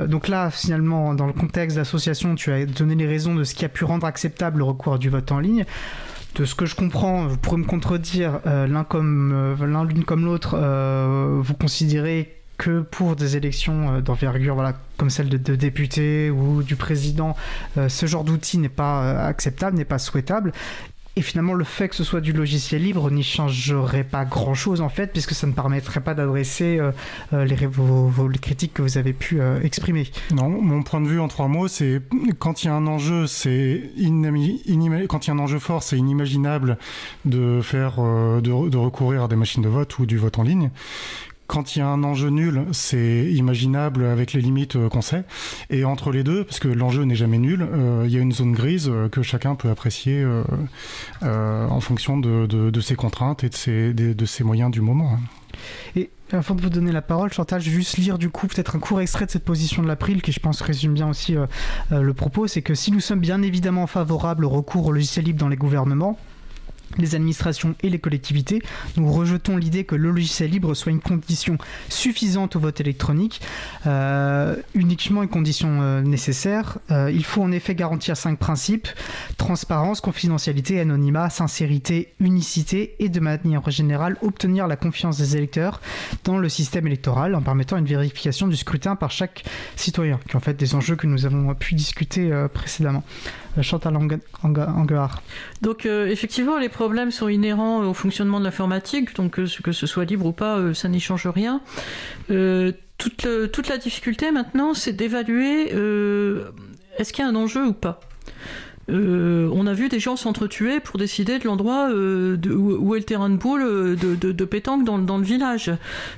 donc 0.09 0.28
là, 0.28 0.51
finalement, 0.51 1.14
dans 1.14 1.26
le 1.26 1.32
contexte 1.32 1.76
d'association, 1.76 2.35
tu 2.37 2.53
as 2.53 2.64
donné 2.64 2.95
les 2.95 3.07
raisons 3.07 3.35
de 3.35 3.45
ce 3.45 3.55
qui 3.55 3.64
a 3.64 3.68
pu 3.68 3.85
rendre 3.85 4.07
acceptable 4.07 4.59
le 4.59 4.64
recours 4.64 4.99
du 4.99 5.09
vote 5.09 5.32
en 5.32 5.41
ligne 5.41 5.64
de 6.37 6.45
ce 6.45 6.55
que 6.55 6.66
je 6.66 6.74
comprends, 6.74 7.26
vous 7.26 7.37
pourrez 7.37 7.59
me 7.59 7.64
contredire, 7.64 8.41
l'un 8.45 8.85
comme 8.85 9.57
l'un 9.61 9.85
l'une 9.85 10.05
comme 10.05 10.24
l'autre, 10.24 10.57
vous 11.41 11.55
considérez 11.55 12.43
que 12.59 12.81
pour 12.81 13.17
des 13.17 13.37
élections 13.37 13.97
euh, 13.97 14.01
d'envergure 14.01 14.55
voilà, 14.55 14.75
comme 14.97 15.11
celle 15.11 15.29
de, 15.29 15.57
députés 15.57 16.31
ou 16.31 16.63
du 16.63 16.77
président, 16.77 17.37
euh, 17.79 17.89
ce 17.89 18.07
genre 18.07 18.25
d'outil 18.25 18.59
n'est 18.59 18.69
pas 18.69 19.03
euh, 19.03 19.29
acceptable, 19.29 19.77
n'est 19.77 19.85
pas 19.85 19.99
souhaitable. 19.99 20.53
Et 21.17 21.23
finalement, 21.23 21.55
le 21.55 21.63
fait 21.63 21.89
que 21.89 21.95
ce 21.95 22.03
soit 22.03 22.21
du 22.21 22.33
logiciel 22.33 22.83
libre 22.83 23.09
n'y 23.09 23.23
changerait 23.23 24.03
pas 24.03 24.25
grand-chose 24.25 24.81
en 24.81 24.89
fait, 24.89 25.13
puisque 25.13 25.33
ça 25.33 25.47
ne 25.47 25.53
permettrait 25.53 26.01
pas 26.01 26.13
d'adresser 26.13 26.81
les, 27.31 27.57
critiques 28.43 28.75
que 28.75 28.83
vous 28.83 28.99
avez 28.99 29.13
pu 29.13 29.41
exprimer. 29.63 30.11
Non, 30.33 30.49
mon 30.49 30.83
point 30.83 31.01
de 31.01 31.07
vue 31.07 31.21
en 31.21 31.29
trois 31.29 31.47
mots, 31.47 31.69
c'est 31.69 32.03
quand 32.41 32.65
il 32.65 32.67
y 32.67 32.69
a 32.69 32.75
un 32.75 32.89
enjeu, 32.89 33.29
c'est 33.29 33.93
quand 35.09 35.25
il 35.25 35.29
y 35.29 35.31
a 35.31 35.35
un 35.35 35.39
enjeu 35.39 35.61
fort, 35.61 35.85
c'est 35.85 35.97
inimaginable 35.97 36.79
de 37.25 37.61
faire 37.63 37.99
de, 38.43 38.77
recourir 38.77 39.23
à 39.23 39.29
des 39.29 39.37
machines 39.37 39.63
de 39.63 39.69
vote 39.69 39.97
ou 40.01 40.07
du 40.07 40.19
vote 40.19 40.41
en 40.41 40.43
ligne 40.43 40.73
quand 41.47 41.76
il 41.76 41.80
y 41.80 41.82
a 41.82 41.86
un 41.86 42.03
enjeu 42.05 42.30
nul, 42.30 42.64
c'est 42.72 43.26
imaginable 43.32 44.05
avec 44.05 44.32
les 44.32 44.40
limites 44.40 44.76
euh, 44.76 44.88
qu'on 44.88 45.03
sait. 45.03 45.24
Et 45.70 45.84
entre 45.84 46.11
les 46.11 46.24
deux, 46.24 46.45
parce 46.45 46.59
que 46.59 46.68
l'enjeu 46.68 47.05
n'est 47.05 47.14
jamais 47.14 47.38
nul, 47.38 47.62
euh, 47.62 48.05
il 48.07 48.12
y 48.12 48.16
a 48.16 48.20
une 48.20 48.32
zone 48.32 48.53
grise 48.53 48.88
euh, 48.88 49.09
que 49.09 49.22
chacun 49.22 49.55
peut 49.55 49.70
apprécier 49.70 50.24
en 51.22 51.80
fonction 51.80 52.18
de, 52.18 52.80
ses 52.80 52.97
contraintes 52.97 53.45
et 53.45 53.49
de 53.51 54.26
ses, 54.26 54.45
moyens 54.45 54.70
du 54.70 54.80
moment. 54.80 55.18
Et 55.97 56.11
avant 56.32 56.55
de 56.55 56.62
vous 56.62 56.70
donner 56.70 56.92
la 56.92 57.03
parole, 57.03 57.32
Chantal, 57.32 57.61
je 57.61 57.70
vais 57.70 57.76
juste 57.76 57.97
lire 57.97 58.18
du 58.18 58.28
coup 58.30 58.47
peut-être 58.47 58.76
un 58.76 58.78
court 58.78 59.01
extrait 59.01 59.26
de 59.26 59.30
cette 59.30 59.45
position 59.45 59.82
de 59.82 59.88
l'April 59.88 60.22
qui 60.22 60.32
je 60.32 60.40
pense 60.40 60.61
résume 60.61 60.95
bien 60.95 61.09
aussi 61.09 61.36
le 61.90 62.14
propos. 62.14 62.47
C'est 62.47 62.62
que 62.62 62.74
si 62.74 62.90
nous 62.90 63.01
sommes 63.01 63.20
bien 63.20 63.42
évidemment 63.42 63.86
favorables 63.86 64.45
au 64.45 64.49
recours 64.49 64.86
au 64.86 64.92
logiciel 64.92 65.24
libre 65.24 65.38
dans 65.38 65.49
les 65.49 65.57
gouvernements, 65.57 66.18
les 66.99 67.14
administrations 67.14 67.74
et 67.82 67.90
les 67.90 67.99
collectivités. 67.99 68.62
Nous 68.97 69.11
rejetons 69.11 69.57
l'idée 69.57 69.84
que 69.84 69.95
le 69.95 70.11
logiciel 70.11 70.51
libre 70.51 70.74
soit 70.74 70.92
une 70.92 71.01
condition 71.01 71.59
suffisante 71.88 72.57
au 72.57 72.61
vote 72.61 72.80
électronique, 72.80 73.40
euh, 73.86 74.57
uniquement 74.74 75.22
une 75.22 75.28
condition 75.28 75.82
euh, 75.82 76.03
nécessaire. 76.03 76.78
Euh, 76.90 77.11
il 77.11 77.24
faut 77.24 77.42
en 77.42 77.53
effet 77.53 77.74
garantir 77.74 78.16
cinq 78.16 78.38
principes 78.38 78.88
transparence, 79.36 80.01
confidentialité, 80.01 80.80
anonymat, 80.80 81.30
sincérité, 81.30 82.14
unicité 82.20 82.95
et 82.99 83.09
de 83.09 83.20
manière 83.20 83.68
générale 83.70 84.16
obtenir 84.22 84.66
la 84.66 84.76
confiance 84.76 85.18
des 85.18 85.36
électeurs 85.36 85.80
dans 86.24 86.38
le 86.38 86.49
système 86.49 86.86
électoral 86.86 87.34
en 87.34 87.42
permettant 87.42 87.76
une 87.76 87.86
vérification 87.86 88.47
du 88.47 88.57
scrutin 88.57 88.97
par 88.97 89.11
chaque 89.11 89.45
citoyen, 89.76 90.18
qui 90.28 90.36
en 90.36 90.40
fait 90.40 90.55
des 90.55 90.74
enjeux 90.74 90.97
que 90.97 91.07
nous 91.07 91.26
avons 91.26 91.55
pu 91.55 91.74
discuter 91.74 92.30
précédemment. 92.53 93.03
Chantal 93.63 93.97
Anguard. 94.43 95.23
Donc 95.63 95.87
effectivement, 95.87 96.59
les 96.59 96.69
problèmes 96.69 97.11
sont 97.11 97.29
inhérents 97.29 97.85
au 97.87 97.95
fonctionnement 97.95 98.41
de 98.41 98.45
l'informatique, 98.45 99.15
donc 99.17 99.39
euh, 99.39 99.47
que 99.63 99.73
ce 99.73 99.87
soit 99.87 100.05
libre 100.05 100.27
ou 100.27 100.33
pas, 100.33 100.59
euh, 100.59 100.75
ça 100.75 100.89
n'y 100.89 101.01
change 101.01 101.27
rien. 101.27 101.61
Euh, 102.31 102.73
toute, 102.99 103.27
toute, 103.53 103.69
la 103.69 103.79
difficulté 103.79 104.31
maintenant, 104.31 104.73
c'est 104.73 104.93
d'évaluer 104.93 105.71
est-ce 106.97 107.13
qu'il 107.13 107.25
y 107.25 107.27
a 107.27 107.31
un 107.31 107.35
enjeu 107.35 107.67
ou 107.67 107.73
pas? 107.73 108.01
Euh, 108.91 109.49
on 109.53 109.66
a 109.66 109.72
vu 109.72 109.89
des 109.89 110.01
gens 110.01 110.16
s'entretuer 110.16 110.80
pour 110.80 110.99
décider 110.99 111.39
de 111.39 111.45
l'endroit 111.45 111.89
euh, 111.91 112.37
où, 112.47 112.95
est 112.95 112.99
le 112.99 113.05
terrain 113.05 113.30
de 113.30 113.37
boule 113.37 113.62
euh, 113.62 113.97
de, 113.97 114.45
pétanque 114.45 114.85
dans, 114.85 115.18
le 115.18 115.24
village. 115.24 115.70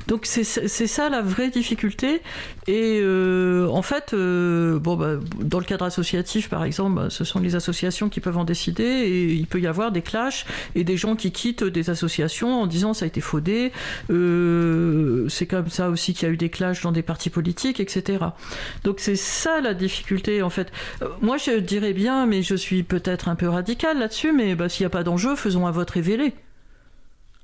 Donc 0.08 0.26
c'est 0.26 0.44
ça 0.44 1.08
la 1.08 1.22
vraie 1.22 1.50
difficulté. 1.50 2.22
Et 2.66 3.00
en 3.02 3.82
fait, 3.82 4.12
bon, 4.12 4.96
bah, 4.96 5.16
dans 5.40 5.58
le 5.58 5.64
cadre 5.64 5.84
associatif, 5.84 6.48
par 6.48 6.64
exemple, 6.64 6.96
bah, 6.96 7.06
ce 7.10 7.24
sont 7.24 7.40
les 7.40 7.54
associations 7.54 8.08
qui 8.08 8.20
peuvent 8.20 8.38
en 8.38 8.44
décider 8.44 8.84
et 8.84 9.32
il 9.32 9.46
peut 9.46 9.60
y 9.60 9.66
avoir 9.66 9.92
des 9.92 10.02
clashs 10.02 10.46
et 10.74 10.84
des 10.84 10.96
gens 10.96 11.14
qui 11.16 11.32
quittent 11.32 11.64
des 11.64 11.90
associations 11.90 12.62
en 12.62 12.66
disant 12.66 12.94
ça 12.94 13.04
a 13.04 13.08
été 13.08 13.20
faudé. 13.20 13.72
c'est 14.08 15.46
comme 15.46 15.68
ça 15.68 15.90
aussi 15.90 16.14
qu'il 16.14 16.26
y 16.26 16.30
a 16.30 16.34
eu 16.34 16.36
des 16.36 16.50
clashs 16.50 16.82
dans 16.82 16.92
des 16.92 17.02
partis 17.02 17.30
politiques, 17.30 17.80
etc. 17.80 18.18
Donc 18.84 18.96
c'est 18.98 19.16
ça 19.16 19.60
la 19.60 19.74
difficulté 19.74 20.42
en 20.42 20.50
fait. 20.50 20.72
moi 21.22 21.36
je 21.36 21.58
dirais 21.58 21.92
bien, 21.92 22.26
mais 22.26 22.42
je 22.42 22.55
je 22.56 22.62
suis 22.62 22.82
peut-être 22.82 23.28
un 23.28 23.36
peu 23.36 23.48
radical 23.48 23.98
là-dessus, 23.98 24.32
mais 24.32 24.54
bah, 24.54 24.68
s'il 24.68 24.82
n'y 24.82 24.86
a 24.86 24.90
pas 24.90 25.04
d'enjeu, 25.04 25.36
faisons 25.36 25.66
un 25.66 25.70
vote 25.70 25.90
révélé. 25.90 26.34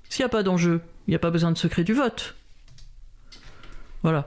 S'il 0.08 0.22
n'y 0.22 0.26
a 0.26 0.30
pas 0.30 0.42
d'enjeu, 0.42 0.80
il 1.06 1.10
n'y 1.10 1.16
a 1.16 1.18
pas 1.18 1.30
besoin 1.30 1.52
de 1.52 1.58
secret 1.58 1.84
du 1.84 1.94
vote. 1.94 2.34
Voilà. 4.02 4.26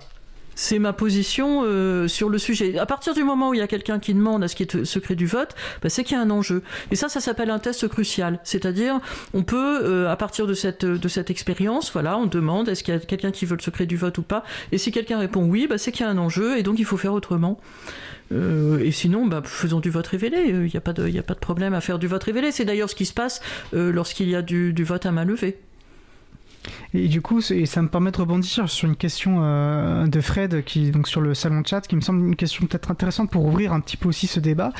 C'est 0.56 0.80
ma 0.80 0.94
position 0.94 1.64
euh, 1.66 2.08
sur 2.08 2.30
le 2.30 2.38
sujet. 2.38 2.78
À 2.78 2.86
partir 2.86 3.14
du 3.14 3.26
moment 3.26 3.50
où 3.50 3.54
il 3.54 3.58
y 3.58 3.62
a 3.62 3.68
quelqu'un 3.68 4.00
qui 4.00 4.14
demande 4.14 4.42
à 4.42 4.48
ce 4.48 4.56
qui 4.56 4.64
est 4.64 4.86
secret 4.86 5.16
du 5.16 5.26
vote, 5.26 5.54
bah, 5.82 5.90
c'est 5.90 6.06
qu'il 6.06 6.16
y 6.16 6.20
a 6.20 6.24
un 6.24 6.30
enjeu. 6.30 6.64
Et 6.92 6.96
ça, 6.96 7.10
ça 7.10 7.20
s'appelle 7.20 7.50
un 7.50 7.60
test 7.60 7.88
crucial. 7.90 8.40
C'est-à-dire, 8.44 9.00
on 9.34 9.44
peut, 9.44 9.82
euh, 9.84 10.10
à 10.10 10.16
partir 10.16 10.48
de 10.48 10.54
cette, 10.54 10.86
expérience, 11.30 11.92
voilà, 11.92 12.18
on 12.18 12.26
demande 12.26 12.70
est-ce 12.70 12.84
qu'il 12.84 12.94
y 12.94 12.98
a 12.98 13.02
quelqu'un 13.02 13.32
qui 13.32 13.46
veut 13.46 13.58
le 13.58 13.62
secret 13.62 13.86
du 13.86 13.98
vote 13.98 14.18
ou 14.18 14.24
pas. 14.24 14.44
Et 14.72 14.78
si 14.78 14.92
quelqu'un 14.92 15.20
répond 15.20 15.44
oui, 15.44 15.68
bah, 15.68 15.78
c'est 15.78 15.92
qu'il 15.92 16.06
y 16.06 16.08
a 16.08 16.12
un 16.12 16.18
enjeu 16.18 16.58
et 16.58 16.64
donc 16.64 16.80
il 16.80 16.86
faut 16.86 16.98
faire 16.98 17.14
autrement. 17.14 17.60
Euh, 18.32 18.80
et 18.80 18.92
sinon, 18.92 19.26
bah, 19.26 19.42
faisons 19.44 19.80
du 19.80 19.90
vote 19.90 20.08
révélé. 20.08 20.38
Il 20.48 20.60
n'y 20.62 20.78
a, 20.78 20.82
pas 20.82 20.94
de, 20.94 21.18
a 21.18 21.24
pas 21.24 21.34
de 21.34 21.40
problème 21.40 21.74
à 21.74 21.82
faire 21.82 22.00
du 22.00 22.08
vote 22.08 22.24
révélé. 22.24 22.52
C'est 22.52 22.66
d'ailleurs 22.66 22.90
ce 22.90 22.96
qui 22.96 23.06
se 23.06 23.14
passe 23.14 23.42
euh, 23.74 23.92
lorsqu'il 23.92 24.30
y 24.30 24.36
a 24.36 24.42
du, 24.42 24.74
du 24.74 24.84
vote 24.84 25.06
à 25.06 25.12
main 25.12 25.26
levée. 25.26 25.60
Et 26.94 27.08
du 27.08 27.22
coup, 27.22 27.42
ça 27.42 27.82
me 27.82 27.88
permet 27.88 28.12
de 28.12 28.18
rebondir 28.18 28.70
sur 28.70 28.88
une 28.88 28.96
question 28.96 29.40
euh, 29.42 30.08
de 30.08 30.22
Fred, 30.22 30.64
qui 30.64 30.92
donc 30.92 31.08
sur 31.08 31.22
le 31.22 31.34
salon 31.34 31.62
de 31.62 31.68
chat, 31.68 31.82
qui 31.82 31.96
me 31.96 32.02
semble 32.02 32.26
une 32.26 32.36
question 32.36 32.66
peut-être 32.66 32.92
intéressante 32.92 33.30
pour 33.30 33.46
ouvrir 33.46 33.74
un 33.74 33.82
petit 33.82 33.98
peu 33.98 34.08
aussi 34.08 34.28
ce 34.28 34.40
débat. 34.40 34.72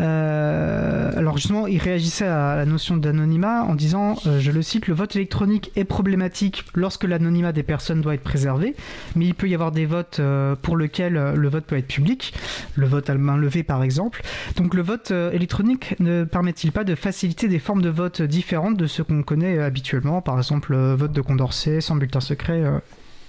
Euh, 0.00 1.12
alors 1.16 1.36
justement, 1.36 1.66
il 1.66 1.78
réagissait 1.78 2.26
à 2.26 2.56
la 2.56 2.64
notion 2.64 2.96
d'anonymat 2.96 3.64
en 3.64 3.74
disant, 3.74 4.16
euh, 4.26 4.40
je 4.40 4.50
le 4.50 4.62
cite, 4.62 4.86
le 4.86 4.94
vote 4.94 5.14
électronique 5.16 5.70
est 5.76 5.84
problématique 5.84 6.64
lorsque 6.74 7.04
l'anonymat 7.04 7.52
des 7.52 7.62
personnes 7.62 8.00
doit 8.00 8.14
être 8.14 8.24
préservé, 8.24 8.74
mais 9.14 9.26
il 9.26 9.34
peut 9.34 9.48
y 9.48 9.54
avoir 9.54 9.72
des 9.72 9.86
votes 9.86 10.20
pour 10.62 10.76
lesquels 10.76 11.32
le 11.34 11.48
vote 11.48 11.64
peut 11.64 11.76
être 11.76 11.86
public, 11.86 12.32
le 12.76 12.86
vote 12.86 13.10
à 13.10 13.14
main 13.14 13.36
levée 13.36 13.62
par 13.62 13.82
exemple. 13.82 14.22
Donc 14.56 14.74
le 14.74 14.82
vote 14.82 15.10
électronique 15.10 15.96
ne 16.00 16.24
permet-il 16.24 16.72
pas 16.72 16.84
de 16.84 16.94
faciliter 16.94 17.48
des 17.48 17.58
formes 17.58 17.82
de 17.82 17.88
vote 17.88 18.22
différentes 18.22 18.76
de 18.76 18.86
ce 18.86 19.02
qu'on 19.02 19.22
connaît 19.22 19.58
habituellement, 19.58 20.22
par 20.22 20.38
exemple 20.38 20.72
le 20.72 20.94
vote 20.94 21.12
de 21.12 21.20
Condorcet, 21.28 21.80
sans 21.80 21.96
bulletin 21.96 22.20
secret, 22.20 22.64
euh, 22.64 22.78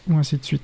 ou 0.09 0.17
ainsi 0.17 0.37
de 0.37 0.43
suite. 0.45 0.63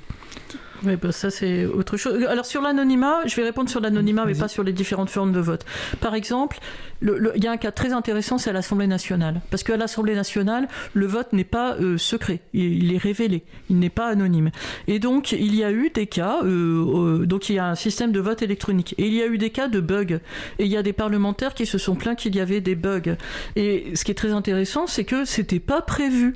Oui, 0.84 0.98
bah 1.02 1.12
ça 1.12 1.30
c'est 1.30 1.66
autre 1.66 1.98
chose. 1.98 2.24
Alors 2.26 2.46
sur 2.46 2.62
l'anonymat, 2.62 3.26
je 3.26 3.36
vais 3.36 3.44
répondre 3.44 3.70
sur 3.70 3.80
l'anonymat, 3.80 4.26
mais 4.26 4.36
pas 4.36 4.48
sur 4.48 4.64
les 4.64 4.74
différentes 4.74 5.10
formes 5.10 5.32
de 5.32 5.40
vote. 5.40 5.66
Par 6.02 6.16
exemple, 6.16 6.60
il 7.02 7.44
y 7.44 7.48
a 7.48 7.52
un 7.52 7.58
cas 7.58 7.72
très 7.72 7.94
intéressant, 7.94 8.38
c'est 8.38 8.50
à 8.50 8.54
l'Assemblée 8.54 8.88
nationale. 8.88 9.42
Parce 9.50 9.64
qu'à 9.64 9.78
l'Assemblée 9.78 10.16
nationale, 10.16 10.68
le 10.94 11.06
vote 11.06 11.34
n'est 11.34 11.44
pas 11.44 11.76
euh, 11.76 11.98
secret, 11.98 12.42
il, 12.54 12.94
est 12.94 12.98
révélé, 12.98 13.44
il 13.70 13.80
n'est 13.80 13.90
pas 13.90 14.08
anonyme. 14.08 14.52
Et 14.88 15.00
donc 15.00 15.32
il 15.32 15.56
y 15.56 15.64
a 15.64 15.72
eu 15.72 15.90
des 15.90 16.08
cas, 16.08 16.42
euh, 16.44 17.26
donc 17.26 17.50
il 17.50 17.56
y 17.56 17.60
a 17.60 17.68
un 17.68 17.76
système 17.76 18.12
de 18.12 18.20
vote 18.20 18.42
électronique, 18.42 18.96
et 18.98 19.08
il 19.08 19.14
y 19.14 19.22
a 19.22 19.28
eu 19.28 19.38
des 19.38 19.50
cas 19.50 19.68
de 19.68 19.80
bugs. 19.80 20.20
Et 20.60 20.66
il 20.66 20.72
y 20.72 20.78
a 20.78 20.84
des 20.84 20.94
parlementaires 20.94 21.54
qui 21.54 21.66
se 21.66 21.78
sont 21.78 21.96
plaints 21.96 22.16
qu'il 22.16 22.36
y 22.36 22.40
avait 22.40 22.62
des 22.62 22.76
bugs. 22.76 23.16
Et 23.56 23.96
ce 23.96 24.04
qui 24.04 24.12
est 24.12 24.16
très 24.16 24.34
intéressant, 24.34 24.88
c'est 24.88 25.06
que 25.06 25.26
c'était 25.26 25.60
pas 25.60 25.82
prévu 25.82 26.36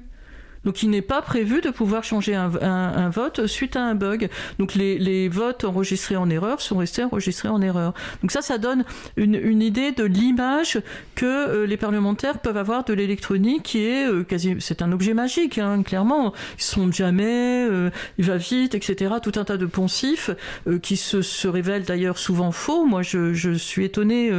donc 0.66 0.84
il 0.84 0.89
n'est 0.89 1.01
pas 1.01 1.22
prévu 1.22 1.62
de 1.62 1.70
pouvoir 1.70 2.03
changer 2.03 2.36
un, 2.36 3.10
vote 3.10 3.47
suite 3.47 3.76
à 3.76 3.84
un 3.84 3.95
bug. 3.95 4.30
Donc 4.57 4.76
les, 4.76 5.30
votes 5.30 5.64
enregistrés 5.64 6.16
en 6.16 6.30
erreur 6.30 6.62
sont 6.62 6.78
restés 6.78 7.03
enregistrés 7.03 7.49
en 7.49 7.62
erreur. 7.62 7.93
Donc 8.22 8.32
ça, 8.32 8.41
ça 8.41 8.57
donne 8.57 8.84
une, 9.18 9.62
idée 9.62 9.91
de 9.91 10.03
l'image 10.03 10.82
que 11.16 11.26
euh, 11.26 11.66
les 11.66 11.78
parlementaires 11.78 12.39
peuvent 12.39 12.57
avoir 12.57 12.86
de 12.86 12.93
l'électronique, 12.93 13.64
qui 13.64 13.80
est 13.80 14.07
euh, 14.07 14.24
quasi, 14.24 14.55
c'est 14.60 14.82
un 14.82 14.91
objet 14.91 15.14
magique, 15.14 15.57
hein, 15.57 15.84
clairement. 15.84 16.34
Ils 16.57 16.64
sont 16.64 16.91
jamais, 16.91 17.68
euh, 17.70 17.89
il 18.18 18.26
va 18.26 18.38
vite, 18.38 18.74
etc. 18.74 19.16
Tout 19.22 19.34
un 19.36 19.43
tas 19.43 19.57
de 19.57 19.66
poncifs 19.66 20.32
qui 20.82 20.97
se, 20.97 21.47
révèlent 21.47 21.84
d'ailleurs 21.84 22.18
souvent 22.18 22.51
faux. 22.51 22.86
Moi, 22.86 23.01
je, 23.01 23.53
suis 23.55 23.86
étonnée. 23.86 24.32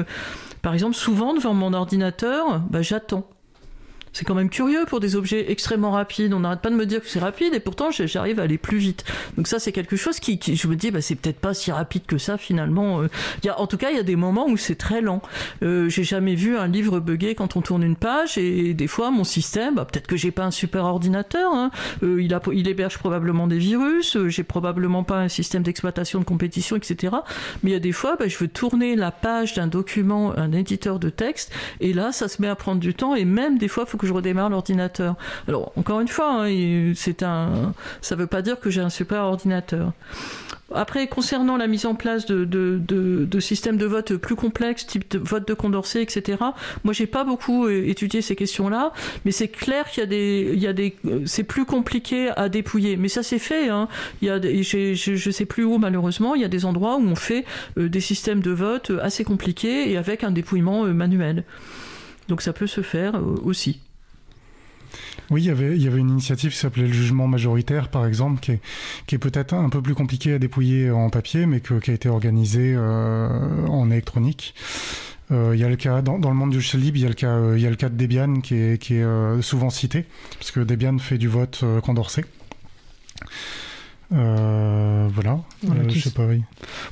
par 0.63 0.75
exemple, 0.75 0.95
souvent 0.95 1.35
devant 1.35 1.55
mon 1.55 1.73
ordinateur, 1.73 2.61
bah, 2.71 2.83
j'attends 2.83 3.29
C'est 4.13 4.25
quand 4.25 4.35
même 4.35 4.51
curieux 4.51 4.85
pour 4.87 5.01
des 5.01 5.17
objets 5.17 5.51
extrêmement 5.51 5.93
rapides. 5.93 6.33
On 6.33 6.41
n'arrête 6.41 6.61
pas 6.61 6.71
de 6.71 6.77
me 6.77 6.87
dire 6.87 7.01
que 7.01 7.09
c'est 7.09 7.21
rapide 7.21 7.55
et 7.55 7.61
pourtant 7.61 7.91
j'arrive 7.91 8.41
à 8.41 8.45
aller 8.45 8.59
plus 8.59 8.79
vite. 8.79 9.05
Donc 9.37 9.47
ça 9.47 9.59
c'est 9.59 9.73
quelque 9.73 9.97
chose 9.97 10.21
qui, 10.21 10.39
je 10.43 10.69
me 10.69 10.77
dis 10.77 10.91
bah 10.91 11.01
c'est 11.01 11.15
peut-être 11.15 11.41
pas 11.41 11.55
si 11.55 11.73
rapide 11.73 12.07
que 12.07 12.19
ça 12.19 12.39
finalement. 12.39 13.03
Il 13.43 13.47
y 13.47 13.49
a, 13.49 13.59
en 13.61 13.67
tout 13.67 13.77
cas 13.77 13.91
il 13.91 13.97
y 13.97 14.01
a 14.01 14.05
des 14.05 14.17
moments 14.17 14.47
où 14.49 14.57
c'est 14.57 14.75
très 14.75 15.01
lent. 15.01 15.23
Euh, 15.63 15.89
j'ai 15.89 16.05
jamais 16.05 16.35
vu 16.35 16.57
un 16.57 16.67
livre 16.67 17.01
buggé 17.01 17.35
quand 17.35 17.57
on 17.57 17.61
tourne 17.61 17.83
une 17.83 17.97
page 17.97 18.39
et 18.39 18.75
des 18.75 18.87
fois 18.87 19.11
mon 19.11 19.25
système, 19.25 19.75
bah, 19.75 19.85
peut-être 19.85 20.07
que 20.07 20.17
j'ai 20.17 20.31
pas 20.31 20.45
un 20.45 20.51
super 20.51 20.85
ordinateur, 20.85 21.53
hein, 21.53 21.71
euh, 22.03 22.23
il, 22.23 22.35
a, 22.35 22.41
il 22.53 22.69
héberge 22.69 22.99
probablement 22.99 23.47
des 23.47 23.59
virus, 23.59 24.17
euh, 24.17 24.29
j'ai 24.29 24.43
probablement 24.43 25.05
pas 25.05 25.19
un 25.19 25.29
système 25.29 25.63
d'exploitation 25.63 26.19
de 26.19 26.25
compétition, 26.25 26.77
etc. 26.77 27.17
Mais 27.63 27.71
il 27.71 27.73
y 27.73 27.77
a 27.77 27.81
des 27.81 27.93
fois, 27.93 28.17
bah, 28.17 28.29
je 28.29 28.39
veux 28.39 28.49
tourner 28.49 28.97
la 28.97 29.11
page 29.11 29.55
d'un 29.55 29.67
document, 29.67 30.37
un 30.37 30.53
éditeur 30.53 30.99
de 30.99 31.11
texte, 31.11 31.53
et 31.81 31.93
là 31.93 32.13
ça 32.13 32.29
se 32.29 32.41
met 32.43 32.49
à 32.49 32.57
prendre 32.57 32.81
du 32.81 32.95
temps 32.95 33.15
et 33.15 33.25
même 33.25 33.59
des 33.59 33.69
fois 33.69 33.87
faut 33.87 33.99
que 34.01 34.07
je 34.07 34.13
redémarre 34.13 34.49
l'ordinateur. 34.49 35.17
Alors 35.47 35.73
encore 35.77 36.01
une 36.01 36.09
fois, 36.09 36.47
hein, 36.47 36.93
c'est 36.97 37.23
un, 37.23 37.75
ça 38.01 38.17
veut 38.17 38.27
pas 38.27 38.43
dire 38.43 38.59
que 38.59 38.71
j'ai 38.71 38.81
un 38.81 38.91
super 38.91 39.23
ordinateur. 39.23 39.93
Après, 40.73 41.09
concernant 41.09 41.57
la 41.57 41.67
mise 41.67 41.85
en 41.85 41.95
place 41.95 42.27
de, 42.27 42.45
de, 42.45 43.41
systèmes 43.41 43.77
de 43.77 43.87
vote 43.87 44.17
plus 44.17 44.37
complexes, 44.37 44.87
type 44.87 45.11
de 45.11 45.19
vote 45.19 45.47
de 45.49 45.55
Condorcet, 45.55 46.03
etc., 46.03 46.39
moi, 46.85 46.95
j'ai 46.95 47.07
pas 47.07 47.25
beaucoup 47.25 47.67
euh, 47.67 47.89
étudié 47.89 48.23
ces 48.23 48.37
questions-là, 48.37 48.93
mais 49.25 49.33
c'est 49.33 49.49
clair 49.49 49.91
qu'il 49.91 50.01
y 50.01 50.05
a 50.05 50.07
des, 50.07 50.51
il 50.53 50.61
y 50.61 50.69
a 50.69 50.73
des, 50.73 50.95
euh, 51.07 51.23
c'est 51.27 51.43
plus 51.43 51.65
compliqué 51.65 52.31
à 52.37 52.49
dépouiller. 52.49 52.97
Mais 52.97 53.09
ça, 53.09 53.23
c'est 53.23 53.41
fait. 53.41 53.69
Hein. 53.69 53.89
Il 54.23 54.29
y 54.29 54.31
a, 54.31 54.41
je, 54.41 54.95
je 54.95 55.31
sais 55.31 55.47
plus 55.47 55.65
où, 55.65 55.79
malheureusement, 55.79 56.37
il 56.37 56.43
y 56.43 56.45
a 56.45 56.49
des 56.49 56.65
endroits 56.65 56.97
où 56.97 57.03
on 57.03 57.17
fait 57.17 57.45
euh, 57.77 57.89
des 57.89 58.01
systèmes 58.01 58.41
de 58.41 58.53
vote 58.53 58.93
assez 59.03 59.25
compliqués 59.25 59.91
et 59.91 59.97
avec 59.97 60.23
un 60.23 60.31
dépouillement 60.31 60.85
manuel. 60.85 61.45
Donc 62.29 62.43
ça 62.43 62.53
peut 62.53 62.69
se 62.69 62.81
faire 62.81 63.21
aussi. 63.45 63.81
Oui, 65.31 65.43
il 65.43 65.47
y 65.47 65.51
avait, 65.87 65.99
une 65.99 66.11
initiative 66.11 66.51
qui 66.51 66.57
s'appelait 66.57 66.89
le 66.89 66.93
jugement 66.93 67.29
majoritaire, 67.29 67.89
par 67.89 68.05
exemple, 68.05 68.41
qui 68.41 69.15
est, 69.15 69.19
peut-être 69.19 69.55
un 69.55 69.69
peu 69.69 69.81
plus 69.81 69.95
compliqué 69.95 70.35
à 70.35 70.39
dépouiller 70.41 70.91
en 70.91 71.09
papier, 71.09 71.47
mais 71.47 71.61
qui 71.61 71.91
a 71.91 71.95
été 71.95 72.09
organisé 72.09 72.75
euh, 72.77 73.67
en 73.69 73.93
électronique. 73.93 74.55
Euh, 75.31 75.53
il 75.55 75.61
y 75.61 75.65
a 75.65 75.69
le 75.69 75.77
cas 75.77 76.03
dans, 76.03 76.17
le 76.19 76.35
monde 76.35 76.51
du 76.51 76.61
shell 76.61 76.81
libre, 76.81 76.97
il 76.97 77.03
y 77.03 77.07
a 77.07 77.09
le 77.09 77.15
cas, 77.15 77.31
euh, 77.31 77.55
il 77.57 77.63
y 77.63 77.67
a 77.67 77.71
le 77.71 77.77
cas 77.77 77.89
de 77.89 77.97
Debian 77.97 78.41
qui 78.41 78.57
est, 78.57 78.83
qui 78.83 78.97
est 78.97 79.43
souvent 79.43 79.71
cité, 79.71 80.05
parce 80.37 80.51
que 80.51 80.59
Debian 80.59 80.99
fait 80.99 81.19
du 81.19 81.29
vote 81.29 81.65
Condorcet. 81.85 82.25
Euh, 84.13 85.09
voilà, 85.13 85.41
euh, 85.69 85.89
je 85.89 86.01
sais 86.01 86.11
pas, 86.11 86.25
oui. 86.25 86.43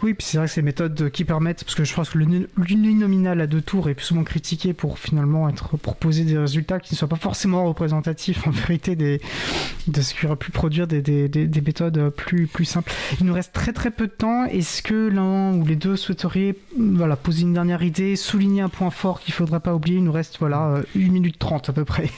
Oui, 0.02 0.14
puis 0.14 0.24
c'est 0.24 0.38
vrai 0.38 0.46
que 0.46 0.52
ces 0.52 0.62
méthodes 0.62 1.10
qui 1.10 1.24
permettent, 1.24 1.64
parce 1.64 1.74
que 1.74 1.82
je 1.82 1.92
pense 1.92 2.10
que 2.10 2.18
l'uninominal 2.18 3.40
à 3.40 3.46
deux 3.48 3.60
tours 3.60 3.88
est 3.88 3.94
plus 3.94 4.06
souvent 4.06 4.22
critiqué 4.22 4.72
pour 4.72 4.98
finalement 4.98 5.48
être 5.48 5.76
proposer 5.76 6.24
des 6.24 6.38
résultats 6.38 6.78
qui 6.78 6.94
ne 6.94 6.98
soient 6.98 7.08
pas 7.08 7.16
forcément 7.16 7.64
représentatifs 7.66 8.46
en 8.46 8.50
vérité 8.50 8.94
des, 8.94 9.20
de 9.88 10.00
ce 10.00 10.14
qui 10.14 10.26
aurait 10.26 10.36
pu 10.36 10.52
produire 10.52 10.86
des, 10.86 11.02
des, 11.02 11.28
des, 11.28 11.60
méthodes 11.60 12.10
plus, 12.10 12.46
plus 12.46 12.64
simples. 12.64 12.92
Il 13.20 13.26
nous 13.26 13.34
reste 13.34 13.52
très 13.52 13.72
très 13.72 13.90
peu 13.90 14.06
de 14.06 14.12
temps. 14.12 14.44
Est-ce 14.44 14.82
que 14.82 15.08
l'un 15.08 15.54
ou 15.54 15.66
les 15.66 15.76
deux 15.76 15.96
souhaiteriez 15.96 16.56
voilà, 16.78 17.16
poser 17.16 17.42
une 17.42 17.52
dernière 17.52 17.82
idée, 17.82 18.14
souligner 18.14 18.62
un 18.62 18.68
point 18.68 18.90
fort 18.90 19.20
qu'il 19.20 19.32
ne 19.32 19.36
faudrait 19.36 19.60
pas 19.60 19.74
oublier? 19.74 19.98
Il 19.98 20.04
nous 20.04 20.12
reste 20.12 20.38
voilà, 20.38 20.82
1 20.96 20.98
minute 21.10 21.38
30 21.38 21.70
à 21.70 21.72
peu 21.72 21.84
près. 21.84 22.10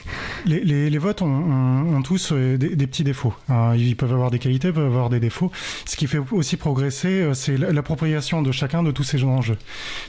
Les, 0.45 0.63
les, 0.63 0.89
les 0.89 0.97
votes 0.97 1.21
ont, 1.21 1.27
ont, 1.27 2.01
tous 2.01 2.31
euh, 2.31 2.57
des, 2.57 2.87
petits 2.87 3.03
défauts. 3.03 3.33
Ils 3.75 3.95
peuvent 3.95 4.13
avoir 4.13 4.31
des 4.31 4.39
qualités, 4.39 4.71
peuvent 4.71 4.90
avoir 4.91 5.09
des 5.09 5.19
défauts. 5.19 5.51
Ce 5.85 5.95
qui 5.95 6.07
fait 6.07 6.19
aussi 6.31 6.57
progresser, 6.57 7.21
euh, 7.21 7.33
c'est 7.33 7.57
l'appropriation 7.57 8.41
de 8.41 8.51
chacun 8.51 8.83
de 8.83 8.91
tous 8.91 9.03
ces 9.03 9.23
enjeux. 9.23 9.57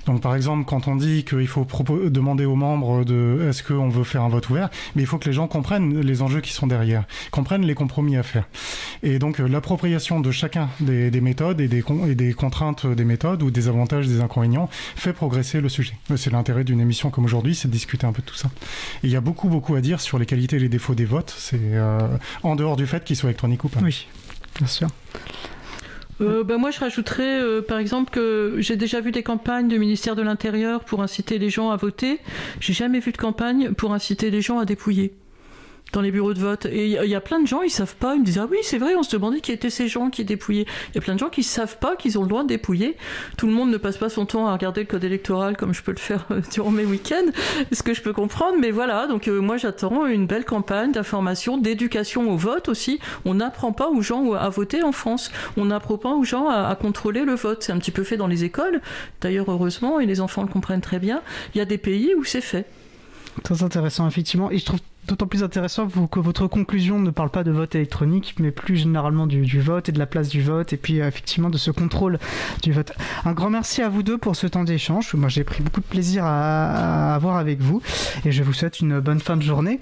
Donc 0.07 0.21
par 0.21 0.35
exemple, 0.35 0.65
quand 0.65 0.89
on 0.89 0.97
dit 0.97 1.25
qu'il 1.25 1.47
faut 1.47 1.67
demander 2.11 2.45
aux 2.45 2.57
membres 2.57 3.05
de 3.05 3.47
est-ce 3.49 3.63
qu'on 3.63 3.89
veut 3.89 4.05
faire 4.05 4.23
un 4.23 4.29
vote 4.29 4.49
ouvert, 4.51 4.71
mais 4.95 5.03
il 5.03 5.07
faut 5.07 5.19
que 5.19 5.29
les 5.29 5.33
gens 5.33 5.47
comprennent 5.47 6.01
les 6.01 6.23
enjeux 6.23 6.41
qui 6.41 6.53
sont 6.53 6.67
derrière, 6.67 7.05
comprennent 7.31 7.65
les 7.65 7.75
compromis 7.75 8.17
à 8.17 8.23
faire. 8.23 8.45
Et 9.03 9.19
donc 9.19 9.41
euh, 9.41 9.49
l'appropriation 9.49 10.21
de 10.21 10.31
chacun 10.31 10.69
des, 10.81 11.11
méthodes 11.21 11.61
et 11.61 11.69
des, 11.69 12.33
contraintes 12.33 12.87
des 12.87 13.05
méthodes 13.05 13.43
ou 13.43 13.51
des 13.51 13.69
avantages, 13.69 14.09
des 14.09 14.21
inconvénients 14.21 14.69
fait 14.97 15.13
progresser 15.13 15.61
le 15.61 15.69
sujet. 15.69 15.95
C'est 16.17 16.33
l'intérêt 16.33 16.65
d'une 16.65 16.81
émission 16.81 17.11
comme 17.11 17.25
aujourd'hui, 17.25 17.55
c'est 17.55 17.69
de 17.69 17.73
discuter 17.73 18.07
un 18.07 18.13
peu 18.13 18.23
de 18.23 18.27
tout 18.27 18.35
ça. 18.35 18.51
Il 19.03 19.11
y 19.11 19.17
a 19.17 19.21
beaucoup 19.21 19.49
beaucoup 19.49 19.75
à 19.75 19.81
dire 19.81 20.01
sur 20.01 20.19
les 20.19 20.27
qualités 20.27 20.57
et 20.57 20.61
les 20.61 20.69
défauts 20.69 20.95
des 20.95 21.05
votes, 21.05 21.35
c'est 21.37 21.59
euh, 21.61 21.99
en 22.43 22.57
dehors 22.57 22.77
du 22.77 22.87
fait 22.87 23.05
qu'ils 23.05 23.17
soient 23.17 23.31
électroniques 23.31 23.65
ou 23.65 23.69
pas. 23.69 23.81
Oui 23.81 24.07
bien 24.57 24.67
sûr. 24.67 24.89
Euh, 26.21 26.45
ben 26.45 26.57
moi, 26.57 26.71
je 26.71 26.79
rajouterais, 26.79 27.41
euh, 27.41 27.63
par 27.63 27.79
exemple, 27.79 28.11
que 28.11 28.57
j'ai 28.59 28.77
déjà 28.77 29.01
vu 29.01 29.11
des 29.11 29.23
campagnes 29.23 29.69
du 29.69 29.79
ministère 29.79 30.15
de 30.15 30.23
l'Intérieur 30.23 30.85
pour 30.85 31.03
inciter 31.03 31.39
les 31.39 31.51
gens 31.51 31.71
à 31.71 31.77
voter. 31.77 32.21
J'ai 32.61 32.73
jamais 32.73 33.01
vu 33.01 33.13
de 33.13 33.17
campagne 33.17 33.73
pour 33.73 33.93
inciter 33.93 34.31
les 34.31 34.41
gens 34.41 34.59
à 34.59 34.65
dépouiller 34.65 35.15
dans 35.93 36.01
les 36.01 36.11
bureaux 36.11 36.35
de 36.35 36.41
vote. 36.41 36.67
Et 36.67 36.87
il 36.87 37.11
y, 37.11 37.15
a 37.15 37.21
plein 37.21 37.41
de 37.41 37.47
gens, 37.47 37.63
ils 37.63 37.71
savent 37.71 37.97
pas. 37.97 38.15
Ils 38.15 38.21
me 38.21 38.25
disent 38.25 38.39
Ah 38.39 38.49
oui, 38.51 38.59
c'est 38.63 38.79
vrai, 38.79 38.95
on 38.97 39.03
se 39.03 39.15
demandait 39.15 39.41
qui 39.41 39.53
étaient 39.53 39.71
ces 39.71 39.89
gens 39.89 40.11
qui 40.11 40.25
dépouillaient. 40.25 40.67
Il 40.91 40.95
y 40.95 40.99
a 40.99 41.01
plein 41.01 41.15
de 41.15 41.19
gens 41.19 41.29
qui 41.29 41.43
savent 41.43 41.79
pas 41.79 41.97
qu'ils 41.97 42.19
ont 42.19 42.23
le 42.23 42.29
droit 42.29 42.43
de 42.43 42.49
dépouiller. 42.49 42.97
Tout 43.37 43.47
le 43.47 43.53
monde 43.53 43.71
ne 43.71 43.77
passe 43.77 43.99
pas 43.99 44.09
son 44.09 44.27
temps 44.27 44.47
à 44.47 44.53
regarder 44.53 44.83
le 44.83 44.87
code 44.87 45.05
électoral 45.05 45.57
comme 45.57 45.75
je 45.75 45.83
peux 45.83 45.93
le 45.93 45.99
faire 45.99 46.27
euh, 46.31 46.41
durant 46.53 46.71
mes 46.71 46.85
week-ends, 46.85 47.31
ce 47.73 47.83
que 47.83 47.95
je 47.95 48.03
peux 48.03 48.13
comprendre. 48.13 48.57
Mais 48.61 48.71
voilà, 48.71 49.07
donc 49.07 49.29
euh, 49.29 49.41
moi 49.41 49.57
j'attends 49.57 50.07
une 50.07 50.27
belle 50.27 50.45
campagne 50.45 50.93
d'information, 50.93 51.59
d'éducation 51.59 52.31
au 52.31 52.37
vote 52.37 52.69
aussi. 52.69 52.99
On 53.25 53.35
n'apprend 53.35 53.73
pas 53.73 53.89
aux 53.89 54.03
gens 54.03 54.33
à 54.33 54.49
voter 54.49 54.83
en 54.83 54.93
France. 54.93 55.31
On 55.57 55.67
n'apprend 55.67 55.99
pas 55.99 56.11
aux 56.11 56.25
gens 56.25 56.49
à, 56.49 56.75
contrôler 56.75 57.25
le 57.25 57.35
vote. 57.35 57.63
C'est 57.63 57.73
un 57.73 57.79
petit 57.79 57.91
peu 57.91 58.05
fait 58.05 58.17
dans 58.17 58.27
les 58.27 58.45
écoles. 58.45 58.81
D'ailleurs, 59.21 59.51
heureusement, 59.51 60.01
et 60.01 60.07
les 60.07 60.21
enfants 60.21 60.43
le 60.43 60.49
comprennent 60.49 60.81
très 60.81 60.99
bien. 60.99 61.23
Il 61.55 61.59
y 61.59 61.61
a 61.61 61.65
des 61.65 61.79
pays 61.79 62.15
où 62.17 62.25
c'est 62.25 62.41
fait. 62.41 62.67
Très 63.43 63.63
intéressant, 63.63 64.09
effectivement. 64.09 64.51
Et 64.51 64.61
trouve 64.61 64.81
d'autant 65.09 65.27
plus 65.27 65.43
intéressant 65.43 65.89
que 65.89 66.21
votre 66.21 66.47
conclusion 66.47 66.99
ne 67.01 67.11
parle 67.11 67.31
pas 67.31 67.45
de 67.45 67.51
vote 67.51 67.75
électronique, 67.75 68.35
mais 68.39 68.51
plus 68.51 68.77
généralement 68.77 69.27
du, 69.27 69.61
vote 69.61 69.89
et 69.89 69.93
de 69.93 69.99
la 69.99 70.07
place 70.07 70.29
du 70.29 70.43
vote, 70.43 70.73
et 70.73 70.77
puis 70.77 71.01
euh, 71.01 71.09
effectivement 71.09 71.51
de 71.51 71.59
ce 71.59 71.71
contrôle 71.71 72.19
du 72.63 72.73
vote. 72.73 72.93
Un 73.25 73.33
grand 73.33 73.51
merci 73.51 73.83
à 73.83 73.89
vous 73.89 74.03
deux 74.03 74.19
pour 74.19 74.37
ce 74.37 74.47
temps 74.47 74.65
d'échange. 74.65 75.15
Moi, 75.15 75.29
j'ai 75.29 75.45
pris 75.45 75.63
beaucoup 75.63 75.81
de 75.81 75.87
plaisir 75.87 76.25
à, 76.25 77.15
avoir 77.15 77.37
avec 77.37 77.61
vous, 77.61 77.83
et 78.25 78.33
je 78.33 78.43
vous 78.43 78.53
souhaite 78.53 78.81
une 78.81 79.01
bonne 79.01 79.21
fin 79.21 79.37
de 79.37 79.43
journée. 79.43 79.79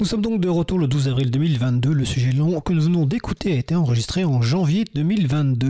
Nous 0.00 0.06
sommes 0.06 0.20
donc 0.20 0.40
de 0.40 0.48
retour 0.48 0.78
le 0.78 0.88
12 0.88 1.08
avril 1.08 1.30
2022. 1.30 1.92
Le 1.92 2.04
sujet 2.04 2.32
long 2.32 2.60
que 2.60 2.72
nous 2.72 2.82
venons 2.82 3.06
d'écouter 3.06 3.52
a 3.52 3.56
été 3.56 3.74
enregistré 3.74 4.24
en 4.24 4.42
janvier 4.42 4.84
2022. 4.94 5.64